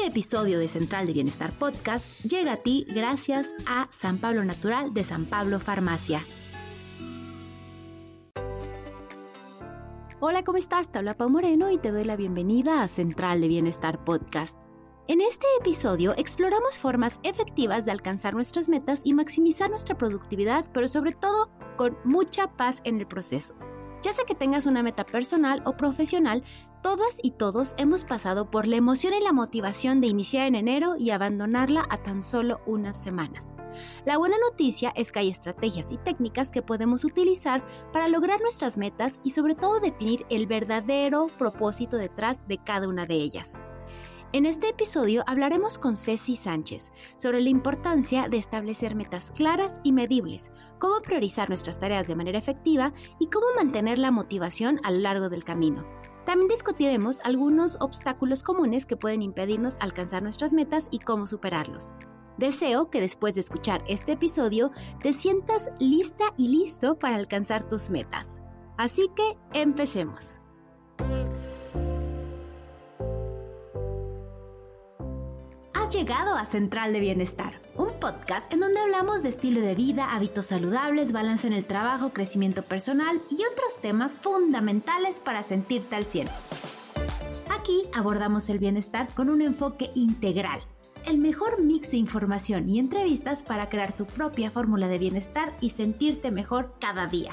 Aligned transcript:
Este 0.00 0.12
episodio 0.12 0.58
de 0.58 0.66
Central 0.66 1.06
de 1.06 1.12
Bienestar 1.12 1.52
Podcast 1.52 2.24
llega 2.24 2.54
a 2.54 2.56
ti 2.56 2.86
gracias 2.88 3.52
a 3.66 3.86
San 3.90 4.16
Pablo 4.16 4.42
Natural 4.46 4.94
de 4.94 5.04
San 5.04 5.26
Pablo 5.26 5.60
Farmacia. 5.60 6.22
Hola, 10.18 10.42
¿cómo 10.42 10.56
estás? 10.56 10.90
Te 10.90 11.00
habla 11.00 11.18
Pau 11.18 11.28
Moreno 11.28 11.70
y 11.70 11.76
te 11.76 11.90
doy 11.90 12.04
la 12.04 12.16
bienvenida 12.16 12.82
a 12.82 12.88
Central 12.88 13.42
de 13.42 13.48
Bienestar 13.48 14.02
Podcast. 14.02 14.56
En 15.06 15.20
este 15.20 15.46
episodio 15.60 16.14
exploramos 16.16 16.78
formas 16.78 17.20
efectivas 17.22 17.84
de 17.84 17.90
alcanzar 17.90 18.32
nuestras 18.32 18.70
metas 18.70 19.02
y 19.04 19.12
maximizar 19.12 19.68
nuestra 19.68 19.98
productividad, 19.98 20.64
pero 20.72 20.88
sobre 20.88 21.12
todo 21.12 21.50
con 21.76 21.98
mucha 22.04 22.56
paz 22.56 22.80
en 22.84 23.00
el 23.00 23.06
proceso. 23.06 23.54
Ya 24.02 24.12
sea 24.12 24.24
que 24.24 24.34
tengas 24.34 24.66
una 24.66 24.82
meta 24.82 25.04
personal 25.04 25.62
o 25.66 25.76
profesional, 25.76 26.42
todas 26.82 27.18
y 27.22 27.32
todos 27.32 27.74
hemos 27.76 28.04
pasado 28.04 28.50
por 28.50 28.66
la 28.66 28.76
emoción 28.76 29.12
y 29.12 29.20
la 29.20 29.32
motivación 29.32 30.00
de 30.00 30.06
iniciar 30.06 30.46
en 30.46 30.54
enero 30.54 30.96
y 30.96 31.10
abandonarla 31.10 31.86
a 31.90 31.98
tan 31.98 32.22
solo 32.22 32.60
unas 32.66 32.96
semanas. 32.96 33.54
La 34.06 34.16
buena 34.16 34.36
noticia 34.38 34.92
es 34.96 35.12
que 35.12 35.18
hay 35.18 35.28
estrategias 35.28 35.86
y 35.90 35.98
técnicas 35.98 36.50
que 36.50 36.62
podemos 36.62 37.04
utilizar 37.04 37.62
para 37.92 38.08
lograr 38.08 38.40
nuestras 38.40 38.78
metas 38.78 39.20
y 39.22 39.30
sobre 39.30 39.54
todo 39.54 39.80
definir 39.80 40.24
el 40.30 40.46
verdadero 40.46 41.26
propósito 41.38 41.96
detrás 41.96 42.48
de 42.48 42.58
cada 42.58 42.88
una 42.88 43.04
de 43.04 43.14
ellas. 43.14 43.58
En 44.32 44.46
este 44.46 44.68
episodio 44.68 45.24
hablaremos 45.26 45.76
con 45.76 45.96
Ceci 45.96 46.36
Sánchez 46.36 46.92
sobre 47.16 47.42
la 47.42 47.48
importancia 47.48 48.28
de 48.28 48.38
establecer 48.38 48.94
metas 48.94 49.32
claras 49.32 49.80
y 49.82 49.90
medibles, 49.90 50.52
cómo 50.78 51.00
priorizar 51.00 51.48
nuestras 51.48 51.80
tareas 51.80 52.06
de 52.06 52.14
manera 52.14 52.38
efectiva 52.38 52.92
y 53.18 53.26
cómo 53.26 53.46
mantener 53.56 53.98
la 53.98 54.12
motivación 54.12 54.78
a 54.84 54.92
lo 54.92 55.00
largo 55.00 55.30
del 55.30 55.42
camino. 55.42 55.84
También 56.24 56.48
discutiremos 56.48 57.18
algunos 57.24 57.76
obstáculos 57.80 58.44
comunes 58.44 58.86
que 58.86 58.96
pueden 58.96 59.22
impedirnos 59.22 59.76
alcanzar 59.80 60.22
nuestras 60.22 60.52
metas 60.52 60.86
y 60.92 61.00
cómo 61.00 61.26
superarlos. 61.26 61.92
Deseo 62.38 62.88
que 62.88 63.00
después 63.00 63.34
de 63.34 63.40
escuchar 63.40 63.82
este 63.88 64.12
episodio 64.12 64.70
te 65.02 65.12
sientas 65.12 65.70
lista 65.80 66.34
y 66.38 66.56
listo 66.56 67.00
para 67.00 67.16
alcanzar 67.16 67.68
tus 67.68 67.90
metas. 67.90 68.40
Así 68.76 69.10
que 69.16 69.36
empecemos. 69.54 70.40
Llegado 75.90 76.36
a 76.36 76.46
Central 76.46 76.92
de 76.92 77.00
Bienestar, 77.00 77.60
un 77.76 77.90
podcast 77.98 78.52
en 78.52 78.60
donde 78.60 78.78
hablamos 78.78 79.24
de 79.24 79.28
estilo 79.28 79.60
de 79.60 79.74
vida, 79.74 80.14
hábitos 80.14 80.46
saludables, 80.46 81.10
balance 81.10 81.48
en 81.48 81.52
el 81.52 81.64
trabajo, 81.64 82.10
crecimiento 82.10 82.62
personal 82.62 83.20
y 83.28 83.42
otros 83.52 83.80
temas 83.82 84.12
fundamentales 84.12 85.18
para 85.18 85.42
sentirte 85.42 85.96
al 85.96 86.04
cielo. 86.04 86.30
Aquí 87.50 87.82
abordamos 87.92 88.48
el 88.50 88.60
bienestar 88.60 89.12
con 89.14 89.28
un 89.28 89.42
enfoque 89.42 89.90
integral, 89.96 90.60
el 91.06 91.18
mejor 91.18 91.60
mix 91.60 91.90
de 91.90 91.96
información 91.96 92.68
y 92.68 92.78
entrevistas 92.78 93.42
para 93.42 93.68
crear 93.68 93.92
tu 93.92 94.06
propia 94.06 94.52
fórmula 94.52 94.86
de 94.86 94.98
bienestar 94.98 95.52
y 95.60 95.70
sentirte 95.70 96.30
mejor 96.30 96.72
cada 96.80 97.08
día. 97.08 97.32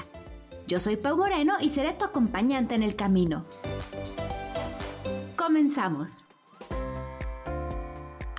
Yo 0.66 0.80
soy 0.80 0.96
Pau 0.96 1.16
Moreno 1.16 1.54
y 1.60 1.68
seré 1.68 1.92
tu 1.92 2.04
acompañante 2.04 2.74
en 2.74 2.82
el 2.82 2.96
camino. 2.96 3.44
Comenzamos. 5.36 6.27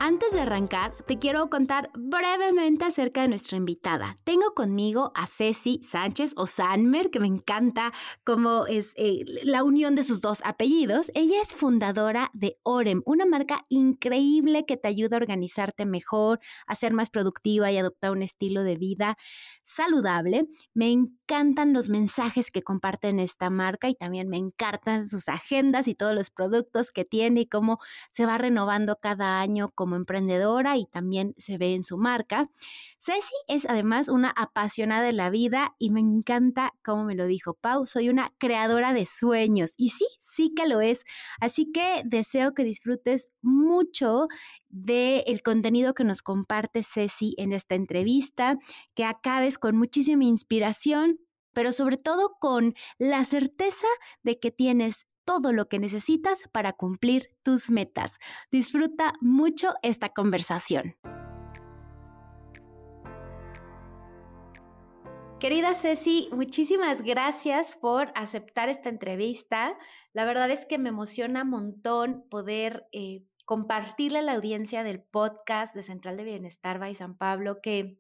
Antes 0.02 0.32
de 0.32 0.40
arrancar, 0.40 0.96
te 1.08 1.20
quiero 1.20 1.50
contar 1.50 1.92
brevemente 1.94 2.86
acerca 2.86 3.22
de 3.22 3.28
nuestra 3.28 3.58
invitada. 3.58 4.18
Tengo 4.24 4.54
conmigo 4.54 5.12
a 5.14 5.28
Ceci 5.28 5.82
Sánchez 5.84 6.36
o 6.38 6.48
Sanmer, 6.48 7.10
que 7.12 7.20
me 7.20 7.28
encanta 7.28 7.92
cómo 8.24 8.66
es 8.66 8.94
eh, 8.96 9.26
la 9.44 9.66
unión 9.66 9.96
de 9.96 10.06
sus 10.06 10.22
dos 10.22 10.40
apellidos. 10.46 11.12
Ella 11.16 11.42
es 11.42 11.54
fundadora 11.54 12.32
de 12.34 12.58
Orem, 12.64 13.02
una 13.06 13.26
marca 13.26 13.66
increíble 13.68 14.66
que 14.66 14.78
te 14.78 14.88
ayuda 14.88 15.18
a 15.18 15.20
organizarte 15.20 15.86
mejor, 15.86 16.40
a 16.66 16.76
ser 16.76 16.94
más 16.94 17.10
productiva 17.10 17.70
y 17.70 17.78
adoptar 17.78 18.12
un 18.12 18.24
estilo 18.24 18.64
de 18.64 18.78
vida 18.78 19.18
saludable. 19.64 20.48
Me 20.74 20.96
encantan 21.30 21.74
los 21.74 21.90
mensajes 21.90 22.50
que 22.50 22.64
comparten 22.64 23.20
esta 23.20 23.52
marca 23.52 23.88
y 23.88 23.94
también 23.94 24.30
me 24.30 24.38
encantan 24.38 25.08
sus 25.08 25.30
agendas 25.30 25.88
y 25.88 25.94
todos 25.94 26.16
los 26.16 26.32
productos 26.32 26.90
que 26.90 27.06
tiene 27.06 27.42
y 27.42 27.46
cómo 27.46 27.78
se 28.10 28.26
va 28.26 28.40
renovando 28.40 28.98
cada 29.00 29.40
año 29.40 29.70
como 29.76 29.96
emprendedora 29.96 30.76
y 30.78 30.88
también 30.88 31.36
se 31.38 31.60
ve 31.60 31.76
en 31.76 31.84
su 31.84 32.00
marca. 32.00 32.50
Ceci 32.98 33.36
es 33.48 33.66
además 33.70 34.10
una 34.10 34.32
apasionada 34.32 35.04
de 35.04 35.14
la 35.14 35.30
vida 35.30 35.76
y 35.78 35.92
me 35.92 36.00
encanta 36.00 36.74
cómo 36.84 37.04
me 37.04 37.14
lo 37.14 37.28
dijo 37.28 37.54
Pau, 37.54 37.86
soy 37.86 38.10
una 38.10 38.34
creadora 38.40 38.92
de 38.94 39.06
sueños 39.06 39.74
y 39.78 39.90
sí, 39.90 40.08
sí 40.18 40.52
que 40.56 40.68
lo 40.68 40.82
es. 40.82 41.06
Así 41.40 41.72
que 41.72 42.02
deseo 42.06 42.56
que 42.56 42.64
disfrutes 42.64 43.30
mucho 43.44 44.28
del 44.70 45.24
el 45.28 45.42
contenido 45.42 45.94
que 45.94 46.04
nos 46.04 46.22
comparte 46.22 46.84
Ceci 46.84 47.36
en 47.38 47.54
esta 47.54 47.76
entrevista, 47.76 48.58
que 48.96 49.06
acabes 49.06 49.58
con 49.58 49.78
muchísima 49.78 50.24
inspiración, 50.24 51.20
pero 51.54 51.72
sobre 51.72 51.98
todo 51.98 52.38
con 52.40 52.74
la 52.98 53.24
certeza 53.24 53.88
de 54.24 54.40
que 54.40 54.52
tienes 54.52 55.08
todo 55.26 55.54
lo 55.54 55.68
que 55.68 55.80
necesitas 55.80 56.44
para 56.52 56.74
cumplir 56.74 57.30
tus 57.44 57.70
metas. 57.70 58.18
Disfruta 58.52 59.14
mucho 59.22 59.74
esta 59.84 60.10
conversación. 60.10 60.96
Querida 65.40 65.74
Ceci, 65.74 66.30
muchísimas 66.34 67.02
gracias 67.02 67.78
por 67.78 68.12
aceptar 68.14 68.68
esta 68.68 68.90
entrevista. 68.90 69.78
La 70.12 70.26
verdad 70.26 70.52
es 70.52 70.66
que 70.66 70.78
me 70.78 70.90
emociona 70.90 71.44
un 71.44 71.50
montón 71.50 72.26
poder 72.30 72.88
eh, 72.92 73.24
compartirle 73.50 74.20
a 74.20 74.22
la 74.22 74.34
audiencia 74.34 74.84
del 74.84 75.02
podcast 75.02 75.74
de 75.74 75.82
Central 75.82 76.18
de 76.18 76.24
Bienestar 76.24 76.78
by 76.78 76.94
San 76.94 77.18
Pablo 77.18 77.64
que, 77.64 78.00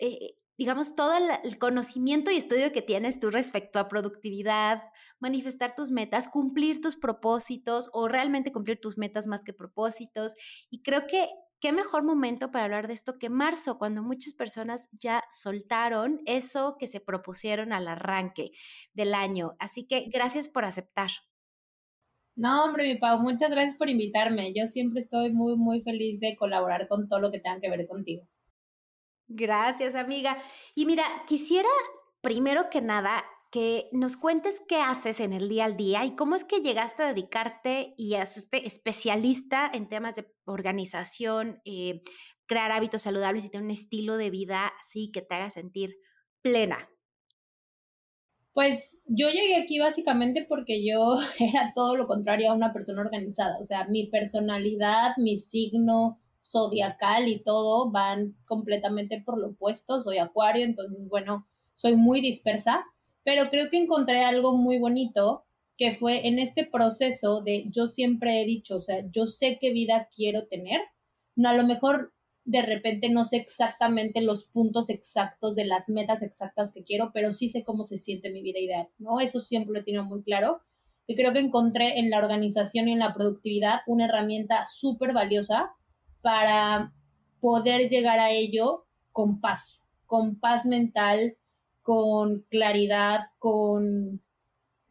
eh, 0.00 0.36
digamos, 0.58 0.94
todo 0.94 1.14
el, 1.16 1.56
conocimiento 1.56 2.30
y 2.30 2.36
estudio 2.36 2.72
que 2.72 2.82
tienes 2.82 3.18
tú 3.18 3.30
respecto 3.30 3.78
a 3.78 3.88
productividad, 3.88 4.82
manifestar 5.18 5.74
tus 5.74 5.92
metas, 5.92 6.28
cumplir 6.28 6.82
tus 6.82 6.94
propósitos 6.94 7.88
o 7.94 8.06
realmente 8.06 8.52
cumplir 8.52 8.82
tus 8.82 8.98
metas 8.98 9.26
más 9.26 9.42
que 9.44 9.54
propósitos. 9.54 10.34
Y 10.68 10.82
creo 10.82 11.06
que 11.06 11.30
qué 11.58 11.72
mejor 11.72 12.04
momento 12.04 12.50
para 12.50 12.66
hablar 12.66 12.88
de 12.88 12.92
esto 12.92 13.18
que 13.18 13.30
marzo, 13.30 13.78
cuando 13.78 14.02
muchas 14.02 14.34
personas 14.34 14.90
ya 14.92 15.24
soltaron 15.30 16.20
eso 16.26 16.76
que 16.78 16.86
se 16.86 17.00
propusieron 17.00 17.72
al 17.72 17.88
arranque 17.88 18.50
del 18.92 19.14
año. 19.14 19.56
Así 19.58 19.86
que 19.86 20.04
gracias 20.12 20.50
por 20.50 20.66
aceptar. 20.66 21.12
No, 22.36 22.64
hombre, 22.64 22.84
mi 22.84 22.98
Pau, 22.98 23.18
muchas 23.18 23.50
gracias 23.50 23.76
por 23.78 23.88
invitarme. 23.88 24.52
Yo 24.54 24.66
siempre 24.66 25.00
estoy 25.00 25.32
muy, 25.32 25.56
muy 25.56 25.80
feliz 25.80 26.20
de 26.20 26.36
colaborar 26.36 26.86
con 26.86 27.08
todo 27.08 27.18
lo 27.18 27.32
que 27.32 27.40
tenga 27.40 27.60
que 27.60 27.70
ver 27.70 27.86
contigo. 27.88 28.28
Gracias, 29.26 29.94
amiga. 29.94 30.36
Y 30.74 30.84
mira, 30.84 31.04
quisiera 31.26 31.68
primero 32.20 32.68
que 32.68 32.82
nada 32.82 33.24
que 33.50 33.88
nos 33.92 34.18
cuentes 34.18 34.60
qué 34.68 34.76
haces 34.76 35.20
en 35.20 35.32
el 35.32 35.48
día 35.48 35.64
al 35.64 35.78
día 35.78 36.04
y 36.04 36.14
cómo 36.14 36.34
es 36.34 36.44
que 36.44 36.60
llegaste 36.60 37.04
a 37.04 37.08
dedicarte 37.08 37.94
y 37.96 38.14
a 38.14 38.26
ser 38.26 38.44
especialista 38.64 39.70
en 39.72 39.88
temas 39.88 40.16
de 40.16 40.26
organización, 40.44 41.62
eh, 41.64 42.02
crear 42.44 42.70
hábitos 42.70 43.02
saludables 43.02 43.46
y 43.46 43.50
tener 43.50 43.64
un 43.64 43.70
estilo 43.70 44.18
de 44.18 44.30
vida 44.30 44.72
así 44.82 45.10
que 45.10 45.22
te 45.22 45.36
haga 45.36 45.50
sentir 45.50 45.96
plena. 46.42 46.86
Pues 48.56 48.96
yo 49.04 49.28
llegué 49.28 49.54
aquí 49.56 49.78
básicamente 49.78 50.46
porque 50.48 50.82
yo 50.82 51.16
era 51.38 51.72
todo 51.74 51.94
lo 51.94 52.06
contrario 52.06 52.50
a 52.50 52.54
una 52.54 52.72
persona 52.72 53.02
organizada, 53.02 53.58
o 53.60 53.64
sea, 53.64 53.84
mi 53.84 54.06
personalidad, 54.06 55.14
mi 55.18 55.36
signo, 55.36 56.18
zodiacal 56.42 57.28
y 57.28 57.42
todo 57.42 57.90
van 57.90 58.34
completamente 58.46 59.20
por 59.20 59.36
lo 59.36 59.48
opuesto, 59.48 60.00
soy 60.00 60.16
acuario, 60.16 60.64
entonces 60.64 61.06
bueno, 61.06 61.46
soy 61.74 61.96
muy 61.96 62.22
dispersa, 62.22 62.82
pero 63.24 63.50
creo 63.50 63.68
que 63.70 63.76
encontré 63.76 64.24
algo 64.24 64.56
muy 64.56 64.78
bonito 64.78 65.44
que 65.76 65.94
fue 65.94 66.26
en 66.26 66.38
este 66.38 66.64
proceso 66.64 67.42
de 67.42 67.66
yo 67.68 67.88
siempre 67.88 68.40
he 68.40 68.46
dicho, 68.46 68.76
o 68.76 68.80
sea, 68.80 69.04
yo 69.10 69.26
sé 69.26 69.58
qué 69.60 69.70
vida 69.70 70.08
quiero 70.16 70.46
tener, 70.46 70.80
a 71.44 71.52
lo 71.52 71.66
mejor 71.66 72.14
de 72.46 72.62
repente 72.62 73.10
no 73.10 73.24
sé 73.24 73.36
exactamente 73.36 74.22
los 74.22 74.44
puntos 74.44 74.88
exactos 74.88 75.56
de 75.56 75.64
las 75.64 75.88
metas 75.88 76.22
exactas 76.22 76.72
que 76.72 76.84
quiero, 76.84 77.10
pero 77.12 77.34
sí 77.34 77.48
sé 77.48 77.64
cómo 77.64 77.82
se 77.82 77.96
siente 77.96 78.30
mi 78.30 78.40
vida 78.40 78.60
ideal, 78.60 78.88
¿no? 78.98 79.18
Eso 79.20 79.40
siempre 79.40 79.72
lo 79.74 79.80
he 79.80 79.84
tenido 79.84 80.04
muy 80.04 80.22
claro. 80.22 80.62
Y 81.08 81.16
creo 81.16 81.32
que 81.32 81.40
encontré 81.40 81.98
en 81.98 82.08
la 82.08 82.18
organización 82.18 82.88
y 82.88 82.92
en 82.92 83.00
la 83.00 83.14
productividad 83.14 83.80
una 83.86 84.06
herramienta 84.06 84.64
súper 84.64 85.12
valiosa 85.12 85.72
para 86.22 86.92
poder 87.40 87.88
llegar 87.88 88.20
a 88.20 88.30
ello 88.30 88.86
con 89.10 89.40
paz, 89.40 89.84
con 90.06 90.38
paz 90.38 90.66
mental, 90.66 91.36
con 91.82 92.42
claridad, 92.48 93.26
con, 93.38 94.22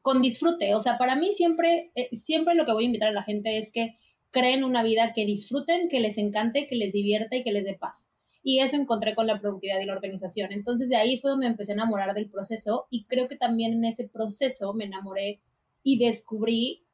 con 0.01 0.21
disfrute. 0.21 0.75
O 0.75 0.81
sea, 0.81 0.97
para 0.97 1.15
mí 1.15 1.31
siempre, 1.31 1.91
eh, 1.95 2.09
siempre 2.11 2.53
lo 2.53 2.65
que 2.65 2.73
voy 2.73 2.83
a 2.83 2.87
invitar 2.87 3.09
a 3.09 3.13
la 3.13 3.23
gente 3.23 3.57
es 3.57 3.71
que 3.71 3.97
creen 4.35 4.65
una 4.65 4.83
vida 4.83 5.13
que 5.13 5.25
disfruten, 5.25 5.87
que 5.87 6.01
les 6.01 6.17
encante, 6.17 6.67
que 6.67 6.75
les 6.75 6.91
divierta 6.91 7.37
y 7.37 7.43
que 7.45 7.53
les 7.53 7.63
dé 7.63 7.75
paz. 7.75 8.09
Y 8.43 8.59
eso 8.59 8.75
encontré 8.75 9.15
con 9.15 9.27
la 9.27 9.39
productividad 9.39 9.79
y 9.79 9.85
la 9.85 9.93
organización. 9.93 10.51
Entonces 10.51 10.89
de 10.89 10.97
ahí 10.97 11.21
fue 11.21 11.31
donde 11.31 11.47
empecé 11.47 11.71
a 11.71 11.75
enamorar 11.75 12.13
del 12.13 12.29
proceso 12.29 12.85
y 12.89 13.05
creo 13.05 13.29
que 13.29 13.37
también 13.37 13.71
en 13.71 13.85
ese 13.85 14.09
proceso 14.09 14.73
me 14.73 14.83
enamoré 14.83 15.41
y 15.83 15.97
descubrí 15.99 16.85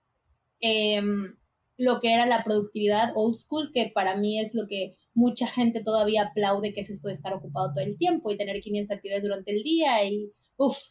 em, 0.59 1.35
lo 1.77 1.99
que 1.99 2.13
era 2.13 2.27
la 2.27 2.43
productividad 2.43 3.13
old 3.15 3.35
school, 3.35 3.71
que 3.73 3.91
para 3.91 4.15
mí 4.15 4.39
es 4.39 4.53
lo 4.53 4.67
que 4.67 4.95
mucha 5.15 5.47
gente 5.47 5.83
todavía 5.83 6.27
aplaude, 6.27 6.73
que 6.73 6.81
es 6.81 6.91
esto 6.91 7.07
de 7.07 7.15
estar 7.15 7.33
ocupado 7.33 7.71
todo 7.73 7.83
el 7.83 7.97
tiempo 7.97 8.29
y 8.29 8.37
tener 8.37 8.61
500 8.61 8.95
actividades 8.95 9.23
durante 9.23 9.51
el 9.51 9.63
día 9.63 10.05
y, 10.05 10.31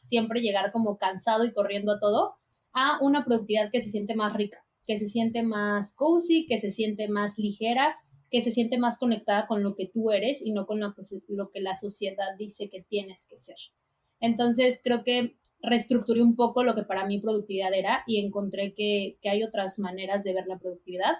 siempre 0.03 0.41
llegar 0.41 0.73
como 0.73 0.99
cansado 0.99 1.45
y 1.45 1.53
corriendo 1.53 1.93
a 1.93 2.01
todo, 2.01 2.35
a 2.73 2.99
una 3.03 3.25
productividad 3.25 3.71
que 3.71 3.81
se 3.81 3.89
siente 3.89 4.17
más 4.17 4.33
rica, 4.35 4.65
que 4.91 4.99
se 4.99 5.07
siente 5.07 5.45
más 5.45 5.93
cozy, 5.93 6.47
que 6.49 6.59
se 6.59 6.71
siente 6.71 7.07
más 7.07 7.39
ligera, 7.39 7.97
que 8.29 8.43
se 8.43 8.51
siente 8.51 8.77
más 8.77 8.99
conectada 8.99 9.47
con 9.47 9.63
lo 9.63 9.77
que 9.77 9.87
tú 9.87 10.11
eres 10.11 10.45
y 10.45 10.51
no 10.51 10.67
con 10.67 10.81
lo 10.81 10.95
que, 11.53 11.61
la 11.61 11.77
sociedad 11.77 12.37
dice 12.37 12.69
que 12.69 12.83
tienes 12.83 13.25
que 13.31 13.39
ser. 13.39 13.55
Entonces, 14.19 14.81
creo 14.83 15.05
que 15.05 15.37
reestructuré 15.63 16.23
un 16.23 16.35
poco 16.35 16.65
lo 16.65 16.75
que 16.75 16.83
para 16.83 17.07
mí 17.07 17.21
productividad 17.21 17.73
era 17.73 18.03
y 18.05 18.19
encontré 18.19 18.75
que, 18.75 19.17
hay 19.23 19.45
otras 19.45 19.79
maneras 19.79 20.25
de 20.25 20.35
ver 20.35 20.49
la 20.49 20.59
productividad 20.59 21.13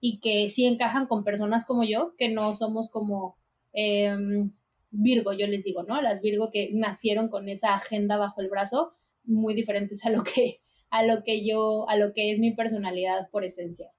y 0.00 0.20
que 0.20 0.50
sí 0.50 0.66
encajan 0.66 1.06
con 1.06 1.24
personas 1.24 1.64
como 1.64 1.82
yo, 1.82 2.12
que 2.18 2.28
no 2.28 2.52
somos 2.52 2.90
como 2.90 3.38
em, 3.72 4.52
Virgo, 4.90 5.32
yo 5.32 5.46
les 5.46 5.64
digo, 5.64 5.82
¿no? 5.82 6.02
Las 6.02 6.20
Virgo 6.20 6.50
que 6.50 6.68
nacieron 6.74 7.30
con 7.30 7.48
esa 7.48 7.74
agenda 7.74 8.18
bajo 8.18 8.42
el 8.42 8.50
brazo, 8.50 8.92
muy 9.24 9.54
diferentes 9.54 10.04
a 10.04 10.10
lo 10.10 10.22
que, 10.24 10.60
a 10.94 11.02
lo 11.02 11.24
que 11.24 11.44
yo, 11.44 11.88
a 11.88 11.96
lo 11.96 12.12
que 12.12 12.30
es 12.30 12.38
mi 12.38 12.54
personalidad 12.54 13.28
por 13.32 13.44
esencia. 13.44 13.90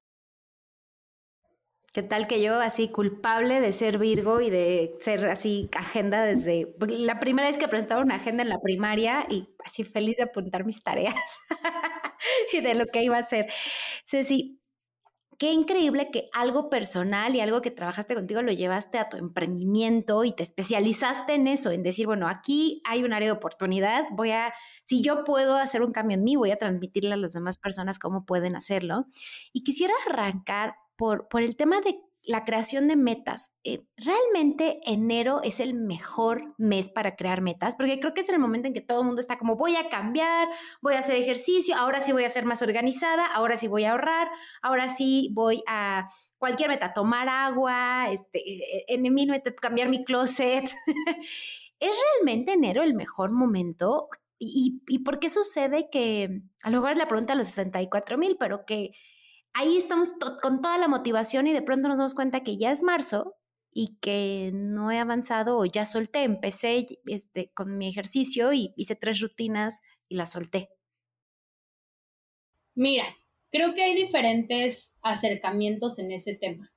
¿Qué 1.92 2.02
tal 2.02 2.26
que 2.26 2.40
yo 2.42 2.58
así 2.58 2.88
culpable 2.88 3.60
de 3.60 3.74
ser 3.74 3.98
Virgo 3.98 4.40
y 4.40 4.48
de 4.48 4.96
ser 5.02 5.26
así 5.26 5.68
agenda 5.76 6.24
desde 6.24 6.74
la 6.78 7.20
primera 7.20 7.48
vez 7.48 7.58
que 7.58 7.68
presentaba 7.68 8.00
una 8.00 8.14
agenda 8.14 8.42
en 8.42 8.48
la 8.48 8.60
primaria 8.60 9.26
y 9.28 9.46
así 9.62 9.84
feliz 9.84 10.16
de 10.16 10.22
apuntar 10.22 10.64
mis 10.64 10.82
tareas 10.82 11.14
y 12.54 12.62
de 12.62 12.74
lo 12.74 12.86
que 12.86 13.02
iba 13.02 13.18
a 13.18 13.20
hacer? 13.20 13.46
Ceci, 14.06 14.58
qué 15.38 15.52
increíble 15.52 16.10
que 16.10 16.28
algo 16.32 16.70
personal 16.70 17.34
y 17.34 17.40
algo 17.40 17.60
que 17.60 17.70
trabajaste 17.70 18.14
contigo 18.14 18.42
lo 18.42 18.52
llevaste 18.52 18.98
a 18.98 19.08
tu 19.08 19.16
emprendimiento 19.16 20.24
y 20.24 20.32
te 20.32 20.42
especializaste 20.42 21.34
en 21.34 21.46
eso, 21.46 21.70
en 21.70 21.82
decir, 21.82 22.06
bueno, 22.06 22.28
aquí 22.28 22.80
hay 22.84 23.04
un 23.04 23.12
área 23.12 23.28
de 23.28 23.36
oportunidad, 23.36 24.04
voy 24.12 24.30
a, 24.30 24.52
si 24.84 25.02
yo 25.02 25.24
puedo 25.24 25.56
hacer 25.56 25.82
un 25.82 25.92
cambio 25.92 26.16
en 26.16 26.24
mí, 26.24 26.36
voy 26.36 26.50
a 26.50 26.56
transmitirle 26.56 27.12
a 27.12 27.16
las 27.16 27.32
demás 27.32 27.58
personas 27.58 27.98
cómo 27.98 28.24
pueden 28.24 28.56
hacerlo. 28.56 29.06
Y 29.52 29.62
quisiera 29.64 29.94
arrancar 30.08 30.76
por, 30.96 31.28
por 31.28 31.42
el 31.42 31.56
tema 31.56 31.80
de 31.80 31.98
la 32.26 32.44
creación 32.44 32.88
de 32.88 32.96
metas. 32.96 33.52
Eh, 33.62 33.86
realmente 33.96 34.80
enero 34.84 35.40
es 35.42 35.60
el 35.60 35.74
mejor 35.74 36.54
mes 36.58 36.90
para 36.90 37.14
crear 37.14 37.40
metas, 37.40 37.76
porque 37.76 38.00
creo 38.00 38.14
que 38.14 38.20
es 38.20 38.28
el 38.28 38.40
momento 38.40 38.66
en 38.66 38.74
que 38.74 38.80
todo 38.80 39.00
el 39.00 39.06
mundo 39.06 39.20
está 39.20 39.38
como 39.38 39.56
voy 39.56 39.76
a 39.76 39.88
cambiar, 39.88 40.48
voy 40.82 40.94
a 40.94 40.98
hacer 40.98 41.16
ejercicio, 41.16 41.76
ahora 41.76 42.00
sí 42.00 42.12
voy 42.12 42.24
a 42.24 42.28
ser 42.28 42.44
más 42.44 42.62
organizada, 42.62 43.26
ahora 43.26 43.56
sí 43.56 43.68
voy 43.68 43.84
a 43.84 43.92
ahorrar, 43.92 44.28
ahora 44.60 44.88
sí 44.88 45.30
voy 45.34 45.62
a 45.68 46.08
cualquier 46.36 46.68
meta, 46.68 46.92
tomar 46.92 47.28
agua, 47.28 48.10
este, 48.10 48.38
eh, 48.38 48.84
en 48.88 49.02
mi 49.02 49.26
meta, 49.26 49.54
cambiar 49.54 49.88
mi 49.88 50.04
closet. 50.04 50.64
¿Es 51.78 51.96
realmente 52.14 52.52
enero 52.52 52.82
el 52.82 52.94
mejor 52.94 53.30
momento? 53.30 54.08
¿Y, 54.38 54.82
y 54.88 54.98
por 55.00 55.20
qué 55.20 55.30
sucede 55.30 55.88
que, 55.90 56.42
a 56.62 56.70
lo 56.70 56.78
mejor 56.78 56.90
es 56.90 56.96
la 56.96 57.08
pregunta 57.08 57.34
a 57.34 57.36
los 57.36 57.46
64 57.48 58.18
mil, 58.18 58.36
pero 58.38 58.66
que 58.66 58.90
ahí 59.56 59.78
estamos 59.78 60.12
con 60.42 60.60
toda 60.60 60.78
la 60.78 60.88
motivación 60.88 61.46
y 61.46 61.52
de 61.52 61.62
pronto 61.62 61.88
nos 61.88 61.96
damos 61.96 62.14
cuenta 62.14 62.42
que 62.42 62.56
ya 62.56 62.70
es 62.72 62.82
marzo 62.82 63.36
y 63.72 63.98
que 64.00 64.50
no 64.54 64.90
he 64.90 64.98
avanzado 64.98 65.58
o 65.58 65.64
ya 65.64 65.84
solté, 65.86 66.22
empecé 66.22 66.86
este, 67.06 67.50
con 67.52 67.76
mi 67.76 67.88
ejercicio 67.88 68.52
y 68.52 68.72
hice 68.76 68.96
tres 68.96 69.20
rutinas 69.20 69.80
y 70.08 70.16
las 70.16 70.32
solté. 70.32 70.70
Mira, 72.74 73.04
creo 73.50 73.74
que 73.74 73.82
hay 73.82 73.94
diferentes 73.94 74.94
acercamientos 75.02 75.98
en 75.98 76.12
ese 76.12 76.34
tema. 76.34 76.72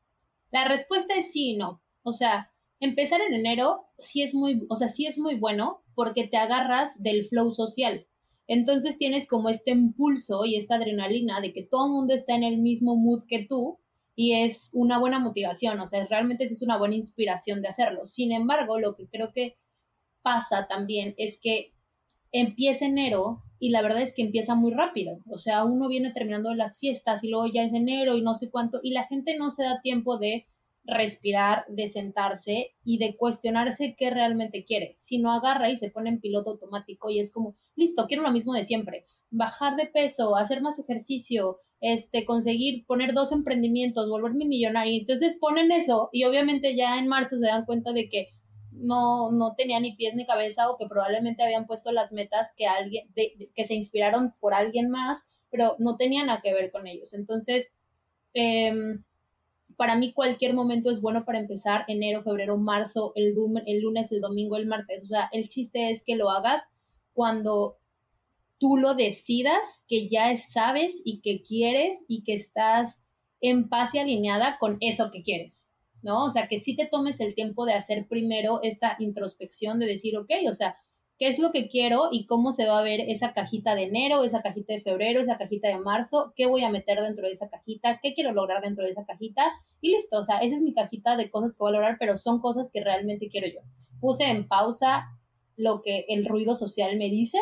La 0.52 0.66
respuesta 0.66 1.16
es 1.16 1.32
sí 1.32 1.52
y 1.52 1.58
no. 1.58 1.82
O 2.04 2.14
sea, 2.14 2.54
empezar 2.80 3.22
en 3.22 3.34
enero 3.34 3.88
sí 3.98 4.22
es 4.22 4.34
muy, 4.34 4.66
o 4.70 4.76
sea, 4.76 4.88
sí 4.88 5.06
es 5.06 5.20
muy 5.20 5.36
bueno 5.36 5.84
porque 5.96 6.28
te 6.28 6.38
agarras 6.38 7.02
del 7.02 7.26
flow 7.26 7.52
social. 7.52 8.08
Entonces 8.50 8.98
tienes 8.98 9.28
como 9.28 9.50
este 9.50 9.70
impulso 9.70 10.44
y 10.44 10.56
esta 10.56 10.76
adrenalina 10.76 11.40
de 11.40 11.54
que 11.54 11.62
todo 11.62 11.86
el 11.86 11.92
mundo 11.92 12.16
está 12.16 12.34
en 12.34 12.44
el 12.44 12.58
mismo 12.58 12.96
mood 12.96 13.26
que 13.28 13.46
tú 13.46 13.78
y 14.16 14.34
es 14.34 14.72
una 14.74 14.98
buena 14.98 15.20
motivación, 15.20 15.80
o 15.80 15.86
sea, 15.86 16.04
realmente 16.08 16.46
es 16.46 16.60
una 16.64 16.76
buena 16.76 16.96
inspiración 16.96 17.62
de 17.62 17.68
hacerlo. 17.68 18.08
Sin 18.08 18.32
embargo, 18.32 18.80
lo 18.80 18.96
que 18.96 19.08
creo 19.08 19.32
que 19.32 19.60
pasa 20.24 20.66
también 20.68 21.14
es 21.18 21.40
que 21.40 21.74
empieza 22.32 22.86
enero 22.86 23.44
y 23.60 23.70
la 23.70 23.84
verdad 23.84 24.02
es 24.02 24.16
que 24.16 24.24
empieza 24.24 24.56
muy 24.56 24.74
rápido, 24.74 25.20
o 25.30 25.38
sea, 25.38 25.64
uno 25.64 25.88
viene 25.88 26.12
terminando 26.12 26.52
las 26.56 26.80
fiestas 26.80 27.24
y 27.24 27.30
luego 27.30 27.46
ya 27.54 27.62
es 27.62 27.74
enero 27.74 28.18
y 28.18 28.22
no 28.22 28.34
sé 28.34 28.50
cuánto 28.50 28.80
y 28.82 28.94
la 28.94 29.06
gente 29.06 29.38
no 29.38 29.52
se 29.52 29.62
da 29.62 29.80
tiempo 29.82 30.18
de 30.18 30.48
respirar, 30.86 31.66
de 31.68 31.88
sentarse 31.88 32.76
y 32.84 32.98
de 32.98 33.16
cuestionarse 33.16 33.96
qué 33.98 34.10
realmente 34.10 34.64
quiere. 34.64 34.96
Si 34.98 35.20
no 35.20 35.32
agarra 35.32 35.70
y 35.70 35.76
se 35.76 35.92
pone 35.92 36.10
en 36.10 36.20
piloto 36.20 36.52
automático 36.52 37.10
y 37.10 37.20
es 37.20 37.32
como, 37.32 37.56
listo, 37.76 38.06
quiero 38.08 38.24
lo 38.24 38.32
mismo 38.32 38.54
de 38.54 38.64
siempre, 38.64 39.06
bajar 39.30 39.76
de 39.76 39.86
peso, 39.86 40.36
hacer 40.36 40.62
más 40.62 40.80
ejercicio, 40.80 41.60
este, 41.82 42.26
conseguir 42.26 42.86
poner 42.86 43.14
dos 43.14 43.32
emprendimientos, 43.32 44.10
volverme 44.10 44.46
millonario. 44.46 45.00
Entonces 45.00 45.36
ponen 45.40 45.72
eso 45.72 46.10
y 46.12 46.24
obviamente 46.24 46.76
ya 46.76 46.98
en 46.98 47.08
marzo 47.08 47.38
se 47.38 47.46
dan 47.46 47.66
cuenta 47.66 47.94
de 47.94 48.10
que 48.10 48.30
no, 48.72 49.32
no 49.32 49.56
tenía 49.56 49.80
ni 49.80 49.96
pies 49.96 50.16
ni 50.16 50.26
cabeza 50.26 50.70
o 50.70 50.78
que 50.78 50.88
probablemente 50.88 51.44
habían 51.44 51.68
puesto 51.68 51.92
las 51.92 52.14
metas 52.14 52.54
que 52.56 52.66
alguien, 52.66 53.08
que 53.14 53.66
se 53.66 53.76
inspiraron 53.76 54.34
por 54.40 54.54
alguien 54.54 54.90
más, 54.90 55.24
pero 55.50 55.76
no 55.80 55.98
tenían 55.98 56.28
nada 56.28 56.42
que 56.42 56.54
ver 56.54 56.72
con 56.72 56.88
ellos. 56.88 57.14
Entonces, 57.14 57.72
eh, 58.34 58.72
para 59.80 59.96
mí 59.96 60.12
cualquier 60.12 60.54
momento 60.54 60.92
es 60.92 61.00
bueno 61.00 61.24
para 61.24 61.40
empezar, 61.40 61.86
enero, 61.88 62.22
febrero, 62.22 62.58
marzo, 62.58 63.14
el, 63.16 63.34
el 63.66 63.80
lunes, 63.80 64.12
el 64.12 64.20
domingo, 64.20 64.58
el 64.58 64.68
martes. 64.68 65.04
O 65.04 65.08
sea, 65.08 65.30
el 65.32 65.48
chiste 65.48 65.90
es 65.90 66.04
que 66.04 66.18
lo 66.18 66.32
hagas 66.32 66.64
cuando 67.14 67.78
tú 68.58 68.76
lo 68.76 68.94
decidas, 68.94 69.82
que 69.88 70.10
ya 70.10 70.36
sabes 70.36 71.02
y 71.06 71.22
que 71.22 71.42
quieres 71.44 72.04
y 72.10 72.26
que 72.26 72.34
estás 72.34 73.00
en 73.40 73.70
paz 73.70 73.96
y 73.96 74.00
alineada 74.00 74.58
con 74.60 74.76
eso 74.82 75.12
que 75.12 75.24
quieres, 75.24 75.66
¿no? 76.02 76.26
O 76.26 76.30
sea, 76.30 76.50
que 76.50 76.60
sí 76.60 76.76
te 76.76 76.86
tomes 76.86 77.22
el 77.22 77.34
tiempo 77.34 77.66
de 77.66 77.72
hacer 77.72 78.06
primero 78.06 78.60
esta 78.62 78.98
introspección 79.00 79.80
de 79.80 79.86
decir, 79.86 80.18
ok, 80.18 80.30
o 80.52 80.56
sea, 80.56 80.76
qué 81.20 81.28
es 81.28 81.38
lo 81.38 81.52
que 81.52 81.68
quiero 81.68 82.08
y 82.12 82.26
cómo 82.26 82.54
se 82.54 82.66
va 82.66 82.80
a 82.80 82.84
ver 82.84 83.02
esa 83.02 83.34
cajita 83.34 83.76
de 83.76 83.84
enero, 83.84 84.24
esa 84.24 84.42
cajita 84.42 84.74
de 84.74 84.80
febrero, 84.80 85.20
esa 85.20 85.38
cajita 85.38 85.68
de 85.68 85.78
marzo, 85.78 86.32
qué 86.36 86.46
voy 86.46 86.64
a 86.64 86.70
meter 86.70 87.02
dentro 87.02 87.26
de 87.28 87.34
esa 87.34 87.50
cajita, 87.50 88.00
qué 88.02 88.14
quiero 88.14 88.32
lograr 88.32 88.62
dentro 88.62 88.86
de 88.86 88.92
esa 88.92 89.06
cajita 89.06 89.44
y 89.82 89.92
listo, 89.92 90.20
o 90.20 90.24
sea, 90.24 90.40
esa 90.40 90.56
es 90.56 90.62
mi 90.62 90.74
cajita 90.74 91.18
de 91.18 91.30
cosas 91.30 91.54
que 91.54 91.60
voy 91.60 91.72
a 91.72 91.74
lograr, 91.74 91.98
pero 92.00 92.16
son 92.16 92.40
cosas 92.40 92.70
que 92.72 92.82
realmente 92.82 93.28
quiero 93.28 93.48
yo. 93.48 93.60
Puse 94.00 94.24
en 94.24 94.48
pausa 94.48 95.08
lo 95.58 95.82
que 95.82 96.06
el 96.08 96.26
ruido 96.26 96.56
social 96.56 96.98
me 96.98 97.10
dice 97.10 97.38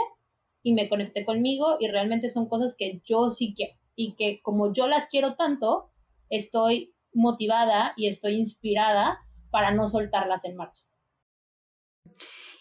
y 0.63 0.73
me 0.73 0.89
conecté 0.89 1.23
conmigo 1.23 1.77
y 1.79 1.87
realmente 1.87 2.29
son 2.29 2.49
cosas 2.49 2.75
que 2.75 2.99
yo 3.05 3.29
sí 3.29 3.53
quiero 3.55 3.73
y 3.95 4.15
que 4.15 4.41
como 4.41 4.73
yo 4.73 4.87
las 4.87 5.07
quiero 5.07 5.35
tanto, 5.35 5.91
estoy 6.29 6.95
motivada 7.13 7.93
y 7.95 8.07
estoy 8.07 8.35
inspirada 8.35 9.19
para 9.51 9.71
no 9.71 9.87
soltarlas 9.87 10.45
en 10.45 10.55
marzo. 10.55 10.85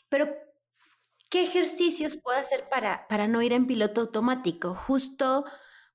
Pero 0.09 0.29
¿qué 1.31 1.43
ejercicios 1.43 2.19
puedo 2.23 2.39
hacer 2.39 2.69
para, 2.69 3.07
para 3.09 3.29
no 3.29 3.43
ir 3.43 3.53
en 3.53 3.67
piloto 3.67 4.03
automático? 4.03 4.75
Justo 4.75 5.45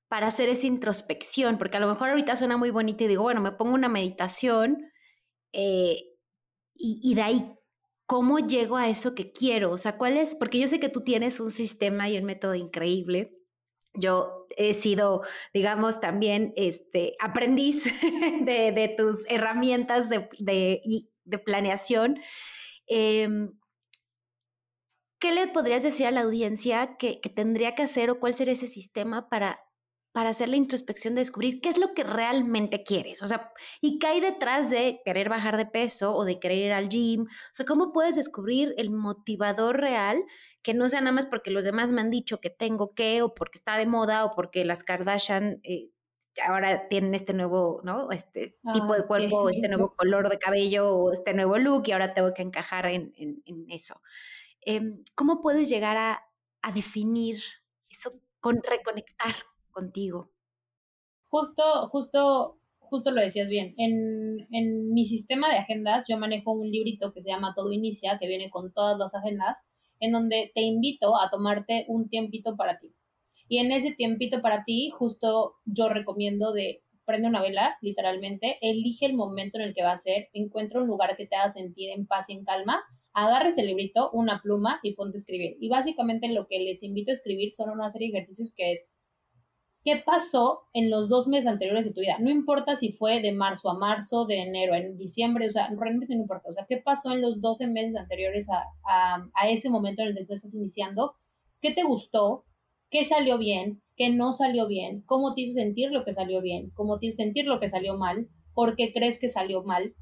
para 0.08 0.26
hacer 0.26 0.48
esa 0.50 0.66
introspección, 0.66 1.56
porque 1.58 1.78
a 1.78 1.80
lo 1.80 1.88
mejor 1.88 2.10
ahorita 2.10 2.36
suena 2.36 2.56
muy 2.56 2.70
bonito 2.70 3.04
y 3.04 3.08
digo, 3.08 3.22
bueno, 3.22 3.40
me 3.40 3.52
pongo 3.52 3.74
una 3.74 3.88
meditación 3.88 4.90
eh, 5.52 6.02
y, 6.74 7.00
y, 7.02 7.14
de 7.14 7.22
ahí, 7.22 7.54
¿cómo 8.06 8.38
llego 8.38 8.76
a 8.76 8.88
eso 8.88 9.14
que 9.14 9.32
quiero? 9.32 9.72
O 9.72 9.78
sea, 9.78 9.96
¿cuál 9.96 10.16
es? 10.16 10.34
Porque 10.34 10.58
yo 10.58 10.68
sé 10.68 10.80
que 10.80 10.88
tú 10.88 11.02
tienes 11.02 11.40
un 11.40 11.50
sistema 11.50 12.08
y 12.10 12.18
un 12.18 12.24
método 12.24 12.54
increíble. 12.54 13.38
Yo 13.94 14.46
he 14.56 14.74
sido, 14.74 15.22
digamos, 15.54 16.00
también 16.00 16.52
este, 16.56 17.14
aprendiz 17.20 17.84
de, 18.42 18.72
de 18.72 18.94
tus 18.96 19.24
herramientas 19.28 20.10
de, 20.10 20.28
de, 20.38 20.82
de 21.24 21.38
planeación. 21.38 22.18
Eh, 22.86 23.28
¿qué 25.22 25.30
le 25.30 25.46
podrías 25.46 25.84
decir 25.84 26.06
a 26.06 26.10
la 26.10 26.22
audiencia 26.22 26.96
que, 26.98 27.20
tendría 27.32 27.76
que 27.76 27.84
hacer 27.84 28.10
o 28.10 28.18
cuál 28.18 28.34
sería 28.34 28.54
ese 28.54 28.66
sistema 28.66 29.28
para, 29.28 29.64
para 30.10 30.30
hacer 30.30 30.48
la 30.48 30.56
introspección 30.56 31.14
de 31.14 31.20
descubrir 31.20 31.60
qué 31.60 31.68
es 31.68 31.78
lo 31.78 31.94
que 31.94 32.02
realmente 32.02 32.82
quieres? 32.82 33.22
O 33.22 33.28
sea, 33.28 33.52
¿y 33.80 34.00
qué 34.00 34.08
hay 34.08 34.20
detrás 34.20 34.68
de 34.68 35.00
querer 35.04 35.28
bajar 35.28 35.56
de 35.56 35.66
peso 35.66 36.16
o 36.16 36.24
de 36.24 36.40
querer 36.40 36.58
ir 36.58 36.72
al 36.72 36.88
gym? 36.88 37.22
O 37.22 37.52
sea, 37.54 37.64
¿cómo 37.64 37.92
puedes 37.92 38.16
descubrir 38.16 38.74
el 38.78 38.90
motivador 38.90 39.80
real 39.80 40.24
que 40.60 40.74
no 40.74 40.88
sea 40.88 41.00
nada 41.00 41.12
más 41.12 41.26
porque 41.26 41.52
los 41.52 41.62
demás 41.62 41.92
me 41.92 42.00
han 42.00 42.10
dicho 42.10 42.40
que 42.40 42.50
tengo 42.50 42.92
que 42.92 43.22
o 43.22 43.32
porque 43.32 43.58
está 43.58 43.78
de 43.78 43.86
moda 43.86 44.24
o 44.24 44.34
porque 44.34 44.64
las 44.64 44.82
Kardashian... 44.82 45.60
Eh, 45.62 45.90
ahora 46.48 46.88
tienen 46.88 47.14
este 47.14 47.34
nuevo, 47.34 47.82
¿no? 47.84 48.10
Este 48.10 48.56
tipo 48.72 48.94
de 48.94 49.02
cuerpo, 49.06 49.50
este 49.50 49.68
nuevo 49.68 49.94
color 49.94 50.30
de 50.30 50.38
cabello, 50.38 51.12
este 51.12 51.34
nuevo 51.34 51.58
look, 51.58 51.82
y 51.86 51.92
ahora 51.92 52.14
tengo 52.14 52.32
que 52.32 52.40
encajar 52.40 52.86
en, 52.86 53.12
en 53.18 53.66
eso. 53.68 54.00
Em, 54.64 55.02
¿cómo 55.14 55.40
puedes 55.40 55.68
llegar 55.68 55.96
a, 55.96 56.22
definir 56.72 57.38
eso, 57.90 58.12
con 58.40 58.60
reconectar 58.62 59.34
contigo? 59.72 60.30
Justo, 61.28 61.88
justo, 61.88 62.58
justo 62.78 63.10
lo 63.10 63.20
decías 63.20 63.48
bien. 63.48 63.74
En, 63.76 64.92
mi 64.92 65.06
sistema 65.06 65.48
de 65.48 65.58
agendas 65.58 66.04
yo 66.08 66.16
manejo 66.18 66.52
un 66.52 66.70
librito 66.70 67.12
que 67.12 67.20
se 67.20 67.30
llama 67.30 67.54
Todo 67.54 67.72
Inicia, 67.72 68.18
que 68.18 68.28
viene 68.28 68.50
con 68.50 68.72
todas 68.72 68.96
las 68.98 69.14
agendas, 69.14 69.66
en 69.98 70.12
donde 70.12 70.52
te 70.54 70.60
invito 70.62 71.18
a 71.20 71.30
tomarte 71.30 71.84
un 71.88 72.08
tiempito 72.08 72.56
para 72.56 72.78
ti. 72.78 72.94
Y 73.48 73.58
en 73.58 73.72
ese 73.72 73.92
tiempito 73.92 74.40
para 74.42 74.64
ti, 74.64 74.90
justo 74.90 75.56
yo 75.64 75.88
recomiendo 75.88 76.52
de 76.52 76.82
prende 77.04 77.28
una 77.28 77.42
vela, 77.42 77.76
literalmente, 77.80 78.58
elige 78.60 79.06
el 79.06 79.14
momento 79.14 79.58
en 79.58 79.64
el 79.64 79.74
que 79.74 79.82
va 79.82 79.92
a 79.92 79.98
ser, 79.98 80.28
encuentra 80.32 80.80
un 80.80 80.86
lugar 80.86 81.16
que 81.16 81.26
te 81.26 81.34
haga 81.34 81.50
sentir 81.50 81.90
en 81.90 82.06
paz 82.06 82.28
y 82.28 82.34
en 82.34 82.44
calma, 82.44 82.80
agarres 83.14 83.58
el 83.58 83.66
librito, 83.66 84.10
una 84.12 84.40
pluma 84.40 84.80
y 84.82 84.94
ponte 84.94 85.16
a 85.16 85.20
escribir. 85.20 85.56
Y 85.60 85.68
básicamente 85.68 86.28
lo 86.28 86.46
que 86.46 86.58
les 86.58 86.82
invito 86.82 87.10
a 87.10 87.14
escribir 87.14 87.52
son 87.52 87.70
una 87.70 87.90
serie 87.90 88.08
de 88.08 88.18
ejercicios 88.18 88.52
que 88.54 88.72
es, 88.72 88.86
¿qué 89.84 89.96
pasó 89.96 90.62
en 90.72 90.90
los 90.90 91.08
dos 91.08 91.28
meses 91.28 91.46
anteriores 91.46 91.84
de 91.84 91.92
tu 91.92 92.00
vida? 92.00 92.18
No 92.20 92.30
importa 92.30 92.76
si 92.76 92.92
fue 92.92 93.20
de 93.20 93.32
marzo 93.32 93.70
a 93.70 93.78
marzo, 93.78 94.26
de 94.26 94.42
enero 94.42 94.74
a 94.74 94.80
diciembre, 94.80 95.48
o 95.48 95.50
sea, 95.52 95.68
realmente 95.76 96.14
no 96.14 96.22
importa. 96.22 96.50
O 96.50 96.54
sea, 96.54 96.66
¿qué 96.68 96.78
pasó 96.78 97.12
en 97.12 97.20
los 97.20 97.40
12 97.40 97.66
meses 97.66 97.96
anteriores 97.96 98.48
a, 98.48 98.64
a, 98.84 99.28
a 99.34 99.48
ese 99.48 99.70
momento 99.70 100.02
en 100.02 100.08
el 100.08 100.16
que 100.16 100.24
tú 100.24 100.34
estás 100.34 100.54
iniciando? 100.54 101.14
¿Qué 101.60 101.72
te 101.72 101.82
gustó? 101.82 102.44
¿Qué 102.90 103.04
salió 103.04 103.38
bien? 103.38 103.82
¿Qué 103.96 104.10
no 104.10 104.32
salió 104.32 104.66
bien? 104.66 105.02
¿Cómo 105.06 105.34
te 105.34 105.42
hizo 105.42 105.54
sentir 105.54 105.90
lo 105.90 106.04
que 106.04 106.12
salió 106.12 106.40
bien? 106.40 106.70
¿Cómo 106.74 106.98
te 106.98 107.06
hizo 107.06 107.16
sentir 107.16 107.46
lo 107.46 107.60
que 107.60 107.68
salió 107.68 107.96
mal? 107.96 108.28
¿Por 108.54 108.76
qué 108.76 108.92
crees 108.92 109.18
que 109.18 109.28
salió 109.28 109.62
mal? 109.62 109.94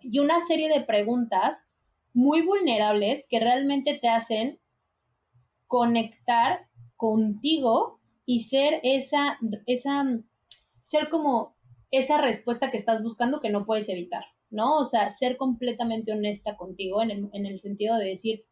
Y 0.00 0.18
una 0.18 0.40
serie 0.40 0.68
de 0.68 0.84
preguntas 0.84 1.62
muy 2.14 2.42
vulnerables 2.42 3.26
que 3.28 3.40
realmente 3.40 3.98
te 4.00 4.08
hacen 4.08 4.60
conectar 5.66 6.68
contigo 6.96 8.00
y 8.24 8.44
ser 8.44 8.80
esa, 8.84 9.38
esa, 9.66 10.04
ser 10.82 11.10
como 11.10 11.56
esa 11.90 12.18
respuesta 12.18 12.70
que 12.70 12.76
estás 12.76 13.02
buscando 13.02 13.40
que 13.40 13.50
no 13.50 13.66
puedes 13.66 13.88
evitar, 13.88 14.24
¿no? 14.50 14.78
O 14.78 14.84
sea, 14.84 15.10
ser 15.10 15.36
completamente 15.36 16.12
honesta 16.12 16.56
contigo 16.56 17.02
en 17.02 17.10
el, 17.10 17.28
en 17.32 17.46
el 17.46 17.60
sentido 17.60 17.96
de 17.96 18.06
decir, 18.06 18.44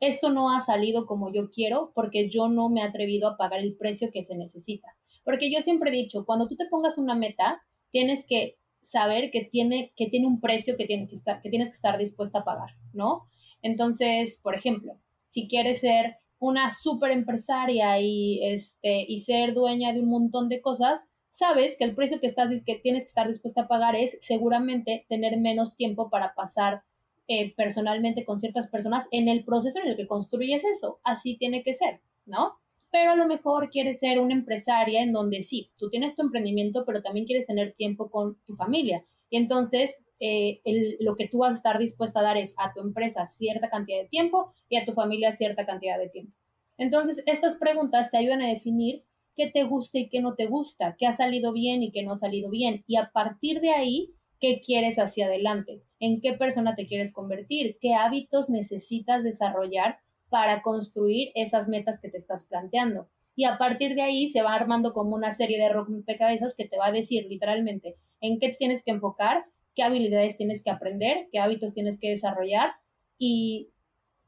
esto 0.00 0.30
no 0.30 0.50
ha 0.50 0.60
salido 0.60 1.06
como 1.06 1.32
yo 1.32 1.50
quiero 1.50 1.92
porque 1.94 2.30
yo 2.30 2.48
no 2.48 2.68
me 2.68 2.80
he 2.80 2.84
atrevido 2.84 3.28
a 3.28 3.36
pagar 3.36 3.60
el 3.60 3.76
precio 3.76 4.10
que 4.12 4.22
se 4.22 4.36
necesita. 4.36 4.96
Porque 5.24 5.52
yo 5.52 5.60
siempre 5.60 5.90
he 5.90 5.94
dicho, 5.94 6.24
cuando 6.24 6.48
tú 6.48 6.56
te 6.56 6.66
pongas 6.66 6.98
una 6.98 7.14
meta, 7.14 7.60
tienes 7.90 8.24
que 8.26 8.56
saber 8.80 9.30
que 9.30 9.44
tiene, 9.44 9.92
que 9.96 10.06
tiene 10.06 10.26
un 10.26 10.40
precio 10.40 10.76
que, 10.76 10.86
tienes 10.86 11.10
que 11.40 11.74
estar 11.74 11.98
dispuesta 11.98 12.40
a 12.40 12.44
pagar, 12.44 12.70
¿no? 12.92 13.26
Entonces, 13.62 14.38
por 14.42 14.54
ejemplo, 14.54 14.98
si 15.26 15.48
quieres 15.48 15.80
ser 15.80 16.16
una 16.38 16.70
súper 16.70 17.10
empresaria 17.10 18.00
y, 18.00 18.40
este, 18.44 19.04
y 19.08 19.20
ser 19.20 19.54
dueña 19.54 19.92
de 19.92 20.00
un 20.00 20.08
montón 20.08 20.48
de 20.48 20.60
cosas, 20.60 21.02
sabes 21.30 21.76
que 21.76 21.84
el 21.84 21.94
precio 21.94 22.20
que, 22.20 22.26
estás, 22.26 22.50
que 22.64 22.76
tienes 22.76 23.04
que 23.04 23.08
estar 23.08 23.28
dispuesta 23.28 23.62
a 23.62 23.68
pagar 23.68 23.96
es 23.96 24.16
seguramente 24.20 25.06
tener 25.08 25.38
menos 25.38 25.76
tiempo 25.76 26.10
para 26.10 26.34
pasar 26.34 26.82
eh, 27.26 27.54
personalmente 27.54 28.24
con 28.24 28.38
ciertas 28.38 28.68
personas 28.68 29.06
en 29.10 29.28
el 29.28 29.44
proceso 29.44 29.78
en 29.80 29.88
el 29.88 29.96
que 29.96 30.06
construyes 30.06 30.64
eso. 30.64 31.00
Así 31.04 31.36
tiene 31.36 31.62
que 31.62 31.74
ser, 31.74 32.00
¿no? 32.24 32.58
Pero 32.90 33.10
a 33.12 33.16
lo 33.16 33.26
mejor 33.26 33.70
quieres 33.70 34.00
ser 34.00 34.18
una 34.18 34.34
empresaria 34.34 35.02
en 35.02 35.12
donde 35.12 35.42
sí, 35.42 35.70
tú 35.76 35.90
tienes 35.90 36.16
tu 36.16 36.22
emprendimiento, 36.22 36.84
pero 36.86 37.02
también 37.02 37.26
quieres 37.26 37.46
tener 37.46 37.74
tiempo 37.74 38.10
con 38.10 38.36
tu 38.46 38.54
familia. 38.54 39.04
Y 39.30 39.36
entonces 39.36 40.04
eh, 40.20 40.60
lo 41.00 41.14
que 41.14 41.28
tú 41.28 41.38
vas 41.38 41.52
a 41.52 41.56
estar 41.56 41.78
dispuesta 41.78 42.20
a 42.20 42.24
dar 42.24 42.36
es 42.36 42.54
a 42.56 42.72
tu 42.72 42.80
empresa 42.80 43.26
cierta 43.26 43.68
cantidad 43.68 43.98
de 43.98 44.08
tiempo 44.08 44.52
y 44.68 44.76
a 44.76 44.84
tu 44.84 44.92
familia 44.92 45.32
cierta 45.32 45.66
cantidad 45.66 45.98
de 45.98 46.08
tiempo. 46.08 46.32
Entonces, 46.76 47.22
estas 47.26 47.56
preguntas 47.56 48.10
te 48.10 48.18
ayudan 48.18 48.42
a 48.42 48.48
definir 48.48 49.04
qué 49.34 49.50
te 49.50 49.64
gusta 49.64 49.98
y 49.98 50.08
qué 50.08 50.20
no 50.20 50.34
te 50.34 50.46
gusta, 50.46 50.96
qué 50.98 51.06
ha 51.06 51.12
salido 51.12 51.52
bien 51.52 51.82
y 51.82 51.90
qué 51.90 52.02
no 52.02 52.12
ha 52.12 52.16
salido 52.16 52.50
bien. 52.50 52.84
Y 52.86 52.96
a 52.96 53.10
partir 53.12 53.60
de 53.60 53.70
ahí, 53.70 54.14
qué 54.40 54.60
quieres 54.64 54.98
hacia 54.98 55.26
adelante, 55.26 55.82
en 56.00 56.20
qué 56.20 56.32
persona 56.32 56.74
te 56.74 56.86
quieres 56.86 57.12
convertir, 57.12 57.78
qué 57.80 57.94
hábitos 57.94 58.48
necesitas 58.48 59.24
desarrollar 59.24 59.98
para 60.28 60.62
construir 60.62 61.30
esas 61.34 61.68
metas 61.68 62.00
que 62.00 62.08
te 62.08 62.16
estás 62.16 62.44
planteando. 62.44 63.08
Y 63.34 63.44
a 63.44 63.56
partir 63.56 63.94
de 63.94 64.02
ahí 64.02 64.28
se 64.28 64.42
va 64.42 64.54
armando 64.54 64.92
como 64.92 65.14
una 65.14 65.32
serie 65.32 65.58
de 65.58 65.68
rompecabezas 65.68 66.54
que 66.54 66.66
te 66.66 66.76
va 66.76 66.86
a 66.86 66.92
decir 66.92 67.26
literalmente 67.28 67.96
en 68.20 68.38
qué 68.38 68.50
tienes 68.50 68.82
que 68.82 68.90
enfocar, 68.90 69.44
qué 69.74 69.82
habilidades 69.82 70.36
tienes 70.36 70.62
que 70.62 70.70
aprender, 70.70 71.28
qué 71.30 71.38
hábitos 71.38 71.72
tienes 71.72 71.98
que 72.00 72.10
desarrollar 72.10 72.72
y 73.16 73.70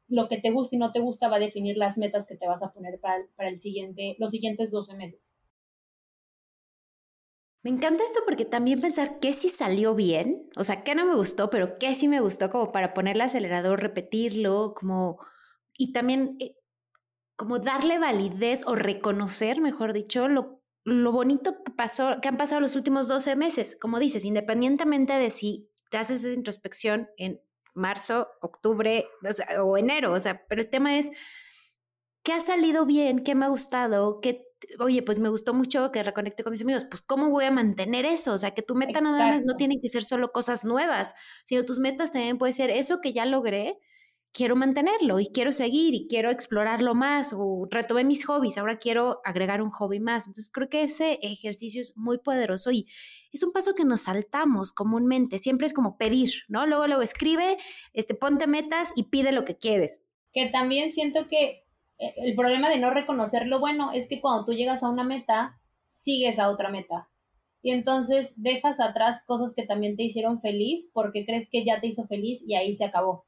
lo 0.09 0.29
que 0.29 0.39
te 0.39 0.51
gusta 0.51 0.77
y 0.77 0.79
no 0.79 0.93
te 0.93 1.01
gusta 1.01 1.29
va 1.29 1.37
a 1.37 1.41
definir 1.41 1.77
las 1.77 1.99
metas 1.99 2.27
que 2.27 2.37
te 2.37 2.47
vas 2.47 2.63
a 2.63 2.73
poner 2.73 3.01
para, 3.01 3.27
para 3.37 3.49
el 3.49 3.59
siguiente, 3.59 4.17
los 4.19 4.31
siguientes 4.31 4.71
12 4.71 4.95
meses. 4.95 5.35
Me 7.63 7.71
encanta 7.71 8.05
esto 8.05 8.21
porque 8.25 8.47
también 8.47 8.81
pensar 8.81 9.19
qué 9.21 9.35
sí 9.35 9.51
salió 9.51 9.95
bien, 9.95 10.49
o 10.57 10.65
sea, 10.65 10.83
qué 10.83 10.95
no 10.95 11.05
me 11.05 11.15
gustó, 11.15 11.51
pero 11.51 11.77
qué 11.79 11.95
sí 11.95 12.09
me 12.09 12.21
gustó 12.21 12.49
como 12.49 12.73
para 12.73 12.95
ponerle 12.95 13.25
acelerador, 13.25 13.83
repetirlo, 13.83 14.73
como, 14.75 15.19
y 15.81 15.93
también 15.93 16.37
eh, 16.41 16.55
como 17.37 17.59
darle 17.59 17.99
validez 17.99 18.63
o 18.67 18.75
reconocer, 18.75 19.63
mejor 19.63 19.95
dicho, 19.95 20.29
lo, 20.29 20.63
lo 20.85 21.11
bonito 21.11 21.65
que 21.65 21.73
pasó, 21.73 22.21
que 22.21 22.29
han 22.29 22.37
pasado 22.37 22.61
los 22.61 22.77
últimos 22.77 23.09
12 23.09 23.35
meses, 23.35 23.79
como 23.81 23.99
dices, 23.99 24.27
independientemente 24.27 25.15
de 25.15 25.31
si 25.31 25.71
te 25.91 25.97
haces 25.97 26.23
esa 26.23 26.35
introspección 26.35 27.09
en 27.17 27.41
marzo, 27.75 28.29
octubre 28.43 29.07
o 29.63 29.79
enero, 29.79 30.13
o 30.13 30.21
sea, 30.21 30.47
pero 30.49 30.61
el 30.61 30.69
tema 30.69 30.99
es, 30.99 31.11
¿qué 32.23 32.35
ha 32.35 32.41
salido 32.41 32.85
bien? 32.85 33.21
¿Qué 33.21 33.35
me 33.35 33.47
ha 33.47 33.49
gustado? 33.49 34.21
¿Qué 34.21 34.45
oye, 34.79 35.03
pues 35.03 35.19
me 35.19 35.31
gustó 35.31 35.55
mucho 35.55 35.91
que 35.91 36.03
reconecte 36.03 36.45
con 36.45 36.51
mis 36.51 36.61
amigos, 36.61 36.85
pues 36.85 37.01
¿cómo 37.01 37.31
voy 37.31 37.47
a 37.47 37.51
mantener 37.51 38.05
eso? 38.05 38.35
O 38.35 38.39
sea, 38.39 38.51
que 38.51 38.61
tu 38.61 38.75
meta 38.75 39.01
nada 39.01 39.27
más 39.29 39.43
no 39.47 39.57
tiene 39.57 39.81
que 39.81 39.89
ser 39.89 40.05
solo 40.05 40.31
cosas 40.31 40.67
nuevas, 40.67 41.15
sino 41.47 41.65
tus 41.65 41.79
metas 41.79 42.13
también 42.13 42.37
puede 42.37 42.53
ser 42.53 42.69
eso 42.69 43.01
que 43.01 43.15
ya 43.15 43.25
logré, 43.25 43.79
quiero 44.33 44.57
mantenerlo 44.57 45.21
y 45.21 45.27
quiero 45.27 45.53
seguir 45.53 45.95
y 45.95 46.07
quiero 46.07 46.31
explorarlo 46.31 46.95
más 46.95 47.35
o 47.37 47.67
retomé 47.71 48.05
mis 48.05 48.25
hobbies, 48.27 48.59
ahora 48.59 48.79
quiero 48.79 49.21
agregar 49.25 49.63
un 49.63 49.71
hobby 49.71 50.01
más. 50.01 50.27
Entonces 50.27 50.51
creo 50.53 50.69
que 50.69 50.83
ese 50.83 51.19
ejercicio 51.23 51.81
es 51.81 51.97
muy 51.97 52.19
poderoso 52.19 52.71
y 52.71 52.87
es 53.33 53.43
un 53.43 53.53
paso 53.53 53.75
que 53.75 53.85
nos 53.85 54.03
saltamos 54.03 54.73
comúnmente, 54.73 55.39
siempre 55.39 55.67
es 55.67 55.73
como 55.73 55.97
pedir, 55.97 56.31
¿no? 56.49 56.67
Luego 56.67 56.87
luego 56.87 57.03
escribe, 57.03 57.59
este 57.93 58.15
ponte 58.15 58.47
metas 58.47 58.91
y 58.95 59.05
pide 59.05 59.33
lo 59.33 59.45
que 59.45 59.57
quieres. 59.57 60.03
Que 60.33 60.47
también 60.47 60.93
siento 60.93 61.29
que 61.29 61.65
eh, 61.99 62.15
el 62.17 62.35
problema 62.35 62.71
de 62.71 62.79
no 62.79 62.91
reconocer 62.91 63.47
lo 63.47 63.61
bueno 63.61 63.93
es 63.93 64.07
que 64.07 64.21
cuando 64.21 64.45
tú 64.45 64.53
llegas 64.53 64.83
a 64.83 64.89
una 64.89 65.05
meta, 65.05 65.61
sigues 65.87 66.39
a 66.39 66.49
otra 66.49 66.71
meta. 66.71 67.09
Y 67.63 67.73
entonces 67.73 68.33
dejas 68.37 68.81
atrás 68.81 69.23
cosas 69.27 69.53
que 69.55 69.67
también 69.67 69.97
te 69.97 70.05
hicieron 70.05 70.41
feliz 70.41 70.91
porque 70.95 71.27
crees 71.27 71.51
que 71.51 71.65
ya 71.65 71.81
te 71.81 71.89
hizo 71.89 72.07
feliz 72.07 72.43
y 72.47 72.55
ahí 72.55 72.75
se 72.75 72.85
acabó. 72.85 73.27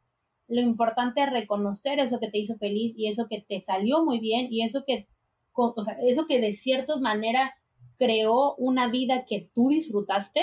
Lo 0.53 0.61
importante 0.61 1.23
es 1.23 1.31
reconocer 1.31 1.99
eso 1.99 2.21
que 2.21 2.31
te 2.31 2.39
hizo 2.39 2.57
feliz 2.59 2.95
y 2.97 3.09
eso 3.09 3.27
que 3.29 3.41
te 3.41 3.61
salió 3.61 4.05
muy 4.05 4.21
bien 4.21 4.49
y 4.51 4.63
eso 4.63 4.85
que, 4.87 5.07
o 5.55 5.83
sea, 5.83 5.97
eso 6.07 6.27
que 6.27 6.41
de 6.41 6.53
cierta 6.53 6.97
manera 6.99 7.55
creó 7.99 8.55
una 8.57 8.89
vida 8.89 9.25
que 9.25 9.49
tú 9.55 9.69
disfrutaste. 9.69 10.43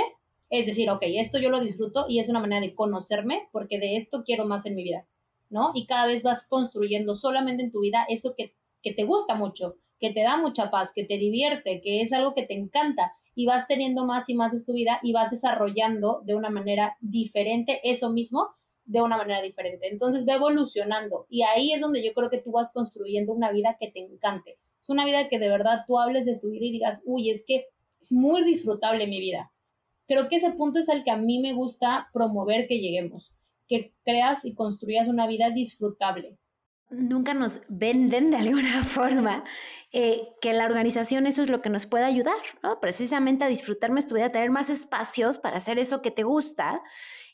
Es 0.49 0.65
decir, 0.65 0.89
ok, 0.89 1.03
esto 1.03 1.37
yo 1.37 1.49
lo 1.49 1.61
disfruto 1.61 2.05
y 2.09 2.19
es 2.19 2.27
una 2.27 2.39
manera 2.39 2.61
de 2.61 2.73
conocerme 2.73 3.49
porque 3.51 3.77
de 3.77 3.97
esto 3.97 4.23
quiero 4.23 4.45
más 4.45 4.65
en 4.65 4.75
mi 4.75 4.83
vida. 4.83 5.05
¿no? 5.49 5.71
Y 5.73 5.85
cada 5.85 6.07
vez 6.07 6.23
vas 6.23 6.47
construyendo 6.47 7.15
solamente 7.15 7.63
en 7.63 7.71
tu 7.71 7.81
vida 7.81 8.05
eso 8.09 8.33
que, 8.35 8.53
que 8.81 8.93
te 8.93 9.03
gusta 9.03 9.35
mucho, 9.35 9.75
que 9.99 10.11
te 10.11 10.21
da 10.21 10.37
mucha 10.37 10.69
paz, 10.71 10.91
que 10.93 11.03
te 11.03 11.17
divierte, 11.17 11.81
que 11.81 12.01
es 12.01 12.13
algo 12.13 12.33
que 12.33 12.47
te 12.47 12.53
encanta 12.53 13.13
y 13.35 13.45
vas 13.45 13.67
teniendo 13.67 14.05
más 14.05 14.29
y 14.29 14.35
más 14.35 14.53
de 14.53 14.63
tu 14.63 14.73
vida 14.73 14.99
y 15.03 15.13
vas 15.13 15.31
desarrollando 15.31 16.21
de 16.25 16.35
una 16.35 16.49
manera 16.49 16.97
diferente 16.99 17.79
eso 17.83 18.09
mismo 18.09 18.49
de 18.89 19.01
una 19.01 19.17
manera 19.17 19.41
diferente. 19.41 19.87
Entonces 19.87 20.25
va 20.27 20.35
evolucionando 20.35 21.25
y 21.29 21.43
ahí 21.43 21.73
es 21.73 21.81
donde 21.81 22.03
yo 22.03 22.13
creo 22.13 22.29
que 22.29 22.41
tú 22.41 22.51
vas 22.51 22.71
construyendo 22.73 23.33
una 23.33 23.51
vida 23.51 23.77
que 23.79 23.91
te 23.91 23.99
encante. 23.99 24.57
Es 24.81 24.89
una 24.89 25.05
vida 25.05 25.27
que 25.27 25.39
de 25.39 25.49
verdad 25.49 25.83
tú 25.87 25.99
hables 25.99 26.25
de 26.25 26.37
tu 26.37 26.49
vida 26.49 26.65
y 26.65 26.71
digas, 26.71 27.01
uy, 27.05 27.29
es 27.29 27.43
que 27.45 27.67
es 28.01 28.11
muy 28.11 28.43
disfrutable 28.43 29.07
mi 29.07 29.19
vida. 29.19 29.51
Creo 30.07 30.27
que 30.27 30.37
ese 30.37 30.51
punto 30.51 30.79
es 30.79 30.89
al 30.89 31.03
que 31.03 31.11
a 31.11 31.17
mí 31.17 31.39
me 31.39 31.53
gusta 31.53 32.09
promover 32.13 32.67
que 32.67 32.79
lleguemos 32.79 33.33
que 33.69 33.93
creas 34.03 34.43
y 34.43 34.53
construyas 34.53 35.07
una 35.07 35.27
vida 35.27 35.51
disfrutable. 35.51 36.37
Nunca 36.89 37.35
nos 37.35 37.61
venden 37.69 38.31
de 38.31 38.37
alguna 38.37 38.83
forma 38.83 39.45
eh, 39.93 40.27
que 40.41 40.53
la 40.53 40.65
organización 40.65 41.27
eso 41.27 41.43
es 41.43 41.49
lo 41.49 41.61
que 41.61 41.69
nos 41.69 41.85
puede 41.85 42.03
ayudar, 42.03 42.41
¿no? 42.63 42.79
Precisamente 42.81 43.45
a 43.45 43.47
disfrutar 43.47 43.91
más 43.91 44.07
tu 44.07 44.15
vida, 44.15 44.25
a 44.25 44.31
tener 44.31 44.49
más 44.49 44.69
espacios 44.69 45.37
para 45.37 45.57
hacer 45.57 45.77
eso 45.77 46.01
que 46.01 46.11
te 46.11 46.23
gusta 46.23 46.81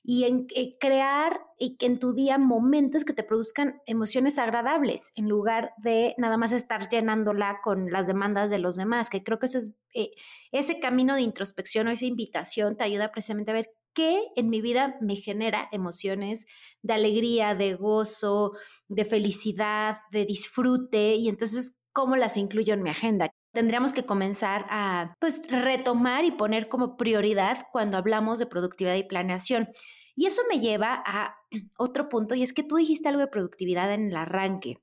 y 0.07 0.25
en, 0.25 0.45
eh, 0.55 0.77
crear 0.79 1.41
y 1.57 1.77
que 1.77 1.87
en 1.87 1.99
tu 1.99 2.13
día 2.13 2.37
momentos 2.37 3.03
que 3.03 3.13
te 3.13 3.23
produzcan 3.23 3.81
emociones 3.87 4.37
agradables 4.37 5.11
en 5.15 5.27
lugar 5.27 5.71
de 5.77 6.13
nada 6.17 6.37
más 6.37 6.51
estar 6.51 6.87
llenándola 6.89 7.59
con 7.63 7.91
las 7.91 8.05
demandas 8.05 8.49
de 8.51 8.59
los 8.59 8.75
demás, 8.75 9.09
que 9.09 9.23
creo 9.23 9.39
que 9.39 9.47
eso 9.47 9.57
es 9.57 9.75
eh, 9.93 10.11
ese 10.51 10.79
camino 10.79 11.15
de 11.15 11.21
introspección 11.21 11.87
o 11.87 11.91
esa 11.91 12.05
invitación 12.05 12.77
te 12.77 12.83
ayuda 12.83 13.11
precisamente 13.11 13.51
a 13.51 13.55
ver 13.55 13.71
qué 13.93 14.21
en 14.35 14.49
mi 14.49 14.61
vida 14.61 14.97
me 15.01 15.15
genera 15.15 15.69
emociones 15.71 16.45
de 16.83 16.93
alegría, 16.93 17.55
de 17.55 17.73
gozo, 17.73 18.51
de 18.87 19.05
felicidad, 19.05 19.97
de 20.11 20.25
disfrute 20.25 21.15
y 21.15 21.29
entonces 21.29 21.77
cómo 21.93 22.15
las 22.15 22.37
incluyo 22.37 22.73
en 22.75 22.83
mi 22.83 22.89
agenda. 22.91 23.31
Tendríamos 23.55 23.93
que 23.93 24.05
comenzar 24.05 24.67
a 24.69 25.15
pues 25.19 25.41
retomar 25.49 26.25
y 26.25 26.31
poner 26.31 26.69
como 26.69 26.97
prioridad 26.97 27.65
cuando 27.71 27.97
hablamos 27.97 28.37
de 28.37 28.45
productividad 28.45 28.95
y 28.95 29.03
planeación. 29.03 29.69
Y 30.15 30.27
eso 30.27 30.43
me 30.47 30.59
lleva 30.59 31.01
a 31.03 31.35
otro 31.79 32.07
punto 32.07 32.35
y 32.35 32.43
es 32.43 32.53
que 32.53 32.63
tú 32.63 32.75
dijiste 32.75 33.09
algo 33.09 33.21
de 33.21 33.27
productividad 33.27 33.91
en 33.91 34.09
el 34.09 34.15
arranque. 34.15 34.77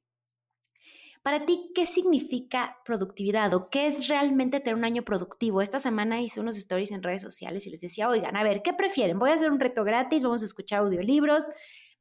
Para 1.22 1.46
ti, 1.46 1.70
¿qué 1.72 1.86
significa 1.86 2.78
productividad 2.84 3.54
o 3.54 3.70
qué 3.70 3.86
es 3.86 4.08
realmente 4.08 4.58
tener 4.58 4.74
un 4.74 4.84
año 4.84 5.04
productivo? 5.04 5.62
Esta 5.62 5.78
semana 5.78 6.20
hice 6.20 6.40
unos 6.40 6.56
stories 6.56 6.90
en 6.90 7.04
redes 7.04 7.22
sociales 7.22 7.64
y 7.68 7.70
les 7.70 7.80
decía, 7.80 8.08
oigan, 8.08 8.36
a 8.36 8.42
ver, 8.42 8.60
¿qué 8.62 8.72
prefieren? 8.72 9.20
Voy 9.20 9.30
a 9.30 9.34
hacer 9.34 9.52
un 9.52 9.60
reto 9.60 9.84
gratis, 9.84 10.24
vamos 10.24 10.42
a 10.42 10.46
escuchar 10.46 10.80
audiolibros, 10.80 11.48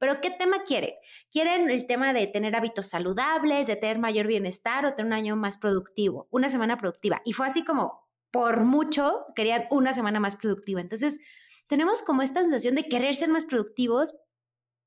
pero 0.02 0.20
¿qué 0.20 0.32
tema 0.32 0.64
quieren? 0.64 0.96
¿Quieren 1.30 1.70
el 1.70 1.86
tema 1.86 2.12
de 2.12 2.26
tener 2.26 2.56
hábitos 2.56 2.88
saludables, 2.88 3.68
de 3.68 3.76
tener 3.76 4.00
mayor 4.00 4.26
bienestar 4.26 4.84
o 4.84 4.96
tener 4.96 5.06
un 5.06 5.14
año 5.14 5.36
más 5.36 5.60
productivo, 5.60 6.28
una 6.32 6.50
semana 6.50 6.80
productiva? 6.80 7.22
Y 7.24 7.34
fue 7.34 7.46
así 7.46 7.64
como, 7.64 8.10
por 8.32 8.66
mucho, 8.66 9.26
querían 9.36 9.68
una 9.70 9.94
semana 9.94 10.20
más 10.20 10.38
productiva. 10.38 10.82
Entonces, 10.82 11.20
tenemos 11.68 12.02
como 12.02 12.24
esta 12.24 12.42
sensación 12.42 12.74
de 12.74 12.90
querer 12.90 13.14
ser 13.14 13.30
más 13.30 13.46
productivos, 13.46 14.18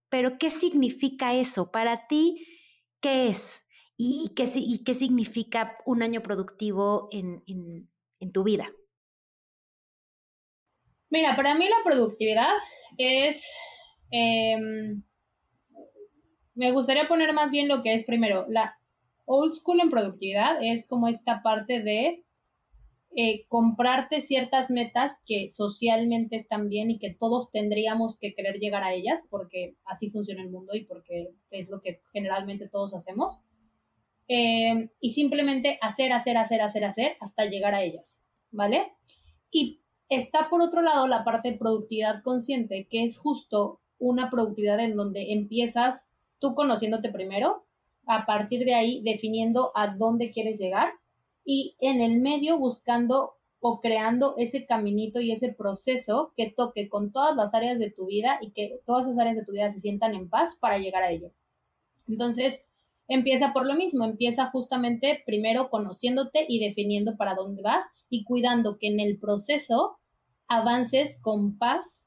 pero 0.09 0.37
¿qué 0.37 0.51
significa 0.51 1.33
eso? 1.33 1.71
Para 1.71 2.09
ti, 2.09 2.45
¿qué 3.01 3.29
es? 3.29 3.63
¿Y, 3.97 4.35
qué, 4.35 4.49
significa 4.95 5.79
un 5.87 6.03
año 6.03 6.23
productivo 6.23 7.09
en, 7.13 7.45
tu 8.33 8.43
vida? 8.43 8.69
Mira, 11.09 11.37
para 11.37 11.55
mí 11.55 11.69
la 11.69 11.85
productividad 11.85 12.51
es, 12.99 13.49
em, 14.15 15.03
me 16.55 16.73
gustaría 16.73 17.09
poner 17.09 17.33
más 17.33 17.51
bien 17.51 17.69
lo 17.69 17.83
que 17.83 17.95
es 17.95 18.05
primero, 18.05 18.47
la 18.49 18.79
old 19.25 19.53
school 19.55 19.81
en 19.81 19.91
productividad 19.91 20.63
es 20.63 20.87
como 20.87 21.09
esta 21.09 21.43
parte 21.43 21.83
de 21.83 22.25
eh, 23.17 23.47
comprarte 23.49 24.21
ciertas 24.21 24.71
metas 24.71 25.21
que 25.25 25.49
socialmente 25.49 26.37
están 26.37 26.69
bien 26.69 26.91
y 26.91 26.99
que 26.99 27.15
todos 27.15 27.51
tendríamos 27.51 28.19
que 28.19 28.35
querer 28.35 28.59
llegar 28.59 28.83
a 28.83 28.93
ellas 28.93 29.25
porque 29.31 29.77
así 29.85 30.11
funciona 30.11 30.43
el 30.43 30.51
mundo 30.51 30.75
y 30.75 30.85
porque 30.85 31.31
es 31.51 31.69
lo 31.69 31.81
que 31.81 32.01
generalmente 32.13 32.69
todos 32.69 32.93
hacemos. 32.95 33.39
Eh, 34.27 34.89
y 35.01 35.11
simplemente 35.11 35.79
hacer, 35.81 36.13
hacer, 36.13 36.37
hacer, 36.39 36.61
hacer, 36.61 36.85
hacer 36.85 37.17
hasta 37.21 37.45
llegar 37.45 37.75
a 37.75 37.83
ellas, 37.83 38.23
¿vale? 38.51 38.93
Y 39.51 39.81
está 40.09 40.49
por 40.49 40.63
otro 40.63 40.83
lado 40.83 41.07
la 41.07 41.25
parte 41.25 41.53
de 41.53 41.59
productividad 41.59 42.23
consciente, 42.23 42.89
que 42.91 43.05
es 43.05 43.19
justo 43.19 43.81
una 43.99 44.31
productividad 44.31 44.81
en 44.81 44.97
donde 44.97 45.33
empiezas 45.33 46.07
tú 46.39 46.55
conociéndote 46.55 47.11
primero, 47.11 47.65
a 48.07 48.27
partir 48.27 48.65
de 48.65 48.75
ahí 48.75 49.03
definiendo 49.03 49.73
a 49.75 49.95
dónde 49.97 50.31
quieres 50.31 50.59
llegar 50.59 50.93
y 51.45 51.77
en 51.81 52.01
el 52.01 52.21
medio 52.21 52.59
buscando 52.59 53.35
o 53.61 53.81
creando 53.81 54.35
ese 54.37 54.67
caminito 54.67 55.21
y 55.21 55.33
ese 55.33 55.51
proceso 55.51 56.35
que 56.37 56.51
toque 56.51 56.89
con 56.91 57.13
todas 57.13 57.35
las 57.35 57.55
áreas 57.55 57.79
de 57.79 57.91
tu 57.91 58.07
vida 58.07 58.39
y 58.43 58.51
que 58.51 58.81
todas 58.85 59.07
esas 59.07 59.19
áreas 59.19 59.37
de 59.37 59.45
tu 59.45 59.53
vida 59.53 59.71
se 59.71 59.81
sientan 59.81 60.15
en 60.15 60.29
paz 60.29 60.57
para 60.61 60.79
llegar 60.79 61.03
a 61.03 61.11
ello. 61.11 61.31
Entonces, 62.07 62.61
empieza 63.09 63.55
por 63.55 63.67
lo 63.67 63.75
mismo, 63.75 64.05
empieza 64.05 64.51
justamente 64.51 65.23
primero 65.25 65.71
conociéndote 65.71 66.45
y 66.47 66.61
definiendo 66.61 67.17
para 67.17 67.35
dónde 67.35 67.63
vas 67.63 67.87
y 68.11 68.25
cuidando 68.25 68.77
que 68.77 68.89
en 68.89 69.01
el 69.01 69.19
proceso 69.19 69.97
avances 70.47 71.19
con 71.23 71.57
paz 71.57 72.07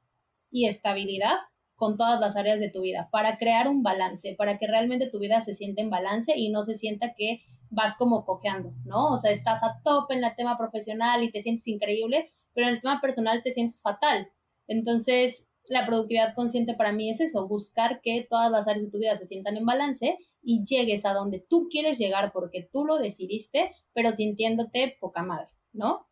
y 0.51 0.67
estabilidad 0.67 1.37
con 1.77 1.95
todas 1.95 2.19
las 2.19 2.35
áreas 2.35 2.59
de 2.59 2.69
tu 2.69 2.81
vida, 2.81 3.07
para 3.11 3.37
crear 3.37 3.67
un 3.67 3.83
balance, 3.83 4.35
para 4.35 4.57
que 4.57 4.67
realmente 4.67 5.09
tu 5.09 5.19
vida 5.19 5.41
se 5.41 5.53
sienta 5.53 5.81
en 5.81 5.91
balance 5.91 6.33
y 6.35 6.49
no 6.49 6.63
se 6.63 6.73
sienta 6.75 7.13
que 7.13 7.43
vas 7.69 7.95
como 7.95 8.25
cojeando, 8.25 8.73
¿no? 8.83 9.11
O 9.13 9.17
sea, 9.17 9.31
estás 9.31 9.63
a 9.63 9.79
tope 9.83 10.15
en 10.15 10.23
el 10.23 10.35
tema 10.35 10.57
profesional 10.57 11.23
y 11.23 11.31
te 11.31 11.41
sientes 11.41 11.67
increíble, 11.67 12.31
pero 12.53 12.67
en 12.67 12.73
el 12.73 12.81
tema 12.81 12.99
personal 12.99 13.43
te 13.43 13.51
sientes 13.51 13.81
fatal. 13.81 14.27
Entonces, 14.67 15.45
la 15.69 15.85
productividad 15.85 16.33
consciente 16.33 16.73
para 16.73 16.91
mí 16.91 17.11
es 17.11 17.21
eso, 17.21 17.47
buscar 17.47 18.01
que 18.01 18.25
todas 18.27 18.51
las 18.51 18.67
áreas 18.67 18.85
de 18.85 18.91
tu 18.91 18.97
vida 18.97 19.15
se 19.15 19.25
sientan 19.25 19.55
en 19.57 19.65
balance 19.65 20.17
y 20.41 20.63
llegues 20.65 21.05
a 21.05 21.13
donde 21.13 21.39
tú 21.39 21.67
quieres 21.69 21.99
llegar 21.99 22.31
porque 22.31 22.67
tú 22.71 22.85
lo 22.85 22.97
decidiste, 22.97 23.75
pero 23.93 24.15
sintiéndote 24.15 24.97
poca 24.99 25.21
madre, 25.21 25.49
¿no? 25.73 26.07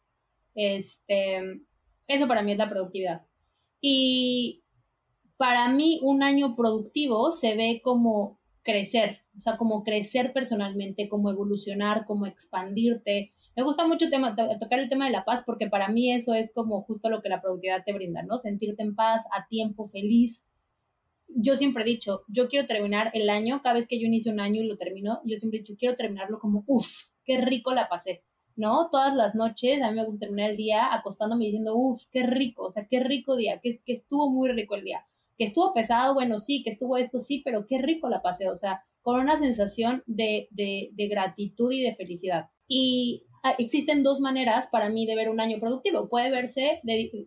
Este, 0.53 1.41
eso 2.07 2.27
para 2.27 2.43
mí 2.43 2.51
es 2.51 2.57
la 2.57 2.69
productividad. 2.69 3.25
Y 3.81 4.64
para 5.37 5.69
mí 5.69 5.99
un 6.03 6.23
año 6.23 6.55
productivo 6.55 7.31
se 7.31 7.55
ve 7.55 7.81
como 7.83 8.39
crecer, 8.63 9.19
o 9.37 9.39
sea, 9.39 9.57
como 9.57 9.83
crecer 9.83 10.33
personalmente, 10.33 11.09
como 11.09 11.29
evolucionar, 11.29 12.05
como 12.05 12.25
expandirte. 12.25 13.33
Me 13.55 13.63
gusta 13.63 13.87
mucho 13.87 14.09
tema, 14.09 14.35
tocar 14.59 14.79
el 14.79 14.89
tema 14.89 15.05
de 15.05 15.11
la 15.11 15.23
paz 15.23 15.43
porque 15.45 15.67
para 15.67 15.89
mí 15.89 16.11
eso 16.11 16.33
es 16.33 16.51
como 16.53 16.81
justo 16.81 17.09
lo 17.09 17.21
que 17.21 17.29
la 17.29 17.41
productividad 17.41 17.83
te 17.85 17.93
brinda, 17.93 18.23
¿no? 18.23 18.37
Sentirte 18.37 18.83
en 18.83 18.95
paz, 18.95 19.25
a 19.31 19.47
tiempo, 19.47 19.85
feliz, 19.85 20.45
yo 21.27 21.55
siempre 21.55 21.83
he 21.83 21.87
dicho, 21.87 22.23
yo 22.27 22.47
quiero 22.47 22.67
terminar 22.67 23.11
el 23.13 23.29
año, 23.29 23.61
cada 23.61 23.75
vez 23.75 23.87
que 23.87 23.99
yo 23.99 24.07
inicio 24.07 24.31
un 24.31 24.39
año 24.39 24.61
y 24.61 24.67
lo 24.67 24.77
termino, 24.77 25.21
yo 25.25 25.37
siempre 25.37 25.59
he 25.59 25.61
dicho, 25.61 25.75
quiero 25.77 25.95
terminarlo 25.95 26.39
como, 26.39 26.63
uff, 26.67 27.11
qué 27.25 27.37
rico 27.37 27.73
la 27.73 27.89
pasé, 27.89 28.23
¿no? 28.55 28.89
Todas 28.89 29.15
las 29.15 29.35
noches 29.35 29.81
a 29.81 29.89
mí 29.89 29.97
me 29.97 30.05
gusta 30.05 30.27
terminar 30.27 30.51
el 30.51 30.57
día 30.57 30.93
acostándome 30.93 31.45
diciendo, 31.45 31.75
uff, 31.75 32.05
qué 32.11 32.23
rico, 32.23 32.65
o 32.65 32.71
sea, 32.71 32.87
qué 32.89 32.99
rico 33.01 33.35
día, 33.35 33.59
que, 33.61 33.79
que 33.83 33.93
estuvo 33.93 34.29
muy 34.29 34.49
rico 34.49 34.75
el 34.75 34.83
día, 34.83 35.05
que 35.37 35.45
estuvo 35.45 35.73
pesado, 35.73 36.13
bueno, 36.13 36.39
sí, 36.39 36.63
que 36.63 36.69
estuvo 36.69 36.97
esto, 36.97 37.19
sí, 37.19 37.41
pero 37.43 37.67
qué 37.67 37.77
rico 37.77 38.09
la 38.09 38.21
pasé, 38.21 38.49
o 38.49 38.55
sea, 38.55 38.83
con 39.01 39.19
una 39.19 39.37
sensación 39.37 40.03
de, 40.05 40.47
de, 40.51 40.89
de 40.93 41.07
gratitud 41.07 41.71
y 41.71 41.81
de 41.81 41.95
felicidad. 41.95 42.49
Y 42.67 43.23
ah, 43.43 43.53
existen 43.57 44.03
dos 44.03 44.19
maneras 44.19 44.67
para 44.71 44.89
mí 44.89 45.05
de 45.05 45.15
ver 45.15 45.29
un 45.29 45.39
año 45.39 45.59
productivo. 45.59 46.09
Puede 46.09 46.31
verse, 46.31 46.81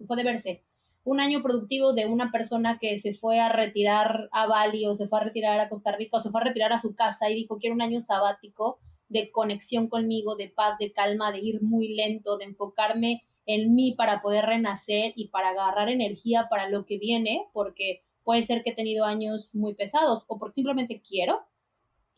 puede 0.06 0.24
verse 0.24 0.64
un 1.04 1.20
año 1.20 1.42
productivo 1.42 1.94
de 1.94 2.06
una 2.06 2.30
persona 2.30 2.78
que 2.78 2.98
se 2.98 3.14
fue 3.14 3.40
a 3.40 3.48
retirar 3.48 4.28
a 4.32 4.46
Bali 4.46 4.86
o 4.86 4.94
se 4.94 5.08
fue 5.08 5.20
a 5.20 5.24
retirar 5.24 5.58
a 5.58 5.68
Costa 5.68 5.96
Rica 5.96 6.18
o 6.18 6.20
se 6.20 6.30
fue 6.30 6.42
a 6.42 6.44
retirar 6.44 6.72
a 6.72 6.78
su 6.78 6.94
casa 6.94 7.30
y 7.30 7.34
dijo, 7.34 7.58
quiero 7.58 7.74
un 7.74 7.82
año 7.82 8.00
sabático 8.00 8.78
de 9.08 9.30
conexión 9.30 9.88
conmigo, 9.88 10.36
de 10.36 10.48
paz, 10.48 10.76
de 10.78 10.92
calma, 10.92 11.32
de 11.32 11.38
ir 11.38 11.62
muy 11.62 11.94
lento, 11.94 12.36
de 12.36 12.44
enfocarme 12.44 13.24
en 13.48 13.74
mí 13.74 13.94
para 13.96 14.22
poder 14.22 14.44
renacer 14.44 15.12
y 15.16 15.28
para 15.28 15.48
agarrar 15.48 15.88
energía 15.88 16.46
para 16.48 16.68
lo 16.68 16.86
que 16.86 16.98
viene, 16.98 17.48
porque 17.52 18.04
puede 18.22 18.44
ser 18.44 18.62
que 18.62 18.70
he 18.70 18.74
tenido 18.76 19.06
años 19.06 19.50
muy 19.54 19.74
pesados 19.74 20.24
o 20.28 20.38
porque 20.38 20.54
simplemente 20.54 21.02
quiero 21.02 21.40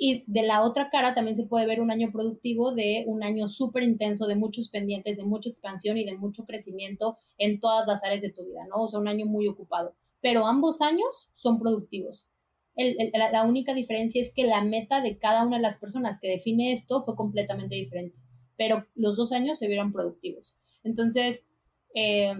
y 0.02 0.24
de 0.26 0.42
la 0.42 0.62
otra 0.62 0.88
cara 0.88 1.14
también 1.14 1.36
se 1.36 1.44
puede 1.44 1.66
ver 1.66 1.78
un 1.78 1.90
año 1.90 2.10
productivo 2.10 2.72
de 2.72 3.04
un 3.06 3.22
año 3.22 3.46
súper 3.46 3.82
intenso, 3.82 4.26
de 4.26 4.34
muchos 4.34 4.70
pendientes, 4.70 5.18
de 5.18 5.24
mucha 5.24 5.50
expansión 5.50 5.98
y 5.98 6.06
de 6.06 6.16
mucho 6.16 6.46
crecimiento 6.46 7.18
en 7.36 7.60
todas 7.60 7.86
las 7.86 8.02
áreas 8.02 8.22
de 8.22 8.32
tu 8.32 8.42
vida, 8.42 8.66
¿no? 8.70 8.84
O 8.84 8.88
sea, 8.88 8.98
un 8.98 9.08
año 9.08 9.26
muy 9.26 9.46
ocupado. 9.46 9.94
Pero 10.22 10.46
ambos 10.46 10.80
años 10.80 11.30
son 11.34 11.58
productivos. 11.58 12.26
la 12.74 13.44
única 13.44 13.74
diferencia 13.74 14.22
es 14.22 14.32
que 14.34 14.44
la 14.44 14.64
meta 14.64 15.02
de 15.02 15.18
cada 15.18 15.44
una 15.44 15.58
de 15.58 15.62
las 15.62 15.76
personas 15.76 16.18
que 16.18 16.28
define 16.28 16.72
esto 16.72 17.02
fue 17.02 17.14
completamente 17.14 17.74
diferente. 17.74 18.16
Pero 18.56 18.86
los 18.94 19.16
dos 19.16 19.32
años 19.32 19.58
se 19.58 19.68
vieron 19.68 19.92
productivos. 19.92 20.56
Entonces, 20.82 21.46
eh, 21.94 22.34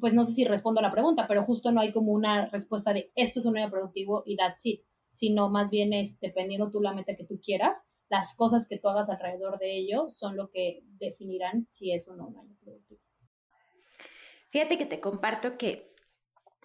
pues 0.00 0.14
no 0.14 0.24
sé 0.24 0.32
si 0.32 0.44
respondo 0.44 0.80
a 0.80 0.82
la 0.82 0.92
pregunta, 0.92 1.26
pero 1.28 1.42
justo 1.42 1.70
no 1.70 1.80
hay 1.80 1.92
como 1.92 2.12
una 2.12 2.46
respuesta 2.46 2.92
de 2.92 3.12
esto 3.14 3.40
es 3.40 3.46
un 3.46 3.58
año 3.58 3.70
productivo 3.70 4.22
y 4.26 4.36
that's 4.36 4.64
it 4.66 4.82
sino 5.12 5.48
más 5.48 5.70
bien 5.70 5.92
es, 5.92 6.18
dependiendo 6.20 6.70
tú 6.70 6.80
la 6.80 6.94
meta 6.94 7.14
que 7.16 7.24
tú 7.24 7.40
quieras, 7.40 7.86
las 8.08 8.34
cosas 8.34 8.66
que 8.66 8.78
tú 8.78 8.88
hagas 8.88 9.08
alrededor 9.08 9.58
de 9.58 9.76
ello 9.76 10.08
son 10.08 10.36
lo 10.36 10.50
que 10.50 10.82
definirán 10.98 11.66
si 11.70 11.92
es 11.92 12.08
o 12.08 12.14
no 12.14 12.28
un 12.28 12.38
año 12.38 12.56
productivo. 12.62 13.00
Fíjate 14.50 14.76
que 14.76 14.86
te 14.86 15.00
comparto 15.00 15.56
que 15.56 15.94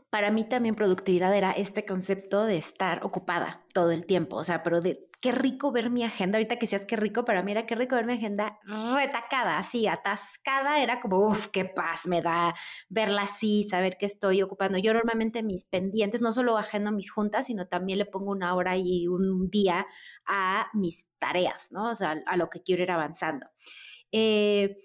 para 0.10 0.32
mí 0.32 0.44
también 0.44 0.76
productividad 0.76 1.36
era 1.36 1.52
este 1.52 1.86
concepto 1.86 2.46
de 2.46 2.58
estar 2.58 3.06
ocupada 3.06 3.66
todo 3.74 3.92
el 3.92 4.06
tiempo, 4.06 4.38
o 4.38 4.44
sea, 4.44 4.64
pero 4.64 4.82
de 4.82 5.07
qué 5.20 5.32
rico 5.32 5.72
ver 5.72 5.90
mi 5.90 6.04
agenda, 6.04 6.38
ahorita 6.38 6.58
que 6.58 6.68
seas 6.68 6.86
qué 6.86 6.96
rico, 6.96 7.26
para 7.26 7.42
mí 7.42 7.54
qué 7.66 7.76
rico 7.76 7.96
ver 7.96 8.06
mi 8.06 8.14
agenda 8.14 8.60
retacada, 8.94 9.58
así, 9.58 9.88
atascada, 9.88 10.82
era 10.82 11.00
como, 11.00 11.28
uff, 11.28 11.48
qué 11.48 11.66
paz 11.66 12.06
me 12.06 12.22
da 12.22 12.54
verla 12.90 13.24
así, 13.24 13.68
saber 13.70 13.98
que 13.98 14.06
estoy 14.06 14.42
ocupando. 14.44 14.78
Yo 14.78 14.94
normalmente 14.94 15.42
mis 15.42 15.66
pendientes, 15.66 16.22
no 16.22 16.32
solo 16.32 16.58
agendo 16.58 16.92
mis 16.92 17.12
juntas, 17.12 17.48
sino 17.48 17.68
también 17.68 18.00
le 18.00 18.06
pongo 18.06 18.32
una 18.32 18.54
hora 18.56 18.78
y 18.78 19.08
un 19.08 19.50
día 19.50 19.88
a 20.26 20.68
mis 20.74 21.10
tareas, 21.18 21.72
¿no? 21.72 21.90
O 21.90 21.96
sea, 21.96 22.22
a 22.26 22.38
lo 22.38 22.50
que 22.50 22.62
quiero 22.62 22.84
ir 22.84 22.92
avanzando. 22.92 23.48
Eh, 24.12 24.78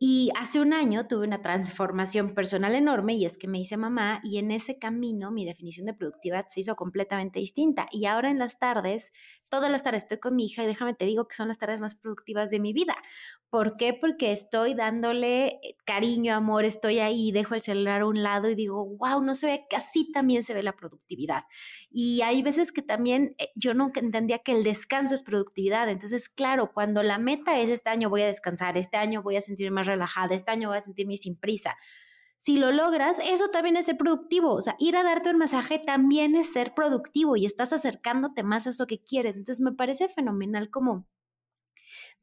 y 0.00 0.30
hace 0.36 0.60
un 0.60 0.72
año 0.72 1.08
tuve 1.08 1.26
una 1.26 1.42
transformación 1.42 2.32
personal 2.32 2.76
enorme 2.76 3.14
y 3.14 3.24
es 3.24 3.36
que 3.36 3.48
me 3.48 3.58
hice 3.58 3.76
mamá 3.76 4.20
y 4.22 4.38
en 4.38 4.52
ese 4.52 4.78
camino 4.78 5.32
mi 5.32 5.44
definición 5.44 5.86
de 5.86 5.94
productividad 5.94 6.46
se 6.48 6.60
hizo 6.60 6.76
completamente 6.76 7.40
distinta. 7.40 7.88
Y 7.90 8.06
ahora 8.06 8.30
en 8.30 8.38
las 8.38 8.60
tardes 8.60 9.12
todas 9.48 9.70
las 9.70 9.82
tardes 9.82 10.04
estoy 10.04 10.18
con 10.18 10.36
mi 10.36 10.46
hija 10.46 10.62
y 10.62 10.66
déjame 10.66 10.94
te 10.94 11.04
digo 11.04 11.26
que 11.28 11.34
son 11.34 11.48
las 11.48 11.58
tareas 11.58 11.80
más 11.80 11.94
productivas 11.94 12.50
de 12.50 12.60
mi 12.60 12.72
vida. 12.72 12.96
¿Por 13.50 13.76
qué? 13.76 13.94
Porque 13.94 14.32
estoy 14.32 14.74
dándole 14.74 15.46
eh, 15.46 15.76
cariño, 15.84 16.34
amor, 16.34 16.64
estoy 16.64 16.98
ahí, 16.98 17.32
dejo 17.32 17.54
el 17.54 17.62
celular 17.62 18.02
a 18.02 18.06
un 18.06 18.22
lado 18.22 18.50
y 18.50 18.54
digo, 18.54 18.84
wow, 18.84 19.22
no 19.22 19.34
se 19.34 19.46
ve 19.46 19.66
que 19.68 19.76
así 19.76 20.10
también 20.12 20.42
se 20.42 20.54
ve 20.54 20.62
la 20.62 20.76
productividad. 20.76 21.44
Y 21.90 22.20
hay 22.22 22.42
veces 22.42 22.72
que 22.72 22.82
también 22.82 23.34
eh, 23.38 23.50
yo 23.54 23.74
nunca 23.74 24.00
entendía 24.00 24.40
que 24.40 24.52
el 24.52 24.64
descanso 24.64 25.14
es 25.14 25.22
productividad. 25.22 25.88
Entonces, 25.88 26.28
claro, 26.28 26.72
cuando 26.72 27.02
la 27.02 27.18
meta 27.18 27.58
es 27.58 27.70
este 27.70 27.90
año 27.90 28.10
voy 28.10 28.22
a 28.22 28.26
descansar, 28.26 28.76
este 28.76 28.96
año 28.96 29.22
voy 29.22 29.36
a 29.36 29.40
sentirme 29.40 29.76
más 29.76 29.86
relajada, 29.86 30.34
este 30.34 30.50
año 30.50 30.68
voy 30.68 30.78
a 30.78 30.82
sentirme 30.82 31.16
sin 31.16 31.36
prisa 31.36 31.76
si 32.40 32.56
lo 32.56 32.70
logras, 32.70 33.20
eso 33.24 33.48
también 33.48 33.76
es 33.76 33.86
ser 33.86 33.98
productivo. 33.98 34.54
O 34.54 34.62
sea, 34.62 34.76
ir 34.78 34.96
a 34.96 35.02
darte 35.02 35.30
un 35.30 35.38
masaje 35.38 35.80
también 35.80 36.36
es 36.36 36.52
ser 36.52 36.72
productivo 36.72 37.36
y 37.36 37.44
estás 37.44 37.72
acercándote 37.72 38.44
más 38.44 38.66
a 38.66 38.70
eso 38.70 38.86
que 38.86 39.02
quieres. 39.02 39.36
Entonces, 39.36 39.60
me 39.60 39.72
parece 39.72 40.08
fenomenal 40.08 40.70
como, 40.70 41.08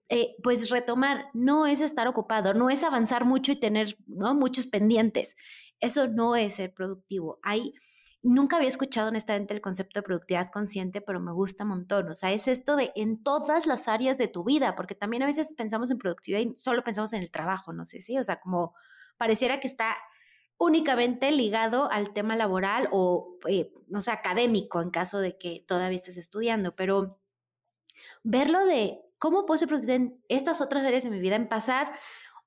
eh, 0.07 0.35
pues, 0.41 0.69
retomar. 0.69 1.25
No 1.33 1.67
es 1.67 1.81
estar 1.81 2.07
ocupado, 2.07 2.53
no 2.53 2.69
es 2.69 2.83
avanzar 2.83 3.25
mucho 3.25 3.51
y 3.51 3.59
tener 3.59 3.97
¿no? 4.07 4.33
muchos 4.33 4.67
pendientes. 4.67 5.35
Eso 5.81 6.07
no 6.07 6.35
es 6.35 6.55
ser 6.55 6.73
productivo. 6.73 7.39
Hay... 7.43 7.73
Nunca 8.23 8.55
había 8.55 8.69
escuchado 8.69 9.09
honestamente 9.09 9.53
el 9.53 9.61
concepto 9.61 9.99
de 9.99 10.03
productividad 10.03 10.49
consciente, 10.49 10.99
pero 10.99 11.19
me 11.19 11.31
gusta 11.31 11.63
un 11.63 11.71
montón. 11.71 12.09
O 12.09 12.13
sea, 12.15 12.31
es 12.31 12.47
esto 12.47 12.75
de 12.75 12.91
en 12.95 13.21
todas 13.21 13.67
las 13.67 13.87
áreas 13.87 14.17
de 14.17 14.27
tu 14.27 14.43
vida, 14.45 14.75
porque 14.75 14.95
también 14.95 15.23
a 15.23 15.27
veces 15.27 15.53
pensamos 15.53 15.91
en 15.91 15.99
productividad 15.99 16.39
y 16.39 16.53
solo 16.57 16.83
pensamos 16.83 17.13
en 17.13 17.21
el 17.21 17.29
trabajo, 17.29 17.71
no 17.71 17.85
sé 17.85 17.99
si, 17.99 18.17
o 18.17 18.23
sea, 18.23 18.39
como 18.39 18.73
pareciera 19.17 19.59
que 19.59 19.67
está 19.67 19.97
únicamente 20.57 21.31
ligado 21.31 21.91
al 21.91 22.13
tema 22.13 22.35
laboral 22.35 22.87
o, 22.91 23.37
eh, 23.47 23.73
no 23.87 24.01
sé, 24.01 24.11
académico 24.11 24.81
en 24.81 24.89
caso 24.89 25.19
de 25.19 25.37
que 25.37 25.63
todavía 25.67 25.97
estés 25.97 26.17
estudiando, 26.17 26.75
pero 26.75 27.19
verlo 28.23 28.65
de 28.65 29.01
cómo 29.17 29.45
puedo 29.45 29.57
ser 29.57 29.69
estas 30.29 30.61
otras 30.61 30.85
áreas 30.85 31.03
de 31.03 31.09
mi 31.09 31.19
vida, 31.19 31.35
en 31.35 31.49
pasar 31.49 31.91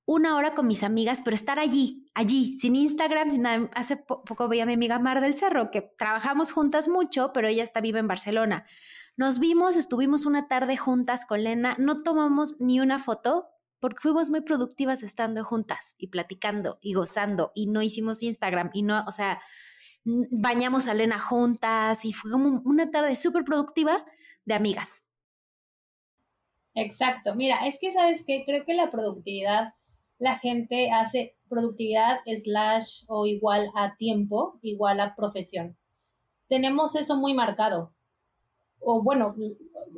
una 0.05 0.35
hora 0.35 0.55
con 0.55 0.65
mis 0.65 0.81
amigas, 0.81 1.21
pero 1.23 1.35
estar 1.35 1.59
allí, 1.59 2.09
allí, 2.15 2.57
sin 2.57 2.75
Instagram, 2.75 3.29
sin 3.29 3.43
nada. 3.43 3.69
Hace 3.75 3.95
poco 3.95 4.47
veía 4.47 4.63
a 4.63 4.65
mi 4.65 4.73
amiga 4.73 4.97
Mar 4.97 5.21
del 5.21 5.35
Cerro, 5.35 5.69
que 5.69 5.81
trabajamos 5.81 6.51
juntas 6.51 6.87
mucho, 6.87 7.31
pero 7.31 7.47
ella 7.47 7.61
está 7.61 7.79
viva 7.79 7.99
en 7.99 8.07
Barcelona. 8.07 8.65
Nos 9.17 9.37
vimos, 9.37 9.75
estuvimos 9.75 10.25
una 10.25 10.47
tarde 10.47 10.77
juntas 10.77 11.25
con 11.25 11.43
Lena, 11.43 11.75
no 11.77 12.01
tomamos 12.01 12.59
ni 12.59 12.79
una 12.79 12.97
foto, 12.97 13.49
porque 13.79 14.01
fuimos 14.01 14.29
muy 14.29 14.41
productivas 14.41 15.03
estando 15.03 15.43
juntas 15.43 15.95
y 15.97 16.07
platicando 16.07 16.79
y 16.81 16.93
gozando 16.93 17.51
y 17.55 17.67
no 17.67 17.81
hicimos 17.81 18.23
Instagram 18.23 18.69
y 18.73 18.83
no, 18.83 19.03
o 19.07 19.11
sea, 19.11 19.41
bañamos 20.03 20.87
a 20.87 20.93
Lena 20.93 21.19
juntas 21.19 22.05
y 22.05 22.13
fue 22.13 22.31
como 22.31 22.61
una 22.65 22.91
tarde 22.91 23.15
súper 23.15 23.43
productiva 23.43 24.05
de 24.45 24.53
amigas. 24.53 25.05
Exacto, 26.75 27.35
mira, 27.35 27.67
es 27.67 27.79
que 27.79 27.91
sabes 27.91 28.23
que 28.23 28.45
creo 28.45 28.63
que 28.65 28.73
la 28.73 28.91
productividad, 28.91 29.73
la 30.17 30.37
gente 30.39 30.91
hace 30.91 31.35
productividad 31.49 32.19
slash 32.25 33.03
o 33.07 33.25
igual 33.25 33.69
a 33.75 33.95
tiempo, 33.95 34.59
igual 34.61 34.99
a 34.99 35.15
profesión. 35.15 35.77
Tenemos 36.47 36.95
eso 36.95 37.15
muy 37.17 37.33
marcado. 37.33 37.93
O 38.79 39.03
bueno, 39.03 39.35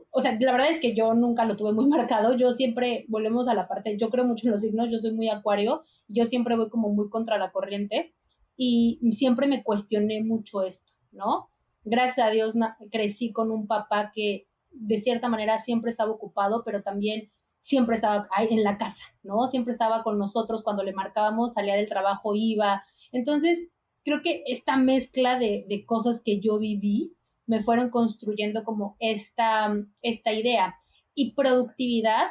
o 0.10 0.22
sea, 0.22 0.38
la 0.40 0.52
verdad 0.52 0.70
es 0.70 0.80
que 0.80 0.96
yo 0.96 1.14
nunca 1.14 1.46
lo 1.46 1.56
tuve 1.56 1.74
muy 1.74 1.86
marcado, 1.90 2.36
yo 2.36 2.52
siempre, 2.52 3.06
volvemos 3.08 3.48
a 3.48 3.54
la 3.54 3.68
parte, 3.68 3.98
yo 3.98 4.10
creo 4.10 4.26
mucho 4.26 4.48
en 4.48 4.52
los 4.52 4.62
signos, 4.62 4.90
yo 4.92 4.98
soy 4.98 5.14
muy 5.14 5.30
acuario, 5.30 5.84
yo 6.08 6.26
siempre 6.26 6.56
voy 6.56 6.70
como 6.70 6.90
muy 6.90 7.10
contra 7.10 7.38
la 7.38 7.52
corriente 7.52 8.14
y 8.58 9.00
siempre 9.12 9.48
me 9.48 9.64
cuestioné 9.64 10.22
mucho 10.24 10.62
esto, 10.62 10.94
¿no? 11.12 11.50
Gracias 11.84 12.28
a 12.28 12.30
Dios 12.30 12.54
crecí 12.92 13.32
con 13.32 13.50
un 13.50 13.66
papá 13.66 14.12
que 14.14 14.48
de 14.72 15.00
cierta 15.00 15.30
manera 15.30 15.58
siempre 15.58 15.90
estaba 15.90 16.12
ocupado, 16.12 16.64
pero 16.64 16.84
también 16.84 17.32
siempre 17.60 17.96
estaba 17.96 18.28
en 18.50 18.64
la 18.64 18.78
casa, 18.78 19.04
¿no? 19.24 19.48
Siempre 19.48 19.74
estaba 19.74 20.04
con 20.04 20.18
nosotros 20.18 20.64
cuando 20.64 20.84
le 20.84 20.94
marcábamos, 20.94 21.54
salía 21.54 21.76
del 21.76 21.90
trabajo, 21.90 22.34
iba. 22.36 22.84
Entonces, 23.12 23.70
creo 24.04 24.22
que 24.22 24.44
esta 24.48 24.78
mezcla 24.78 25.38
de, 25.38 25.66
de 25.68 25.86
cosas 25.86 26.22
que 26.24 26.40
yo 26.40 26.58
viví, 26.60 27.16
me 27.52 27.62
fueron 27.62 27.90
construyendo 27.90 28.64
como 28.64 28.96
esta, 29.02 29.76
esta 30.02 30.32
idea. 30.32 30.78
Y 31.14 31.34
productividad, 31.34 32.28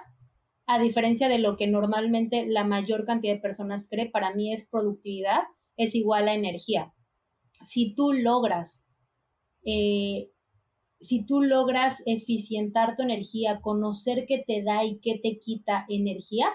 a 0.67 0.79
diferencia 0.81 1.29
de 1.29 1.37
lo 1.37 1.59
que 1.59 1.67
normalmente 1.67 2.47
la 2.47 2.65
mayor 2.65 3.05
cantidad 3.05 3.35
de 3.35 3.41
personas 3.41 3.87
cree, 3.87 4.09
para 4.09 4.35
mí 4.35 4.51
es 4.51 4.67
productividad, 4.67 5.41
es 5.77 5.95
igual 5.95 6.27
a 6.27 6.33
energía. 6.33 6.95
Si 7.67 7.95
tú 7.95 8.15
logras, 8.15 8.83
eh, 9.63 10.31
si 11.03 11.27
tú 11.27 11.43
logras 11.43 12.03
eficientar 12.07 12.97
tu 12.97 13.03
energía, 13.03 13.61
conocer 13.61 14.25
qué 14.27 14.43
te 14.47 14.63
da 14.63 14.87
y 14.87 15.01
qué 15.01 15.21
te 15.23 15.39
quita 15.39 15.85
energía, 15.91 16.47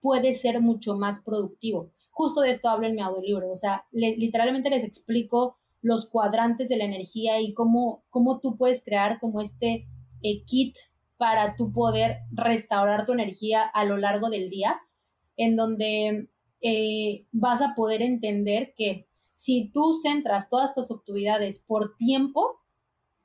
puedes 0.00 0.40
ser 0.40 0.60
mucho 0.60 0.96
más 0.96 1.20
productivo. 1.20 1.92
Justo 2.10 2.40
de 2.40 2.50
esto 2.50 2.68
hablo 2.68 2.88
en 2.88 2.96
mi 2.96 3.00
audiolibro, 3.00 3.48
o 3.48 3.56
sea, 3.56 3.84
literalmente 3.92 4.70
les 4.70 4.82
explico 4.82 5.61
los 5.82 6.08
cuadrantes 6.08 6.68
de 6.68 6.76
la 6.76 6.84
energía 6.84 7.40
y 7.40 7.52
cómo, 7.52 8.04
cómo 8.08 8.40
tú 8.40 8.56
puedes 8.56 8.84
crear 8.84 9.18
como 9.20 9.40
este 9.40 9.86
eh, 10.22 10.44
kit 10.44 10.76
para 11.16 11.56
tú 11.56 11.72
poder 11.72 12.20
restaurar 12.30 13.04
tu 13.04 13.12
energía 13.12 13.62
a 13.62 13.84
lo 13.84 13.96
largo 13.96 14.30
del 14.30 14.48
día, 14.48 14.80
en 15.36 15.56
donde 15.56 16.30
eh, 16.60 17.26
vas 17.32 17.60
a 17.60 17.74
poder 17.74 18.02
entender 18.02 18.72
que 18.76 19.06
si 19.36 19.70
tú 19.72 19.94
centras 19.94 20.48
todas 20.48 20.72
tus 20.74 20.90
actividades 20.92 21.58
por 21.58 21.96
tiempo, 21.96 22.60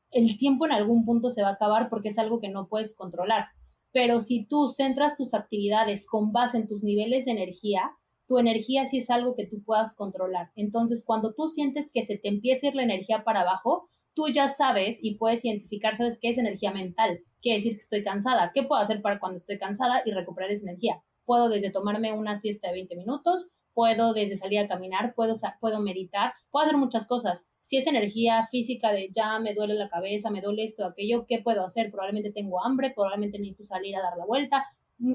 el 0.10 0.38
tiempo 0.38 0.65
en 0.65 0.72
algún 0.72 1.06
punto 1.06 1.30
se 1.30 1.43
va 1.43 1.50
a 1.50 1.54
acabar 1.54 1.89
porque 1.89 2.10
es 2.10 2.17
algo 2.17 2.39
que 2.39 2.50
no 2.50 2.67
puedes 2.67 2.96
controlar. 2.96 3.46
Pero 3.91 4.22
si 4.22 4.46
tú 4.46 4.70
centras 4.70 5.15
tus 5.15 5.34
actividades 5.34 6.08
con 6.08 6.32
base 6.32 6.58
en 6.58 6.67
tus 6.67 6.84
niveles 6.84 7.26
de 7.26 7.32
energía, 7.32 7.91
tu 8.28 8.40
energía 8.40 8.86
sí 8.86 8.98
es 8.98 9.10
algo 9.10 9.36
que 9.36 9.48
tú 9.48 9.63
puedas 9.63 9.96
controlar. 9.96 10.52
Entonces, 10.56 11.04
cuando 11.06 11.34
tú 11.34 11.48
sientes 11.48 11.92
que 11.94 12.06
se 12.06 12.18
te 12.18 12.28
empieza 12.28 12.68
a 12.68 12.70
ir 12.70 12.76
la 12.76 12.84
energía 12.84 13.24
para 13.24 13.42
abajo, 13.42 13.90
tú 14.13 14.28
ya 14.28 14.48
sabes 14.50 15.00
y 15.02 15.16
puedes 15.16 15.46
identificar, 15.46 15.96
sabes 15.96 16.20
qué 16.20 16.30
es 16.30 16.38
energía 16.38 16.72
mental. 16.72 17.20
Quiere 17.42 17.60
decir 17.60 17.74
que 17.74 17.78
estoy 17.78 18.04
cansada. 18.04 18.52
¿Qué 18.54 18.63
puedo 18.63 18.82
hacer 18.82 19.02
para 19.02 19.20
cuando 19.20 19.38
estoy 19.38 19.58
cansada 19.58 20.02
y 20.06 20.12
recuperar 20.12 20.52
esa 20.52 20.66
energía? 20.66 21.02
Puedo 21.26 21.50
desde 21.50 21.72
tomarme 21.72 22.13
una 22.13 22.36
siesta 22.36 22.68
de 22.68 22.74
20 22.74 22.96
minutos, 22.96 23.48
puedo 23.74 24.13
desde 24.13 24.36
salir 24.36 24.58
a 24.58 24.68
caminar, 24.68 25.13
puedo, 25.13 25.36
puedo 25.62 25.80
meditar, 25.80 26.34
puedo 26.50 26.66
hacer 26.66 26.78
muchas 26.78 27.06
cosas. 27.06 27.46
Si 27.60 27.78
es 27.78 27.86
energía 27.86 28.48
física 28.50 28.92
de 28.92 29.10
ya 29.12 29.38
me 29.38 29.54
duele 29.54 29.76
la 29.76 29.88
cabeza, 29.88 30.32
me 30.32 30.42
duele 30.42 30.63
esto, 30.63 30.84
aquello, 30.84 31.26
¿qué 31.28 31.40
puedo 31.44 31.63
hacer? 31.63 31.92
Probablemente 31.92 32.32
tengo 32.32 32.63
hambre, 32.63 32.92
probablemente 32.96 33.38
necesito 33.38 33.66
salir 33.66 33.96
a 33.96 34.02
dar 34.02 34.18
la 34.18 34.26
vuelta, 34.26 34.66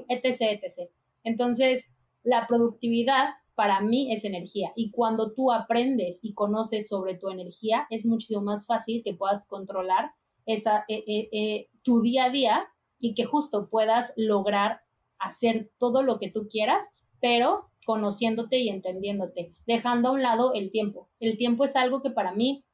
etc., 0.07 0.61
etc. 0.61 0.89
Entonces, 1.25 1.85
la 2.23 2.47
productividad 2.47 3.29
para 3.55 3.81
mí 3.81 4.11
es 4.11 4.25
energía 4.25 4.71
y 4.75 4.91
cuando 4.91 5.33
tú 5.33 5.51
aprendes 5.51 6.19
y 6.21 6.33
conoces 6.33 6.87
sobre 6.87 7.15
tu 7.15 7.29
energía 7.29 7.85
es 7.89 8.05
muchísimo 8.05 8.41
más 8.41 8.65
fácil 8.65 9.03
que 9.03 9.13
puedas 9.13 9.47
controlar 9.47 10.11
esa, 10.45 10.85
eh, 10.87 11.03
eh, 11.07 11.29
eh, 11.31 11.69
tu 11.83 12.01
día 12.01 12.25
a 12.25 12.29
día 12.29 12.67
y 12.99 13.13
que 13.13 13.25
justo 13.25 13.69
puedas 13.69 14.13
lograr 14.15 14.81
hacer 15.19 15.71
todo 15.77 16.03
lo 16.03 16.19
que 16.19 16.31
tú 16.31 16.47
quieras, 16.49 16.83
pero 17.21 17.69
conociéndote 17.85 18.59
y 18.59 18.69
entendiéndote, 18.69 19.53
dejando 19.67 20.09
a 20.09 20.11
un 20.13 20.21
lado 20.21 20.53
el 20.53 20.71
tiempo. 20.71 21.09
El 21.19 21.37
tiempo 21.37 21.65
es 21.65 21.75
algo 21.75 22.01
que 22.01 22.11
para 22.11 22.33
mí 22.33 22.65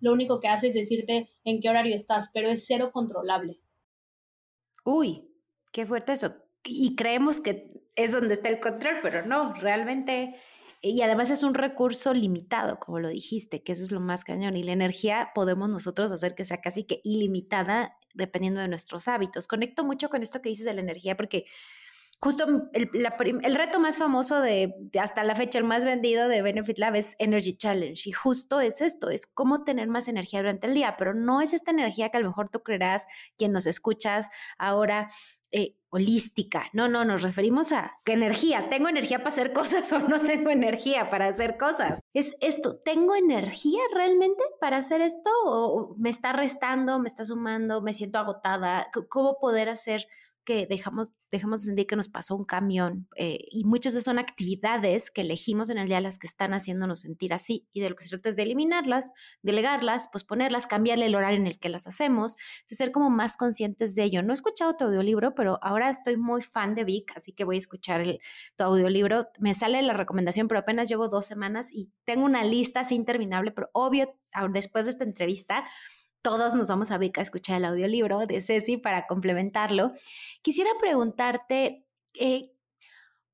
lo 0.00 0.12
único 0.12 0.40
que 0.40 0.48
hace 0.48 0.68
es 0.68 0.74
decirte 0.74 1.28
en 1.44 1.60
qué 1.60 1.68
horario 1.68 1.94
estás, 1.94 2.30
pero 2.32 2.48
es 2.48 2.66
cero 2.66 2.90
controlable. 2.92 3.60
Uy, 4.84 5.28
qué 5.72 5.86
fuerte 5.86 6.12
eso. 6.12 6.34
Y 6.64 6.94
creemos 6.96 7.40
que 7.40 7.70
es 7.96 8.12
donde 8.12 8.34
está 8.34 8.48
el 8.48 8.60
control, 8.60 8.96
pero 9.02 9.24
no, 9.24 9.54
realmente, 9.54 10.36
y 10.82 11.00
además 11.02 11.30
es 11.30 11.42
un 11.42 11.54
recurso 11.54 12.14
limitado, 12.14 12.78
como 12.78 13.00
lo 13.00 13.08
dijiste, 13.08 13.62
que 13.62 13.72
eso 13.72 13.84
es 13.84 13.92
lo 13.92 14.00
más 14.00 14.24
cañón, 14.24 14.56
y 14.56 14.62
la 14.62 14.72
energía 14.72 15.30
podemos 15.34 15.70
nosotros 15.70 16.10
hacer 16.10 16.34
que 16.34 16.44
sea 16.44 16.60
casi 16.60 16.84
que 16.84 17.00
ilimitada 17.04 17.96
dependiendo 18.14 18.60
de 18.60 18.68
nuestros 18.68 19.08
hábitos. 19.08 19.46
Conecto 19.46 19.84
mucho 19.84 20.08
con 20.08 20.22
esto 20.22 20.40
que 20.40 20.48
dices 20.48 20.66
de 20.66 20.74
la 20.74 20.80
energía, 20.80 21.16
porque 21.16 21.44
justo 22.22 22.68
el, 22.72 23.54
reto 23.54 23.80
más 23.80 23.96
famoso 23.96 24.40
de, 24.40 24.74
hasta 25.00 25.24
la 25.24 25.34
fecha, 25.34 25.58
el 25.58 25.64
más 25.64 25.84
vendido 25.84 26.28
de 26.28 26.42
Benefit 26.42 26.78
Lab 26.78 26.96
es 26.96 27.14
Energy 27.18 27.56
Challenge. 27.56 28.08
Y 28.08 28.12
justo 28.12 28.60
es 28.60 28.82
esto, 28.82 29.08
es 29.08 29.26
cómo 29.26 29.64
tener 29.64 29.88
más 29.88 30.06
energía 30.06 30.40
durante 30.40 30.66
el 30.66 30.74
día, 30.74 30.96
pero 30.98 31.14
no 31.14 31.40
es 31.40 31.54
esta 31.54 31.70
energía 31.70 32.10
que 32.10 32.18
a 32.18 32.20
lo 32.20 32.28
mejor 32.28 32.50
tú 32.50 32.62
creerás, 32.62 33.06
quien 33.38 33.52
nos 33.52 33.66
escuchas 33.66 34.28
ahora, 34.58 35.08
eh, 35.52 35.76
holística. 35.90 36.66
No, 36.72 36.88
no, 36.88 37.04
nos 37.04 37.22
referimos 37.22 37.72
a 37.72 37.98
qué 38.04 38.12
energía. 38.12 38.68
¿Tengo 38.68 38.88
energía 38.88 39.18
para 39.18 39.30
hacer 39.30 39.52
cosas 39.52 39.92
o 39.92 39.98
no 39.98 40.20
tengo 40.20 40.50
energía 40.50 41.10
para 41.10 41.26
hacer 41.26 41.56
cosas? 41.58 42.00
Es 42.14 42.36
esto, 42.40 42.78
¿tengo 42.78 43.14
energía 43.14 43.80
realmente 43.94 44.42
para 44.60 44.78
hacer 44.78 45.00
esto 45.00 45.30
o 45.44 45.94
me 45.98 46.10
está 46.10 46.32
restando, 46.32 46.98
me 46.98 47.08
está 47.08 47.24
sumando, 47.24 47.82
me 47.82 47.92
siento 47.92 48.18
agotada? 48.18 48.88
¿Cómo 49.08 49.38
poder 49.40 49.68
hacer 49.68 50.06
que 50.44 50.66
dejamos, 50.66 51.12
dejamos 51.30 51.62
de 51.62 51.66
sentir 51.66 51.86
que 51.86 51.96
nos 51.96 52.08
pasó 52.08 52.34
un 52.36 52.44
camión 52.44 53.08
eh, 53.16 53.46
y 53.50 53.64
muchas 53.64 53.94
de 53.94 54.00
son 54.00 54.18
actividades 54.18 55.10
que 55.10 55.20
elegimos 55.20 55.70
en 55.70 55.78
el 55.78 55.86
día 55.86 56.00
las 56.00 56.18
que 56.18 56.26
están 56.26 56.54
haciéndonos 56.54 57.00
sentir 57.00 57.32
así 57.32 57.68
y 57.72 57.80
de 57.80 57.90
lo 57.90 57.96
que 57.96 58.04
se 58.04 58.10
trata 58.10 58.30
es 58.30 58.36
de 58.36 58.42
eliminarlas, 58.42 59.12
delegarlas, 59.42 60.08
posponerlas, 60.08 60.66
cambiarle 60.66 61.06
el 61.06 61.14
horario 61.14 61.38
en 61.38 61.46
el 61.46 61.58
que 61.58 61.68
las 61.68 61.86
hacemos, 61.86 62.36
entonces 62.60 62.78
ser 62.78 62.92
como 62.92 63.10
más 63.10 63.36
conscientes 63.36 63.94
de 63.94 64.04
ello. 64.04 64.22
No 64.22 64.32
he 64.32 64.34
escuchado 64.34 64.76
tu 64.76 64.84
audiolibro, 64.84 65.34
pero 65.34 65.58
ahora 65.62 65.90
estoy 65.90 66.16
muy 66.16 66.42
fan 66.42 66.74
de 66.74 66.84
Vic, 66.84 67.12
así 67.16 67.32
que 67.32 67.44
voy 67.44 67.56
a 67.56 67.58
escuchar 67.58 68.00
el, 68.00 68.20
tu 68.56 68.64
audiolibro. 68.64 69.28
Me 69.38 69.54
sale 69.54 69.82
la 69.82 69.92
recomendación, 69.92 70.48
pero 70.48 70.60
apenas 70.60 70.88
llevo 70.88 71.08
dos 71.08 71.26
semanas 71.26 71.70
y 71.72 71.90
tengo 72.04 72.24
una 72.24 72.44
lista 72.44 72.80
así 72.80 72.94
interminable, 72.94 73.52
pero 73.52 73.70
obvio, 73.72 74.18
después 74.52 74.84
de 74.84 74.92
esta 74.92 75.04
entrevista, 75.04 75.64
todos 76.22 76.54
nos 76.54 76.68
vamos 76.68 76.90
a 76.90 76.98
ver 76.98 77.12
a 77.16 77.22
escuchar 77.22 77.56
el 77.56 77.64
audiolibro 77.64 78.26
de 78.26 78.40
Ceci 78.40 78.76
para 78.76 79.06
complementarlo. 79.06 79.92
Quisiera 80.42 80.70
preguntarte, 80.78 81.86
eh, 82.18 82.52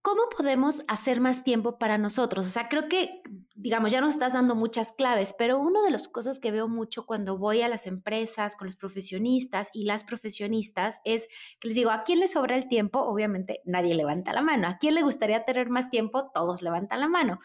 ¿cómo 0.02 0.22
podemos 0.36 0.84
hacer 0.86 1.20
más 1.20 1.42
tiempo 1.42 1.78
para 1.78 1.98
nosotros? 1.98 2.46
O 2.46 2.50
sea, 2.50 2.68
creo 2.68 2.88
que, 2.88 3.22
digamos, 3.56 3.90
ya 3.90 4.00
nos 4.00 4.10
estás 4.10 4.34
dando 4.34 4.54
muchas 4.54 4.92
claves, 4.92 5.34
pero 5.36 5.58
una 5.58 5.82
de 5.82 5.90
las 5.90 6.06
cosas 6.06 6.38
que 6.38 6.52
veo 6.52 6.68
mucho 6.68 7.06
cuando 7.06 7.38
voy 7.38 7.62
a 7.62 7.68
las 7.68 7.88
empresas, 7.88 8.54
con 8.54 8.66
los 8.66 8.76
profesionistas 8.76 9.68
y 9.72 9.84
las 9.84 10.04
profesionistas, 10.04 11.00
es 11.04 11.28
que 11.58 11.68
les 11.68 11.74
digo, 11.74 11.90
¿a 11.90 12.04
quién 12.04 12.20
le 12.20 12.28
sobra 12.28 12.56
el 12.56 12.68
tiempo? 12.68 13.00
Obviamente 13.00 13.62
nadie 13.64 13.94
levanta 13.94 14.32
la 14.32 14.42
mano. 14.42 14.68
¿A 14.68 14.78
quién 14.78 14.94
le 14.94 15.02
gustaría 15.02 15.44
tener 15.44 15.70
más 15.70 15.90
tiempo? 15.90 16.30
Todos 16.32 16.62
levantan 16.62 17.00
la 17.00 17.08
mano. 17.08 17.40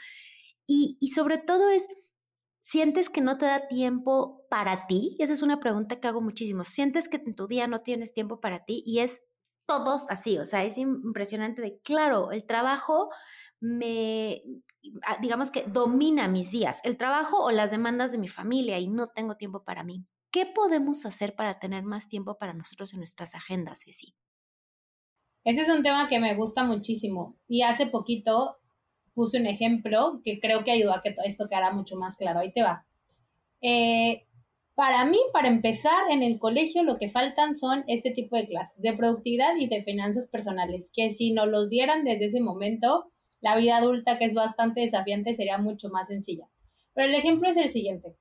Y, 0.68 0.98
y 1.02 1.10
sobre 1.10 1.40
todo 1.40 1.70
es 1.70 1.90
¿Sientes 2.62 3.10
que 3.10 3.22
no 3.22 3.38
te 3.38 3.46
da 3.46 3.68
tiempo 3.68 4.46
para 4.50 4.88
ti? 4.88 5.18
Esa 5.20 5.34
es 5.34 5.42
una 5.42 5.60
pregunta 5.60 6.00
que 6.00 6.08
hago 6.08 6.22
muchísimo. 6.22 6.64
¿Sientes 6.64 7.10
que 7.10 7.18
en 7.18 7.36
tu 7.36 7.48
día 7.48 7.68
no 7.68 7.80
tienes 7.80 8.14
tiempo 8.14 8.40
para 8.40 8.64
ti? 8.66 8.84
Y 8.86 9.00
es 9.00 9.22
todos 9.66 10.06
así, 10.10 10.38
o 10.38 10.46
sea, 10.46 10.64
es 10.64 10.78
impresionante 10.78 11.62
de, 11.62 11.80
claro, 11.82 12.32
el 12.32 12.46
trabajo 12.46 13.10
me, 13.62 14.42
ah, 15.06 15.18
digamos 15.22 15.52
que 15.52 15.64
domina 15.64 16.28
mis 16.28 16.52
días, 16.52 16.82
el 16.84 16.98
trabajo 16.98 17.42
o 17.42 17.52
las 17.52 17.72
demandas 17.72 18.12
de 18.12 18.18
mi 18.18 18.28
familia 18.28 18.80
y 18.80 18.88
no 18.88 19.08
tengo 19.08 19.38
tiempo 19.38 19.64
para 19.64 19.84
mí. 19.84 20.06
¿Qué 20.32 20.46
podemos 20.46 21.06
hacer 21.06 21.36
para 21.36 21.60
tener 21.60 21.84
más 21.84 22.10
tiempo 22.10 22.38
para 22.38 22.54
nosotros 22.54 22.94
en 22.94 23.00
nuestras 23.00 23.36
agendas, 23.36 23.84
Ceci? 23.86 24.16
Ese 25.44 25.62
es 25.62 25.70
un 25.70 25.84
tema 25.84 26.08
que 26.08 26.20
me 26.20 26.36
gusta 26.36 26.64
muchísimo 26.64 27.38
y 27.48 27.64
hace 27.64 27.88
poquito 27.88 28.58
puse 29.14 29.40
un 29.40 29.48
ejemplo 29.48 30.22
que 30.24 30.40
creo 30.40 30.64
que 30.64 30.72
ayudó 30.72 30.94
a 30.94 31.02
que 31.02 31.16
esto 31.26 31.48
quedara 31.48 31.72
mucho 31.72 31.96
más 31.96 32.18
claro. 32.18 32.40
Ahí 32.40 32.52
te 32.52 32.64
va. 32.64 32.86
Eh, 33.62 34.26
para 34.76 35.06
mí, 35.06 35.20
para 35.34 35.48
empezar, 35.48 36.10
en 36.10 36.24
el 36.24 36.40
colegio 36.40 36.84
lo 36.84 36.98
que 36.98 37.10
faltan 37.10 37.56
son 37.56 37.84
este 37.88 38.12
tipo 38.12 38.36
de 38.36 38.48
clases 38.48 38.82
de 38.82 38.94
productividad 38.94 39.56
y 39.58 39.68
de 39.68 39.84
finanzas 39.84 40.28
personales, 40.28 40.92
que 40.94 41.12
si 41.12 41.32
nos 41.32 41.48
los 41.48 41.70
dieran 41.70 42.04
desde 42.04 42.26
ese 42.26 42.42
momento, 42.42 43.12
la 43.42 43.56
vida 43.56 43.78
adulta, 43.78 44.18
que 44.18 44.26
es 44.26 44.34
bastante 44.34 44.82
desafiante, 44.82 45.36
sería 45.36 45.58
mucho 45.58 45.90
más 45.90 46.08
sencilla. 46.08 46.48
Pero 46.94 47.08
el 47.08 47.16
ejemplo 47.16 47.50
es 47.50 47.58
el 47.58 47.70
siguiente. 47.70 48.16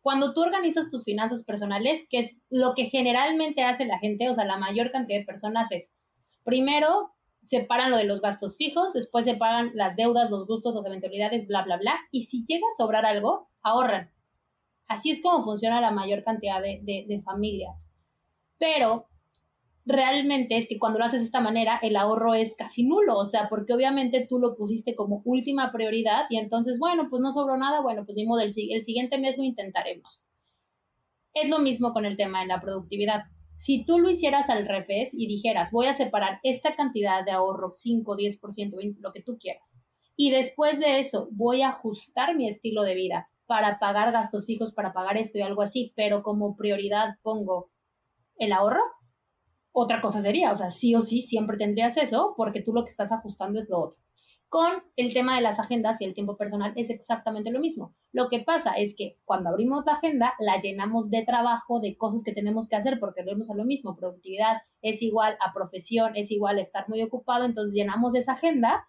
Cuando 0.00 0.32
tú 0.32 0.42
organizas 0.42 0.90
tus 0.90 1.04
finanzas 1.04 1.44
personales, 1.44 2.06
que 2.08 2.18
es 2.18 2.38
lo 2.48 2.74
que 2.74 2.84
generalmente 2.84 3.62
hace 3.62 3.86
la 3.86 3.98
gente, 3.98 4.30
o 4.30 4.34
sea, 4.34 4.44
la 4.44 4.58
mayor 4.58 4.92
cantidad 4.92 5.18
de 5.18 5.24
personas 5.24 5.72
es, 5.72 5.90
primero, 6.44 7.10
separan 7.46 7.90
lo 7.90 7.96
de 7.96 8.04
los 8.04 8.20
gastos 8.20 8.56
fijos, 8.56 8.92
después 8.92 9.24
separan 9.24 9.70
las 9.74 9.96
deudas, 9.96 10.30
los 10.30 10.46
gustos, 10.46 10.74
las 10.74 10.84
eventualidades, 10.84 11.46
bla, 11.46 11.62
bla, 11.62 11.76
bla. 11.78 11.94
Y 12.10 12.24
si 12.24 12.44
llega 12.44 12.66
a 12.66 12.76
sobrar 12.76 13.06
algo, 13.06 13.48
ahorran. 13.62 14.10
Así 14.88 15.10
es 15.10 15.22
como 15.22 15.42
funciona 15.42 15.80
la 15.80 15.90
mayor 15.90 16.24
cantidad 16.24 16.60
de, 16.60 16.80
de, 16.84 17.22
familias. 17.22 17.88
Pero 18.58 19.06
realmente 19.84 20.56
es 20.56 20.68
que 20.68 20.78
cuando 20.78 20.98
lo 20.98 21.04
haces 21.04 21.20
de 21.20 21.26
esta 21.26 21.40
manera, 21.40 21.78
el 21.82 21.96
ahorro 21.96 22.34
es 22.34 22.54
casi 22.56 22.84
nulo, 22.84 23.16
o 23.16 23.24
sea, 23.24 23.48
porque 23.48 23.72
obviamente 23.72 24.26
tú 24.28 24.38
lo 24.38 24.56
pusiste 24.56 24.94
como 24.94 25.22
última 25.24 25.70
prioridad 25.72 26.26
y 26.30 26.38
entonces, 26.38 26.78
bueno, 26.78 27.08
pues 27.08 27.22
no 27.22 27.32
sobró 27.32 27.56
nada, 27.56 27.80
bueno, 27.80 28.04
pues 28.04 28.16
mismo 28.16 28.36
del 28.36 28.52
el 28.56 28.84
siguiente 28.84 29.18
mes 29.18 29.36
lo 29.36 29.44
intentaremos. 29.44 30.20
Es 31.34 31.48
lo 31.48 31.58
mismo 31.58 31.92
con 31.92 32.04
el 32.04 32.16
tema 32.16 32.40
de 32.40 32.46
la 32.46 32.60
productividad. 32.60 33.24
Si 33.58 33.84
tú 33.84 33.98
lo 33.98 34.10
hicieras 34.10 34.50
al 34.50 34.66
revés 34.66 35.10
y 35.12 35.26
dijeras, 35.26 35.70
voy 35.72 35.86
a 35.86 35.94
separar 35.94 36.40
esta 36.42 36.76
cantidad 36.76 37.24
de 37.24 37.32
ahorro, 37.32 37.72
5, 37.74 38.16
10%, 38.16 38.76
20, 38.76 39.00
lo 39.00 39.12
que 39.12 39.22
tú 39.22 39.38
quieras, 39.38 39.76
y 40.16 40.30
después 40.30 40.80
de 40.80 40.98
eso 40.98 41.28
voy 41.30 41.62
a 41.62 41.68
ajustar 41.68 42.34
mi 42.34 42.48
estilo 42.48 42.82
de 42.82 42.94
vida 42.94 43.28
para 43.46 43.78
pagar 43.78 44.12
gastos 44.12 44.46
fijos, 44.46 44.72
para 44.72 44.92
pagar 44.92 45.16
esto 45.16 45.38
y 45.38 45.42
algo 45.42 45.62
así, 45.62 45.92
pero 45.94 46.22
como 46.22 46.56
prioridad 46.56 47.16
pongo 47.22 47.70
el 48.38 48.52
ahorro, 48.52 48.82
otra 49.72 50.00
cosa 50.00 50.20
sería, 50.20 50.52
o 50.52 50.56
sea, 50.56 50.70
sí 50.70 50.94
o 50.94 51.00
sí 51.00 51.20
siempre 51.20 51.58
tendrías 51.58 51.96
eso 51.98 52.34
porque 52.36 52.62
tú 52.62 52.72
lo 52.72 52.84
que 52.84 52.90
estás 52.90 53.12
ajustando 53.12 53.58
es 53.58 53.68
lo 53.68 53.78
otro. 53.80 54.05
Con 54.48 54.70
el 54.94 55.12
tema 55.12 55.36
de 55.36 55.42
las 55.42 55.58
agendas 55.58 56.00
y 56.00 56.04
el 56.04 56.14
tiempo 56.14 56.36
personal 56.36 56.72
es 56.76 56.88
exactamente 56.88 57.50
lo 57.50 57.58
mismo. 57.58 57.94
Lo 58.12 58.28
que 58.28 58.40
pasa 58.40 58.74
es 58.74 58.94
que 58.96 59.18
cuando 59.24 59.50
abrimos 59.50 59.84
la 59.84 59.94
agenda 59.94 60.34
la 60.38 60.60
llenamos 60.60 61.10
de 61.10 61.24
trabajo, 61.24 61.80
de 61.80 61.96
cosas 61.96 62.22
que 62.22 62.32
tenemos 62.32 62.68
que 62.68 62.76
hacer 62.76 63.00
porque 63.00 63.24
vemos 63.24 63.50
a 63.50 63.56
lo 63.56 63.64
mismo. 63.64 63.96
Productividad 63.96 64.58
es 64.82 65.02
igual 65.02 65.36
a 65.40 65.52
profesión, 65.52 66.16
es 66.16 66.30
igual 66.30 66.58
a 66.58 66.62
estar 66.62 66.88
muy 66.88 67.02
ocupado, 67.02 67.44
entonces 67.44 67.74
llenamos 67.74 68.14
esa 68.14 68.32
agenda 68.32 68.86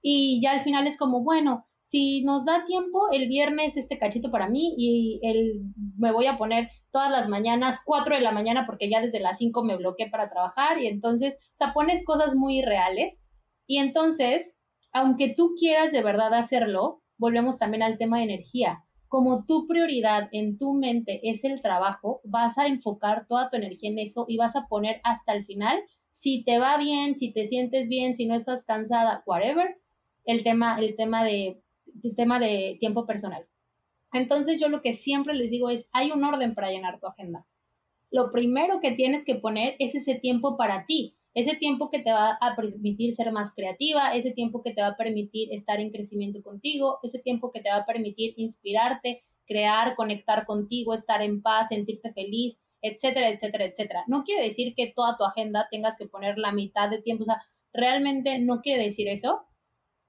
y 0.00 0.40
ya 0.42 0.52
al 0.52 0.60
final 0.60 0.86
es 0.86 0.96
como, 0.96 1.22
bueno, 1.22 1.66
si 1.82 2.22
nos 2.22 2.44
da 2.44 2.64
tiempo, 2.66 3.10
el 3.10 3.26
viernes 3.26 3.76
este 3.76 3.98
cachito 3.98 4.30
para 4.30 4.48
mí 4.48 4.74
y 4.78 5.18
el, 5.24 5.60
me 5.98 6.12
voy 6.12 6.26
a 6.26 6.38
poner 6.38 6.70
todas 6.92 7.10
las 7.10 7.28
mañanas, 7.28 7.80
4 7.84 8.14
de 8.14 8.22
la 8.22 8.30
mañana, 8.30 8.64
porque 8.64 8.88
ya 8.88 9.00
desde 9.00 9.18
las 9.18 9.38
5 9.38 9.64
me 9.64 9.76
bloqueé 9.76 10.08
para 10.08 10.30
trabajar 10.30 10.80
y 10.80 10.86
entonces, 10.86 11.34
o 11.34 11.56
sea, 11.56 11.72
pones 11.72 12.04
cosas 12.04 12.36
muy 12.36 12.62
reales 12.62 13.24
y 13.66 13.78
entonces 13.78 14.56
aunque 14.92 15.34
tú 15.34 15.54
quieras 15.58 15.92
de 15.92 16.02
verdad 16.02 16.34
hacerlo, 16.34 17.02
volvemos 17.18 17.58
también 17.58 17.82
al 17.82 17.98
tema 17.98 18.18
de 18.18 18.24
energía. 18.24 18.84
Como 19.08 19.44
tu 19.44 19.66
prioridad 19.66 20.28
en 20.32 20.58
tu 20.58 20.74
mente 20.74 21.20
es 21.24 21.44
el 21.44 21.60
trabajo, 21.62 22.20
vas 22.24 22.58
a 22.58 22.66
enfocar 22.66 23.26
toda 23.26 23.50
tu 23.50 23.56
energía 23.56 23.90
en 23.90 23.98
eso 23.98 24.24
y 24.28 24.36
vas 24.36 24.56
a 24.56 24.66
poner 24.68 25.00
hasta 25.04 25.32
el 25.32 25.44
final, 25.44 25.80
si 26.12 26.44
te 26.44 26.58
va 26.58 26.76
bien, 26.78 27.16
si 27.16 27.32
te 27.32 27.46
sientes 27.46 27.88
bien, 27.88 28.14
si 28.14 28.26
no 28.26 28.34
estás 28.34 28.64
cansada, 28.64 29.22
whatever, 29.26 29.78
el 30.24 30.42
tema, 30.42 30.78
el 30.78 30.96
tema 30.96 31.24
de, 31.24 31.60
el 32.02 32.14
tema 32.14 32.38
de 32.38 32.76
tiempo 32.78 33.06
personal. 33.06 33.46
Entonces 34.12 34.60
yo 34.60 34.68
lo 34.68 34.82
que 34.82 34.92
siempre 34.92 35.34
les 35.34 35.50
digo 35.50 35.70
es, 35.70 35.88
hay 35.92 36.10
un 36.10 36.24
orden 36.24 36.54
para 36.54 36.70
llenar 36.70 37.00
tu 37.00 37.06
agenda. 37.06 37.46
Lo 38.10 38.32
primero 38.32 38.80
que 38.80 38.92
tienes 38.92 39.24
que 39.24 39.36
poner 39.36 39.76
es 39.78 39.94
ese 39.94 40.16
tiempo 40.16 40.56
para 40.56 40.84
ti 40.84 41.16
ese 41.34 41.56
tiempo 41.56 41.90
que 41.90 42.00
te 42.00 42.12
va 42.12 42.38
a 42.40 42.56
permitir 42.56 43.14
ser 43.14 43.30
más 43.32 43.54
creativa, 43.54 44.14
ese 44.14 44.32
tiempo 44.32 44.62
que 44.62 44.72
te 44.72 44.82
va 44.82 44.88
a 44.88 44.96
permitir 44.96 45.52
estar 45.52 45.80
en 45.80 45.90
crecimiento 45.90 46.42
contigo, 46.42 46.98
ese 47.02 47.18
tiempo 47.18 47.52
que 47.52 47.60
te 47.60 47.70
va 47.70 47.76
a 47.76 47.86
permitir 47.86 48.34
inspirarte, 48.36 49.22
crear, 49.46 49.94
conectar 49.94 50.44
contigo, 50.44 50.94
estar 50.94 51.22
en 51.22 51.42
paz, 51.42 51.68
sentirte 51.68 52.12
feliz, 52.12 52.58
etcétera, 52.82 53.28
etcétera, 53.28 53.66
etcétera. 53.66 54.04
No 54.06 54.24
quiere 54.24 54.44
decir 54.44 54.74
que 54.74 54.92
toda 54.94 55.16
tu 55.16 55.24
agenda 55.24 55.68
tengas 55.70 55.96
que 55.96 56.06
poner 56.06 56.38
la 56.38 56.52
mitad 56.52 56.90
de 56.90 57.02
tiempo, 57.02 57.22
o 57.22 57.26
sea, 57.26 57.42
realmente 57.72 58.38
no 58.38 58.60
quiere 58.60 58.82
decir 58.82 59.08
eso. 59.08 59.46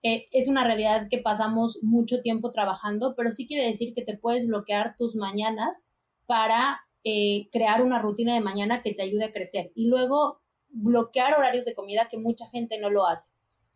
Eh, 0.03 0.27
es 0.31 0.47
una 0.47 0.63
realidad 0.63 1.07
que 1.09 1.19
pasamos 1.19 1.79
mucho 1.83 2.21
tiempo 2.21 2.51
trabajando, 2.51 3.13
pero 3.15 3.31
sí 3.31 3.47
quiere 3.47 3.65
decir 3.65 3.93
que 3.93 4.03
te 4.03 4.17
puedes 4.17 4.47
bloquear 4.47 4.95
tus 4.97 5.15
mañanas 5.15 5.85
para 6.25 6.81
eh, 7.03 7.49
crear 7.51 7.83
una 7.83 7.99
rutina 7.99 8.33
de 8.33 8.41
mañana 8.41 8.81
que 8.81 8.93
te 8.93 9.03
ayude 9.03 9.25
a 9.25 9.31
crecer. 9.31 9.71
Y 9.75 9.87
luego 9.87 10.40
bloquear 10.71 11.37
horarios 11.37 11.65
de 11.65 11.75
comida 11.75 12.07
que 12.09 12.17
mucha 12.17 12.47
gente 12.47 12.79
no 12.79 12.89
lo 12.89 13.05
hace. 13.05 13.29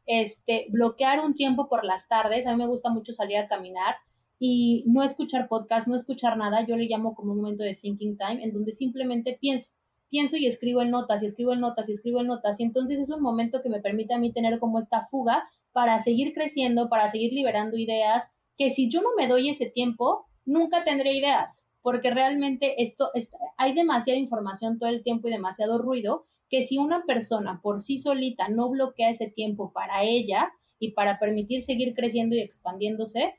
Este, 0.06 0.68
bloquear 0.70 1.20
un 1.20 1.34
tiempo 1.34 1.68
por 1.68 1.84
las 1.84 2.08
tardes, 2.08 2.46
a 2.46 2.52
mí 2.52 2.58
me 2.58 2.68
gusta 2.68 2.90
mucho 2.90 3.12
salir 3.12 3.38
a 3.38 3.48
caminar 3.48 3.96
y 4.38 4.84
no 4.88 5.04
escuchar 5.04 5.48
podcast, 5.48 5.88
no 5.88 5.96
escuchar 5.96 6.38
nada, 6.38 6.66
yo 6.66 6.76
le 6.76 6.86
llamo 6.86 7.16
como 7.16 7.32
un 7.32 7.42
momento 7.42 7.64
de 7.64 7.74
thinking 7.74 8.18
time 8.18 8.44
en 8.44 8.54
donde 8.54 8.74
simplemente 8.74 9.38
pienso, 9.40 9.72
pienso 10.10 10.38
y 10.38 10.46
escribo 10.46 10.82
en 10.82 10.92
notas 10.92 11.24
y 11.24 11.26
escribo 11.26 11.54
en 11.54 11.62
notas 11.62 11.90
y 11.90 11.94
escribo 11.94 12.22
en 12.22 12.28
notas 12.28 12.60
y 12.60 12.64
entonces 12.64 13.00
es 13.00 13.10
un 13.10 13.22
momento 13.22 13.62
que 13.62 13.70
me 13.70 13.82
permite 13.82 14.14
a 14.14 14.20
mí 14.20 14.32
tener 14.32 14.60
como 14.60 14.80
esta 14.80 15.06
fuga 15.06 15.48
para 15.72 16.00
seguir 16.00 16.34
creciendo, 16.34 16.90
para 16.90 17.10
seguir 17.10 17.34
liberando 17.34 17.78
ideas, 17.78 18.24
que 18.58 18.70
si 18.70 18.90
yo 18.90 19.02
no 19.02 19.10
me 19.18 19.28
doy 19.28 19.50
ese 19.50 19.66
tiempo, 19.70 20.26
nunca 20.46 20.84
tendré 20.84 21.14
ideas, 21.14 21.68
porque 21.82 22.12
realmente 22.12 22.82
esto, 22.82 23.10
hay 23.58 23.74
demasiada 23.74 24.20
información 24.20 24.80
todo 24.80 24.90
el 24.90 25.04
tiempo 25.04 25.28
y 25.28 25.32
demasiado 25.32 25.80
ruido 25.80 26.28
que 26.50 26.64
si 26.64 26.78
una 26.78 27.04
persona 27.06 27.60
por 27.62 27.80
sí 27.82 27.98
solita 27.98 28.48
no 28.50 28.70
bloquea 28.70 29.10
ese 29.10 29.30
tiempo 29.30 29.72
para 29.74 30.04
ella 30.04 30.52
y 30.80 30.92
para 30.92 31.20
permitir 31.20 31.62
seguir 31.62 31.94
creciendo 31.94 32.36
y 32.36 32.42
expandiéndose, 32.42 33.36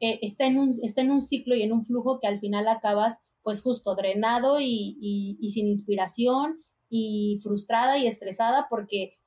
eh, 0.00 0.18
está, 0.22 0.46
en 0.46 0.58
un, 0.58 0.74
está 0.82 1.00
en 1.02 1.10
un 1.10 1.22
ciclo 1.22 1.54
y 1.56 1.62
en 1.62 1.72
un 1.72 1.82
flujo 1.82 2.20
que 2.20 2.28
al 2.28 2.40
final 2.40 2.68
acabas 2.68 3.18
pues 3.42 3.62
justo 3.62 3.94
drenado 3.94 4.60
y, 4.60 5.38
sin 5.52 5.68
inspiración 5.68 6.62
y 6.90 7.38
frustrada 7.42 7.98
y 7.98 8.06
estresada 8.06 8.66
porque, 8.68 9.18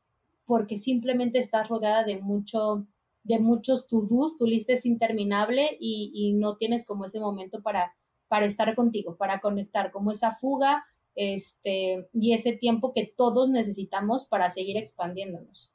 porque 0.46 0.78
simplemente 0.78 1.40
estás 1.40 1.70
rodeada 1.70 2.04
de 2.04 2.20
mucho 2.20 2.88
de 3.24 3.38
muchos 3.38 3.86
to-dos, 3.86 4.36
tu 4.38 4.48
lista 4.48 4.74
es 4.74 4.84
interminable 4.84 5.78
y, 5.80 6.12
y, 6.14 6.34
no 6.34 6.58
tienes 6.58 6.88
como 6.88 7.06
ese 7.06 7.20
momento 7.20 7.62
para, 7.62 7.94
para 8.28 8.48
estar 8.48 8.74
contigo, 8.74 9.16
para 9.16 9.42
conectar, 9.42 9.92
como 9.92 10.10
esa 10.12 10.36
fuga 10.36 10.84
este, 11.16 12.08
y 12.14 12.34
ese 12.34 12.54
tiempo 12.54 12.94
que 12.94 13.14
todos 13.16 13.50
necesitamos 13.50 14.26
para 14.26 14.50
seguir 14.50 14.78
expandiéndonos. 14.78 15.72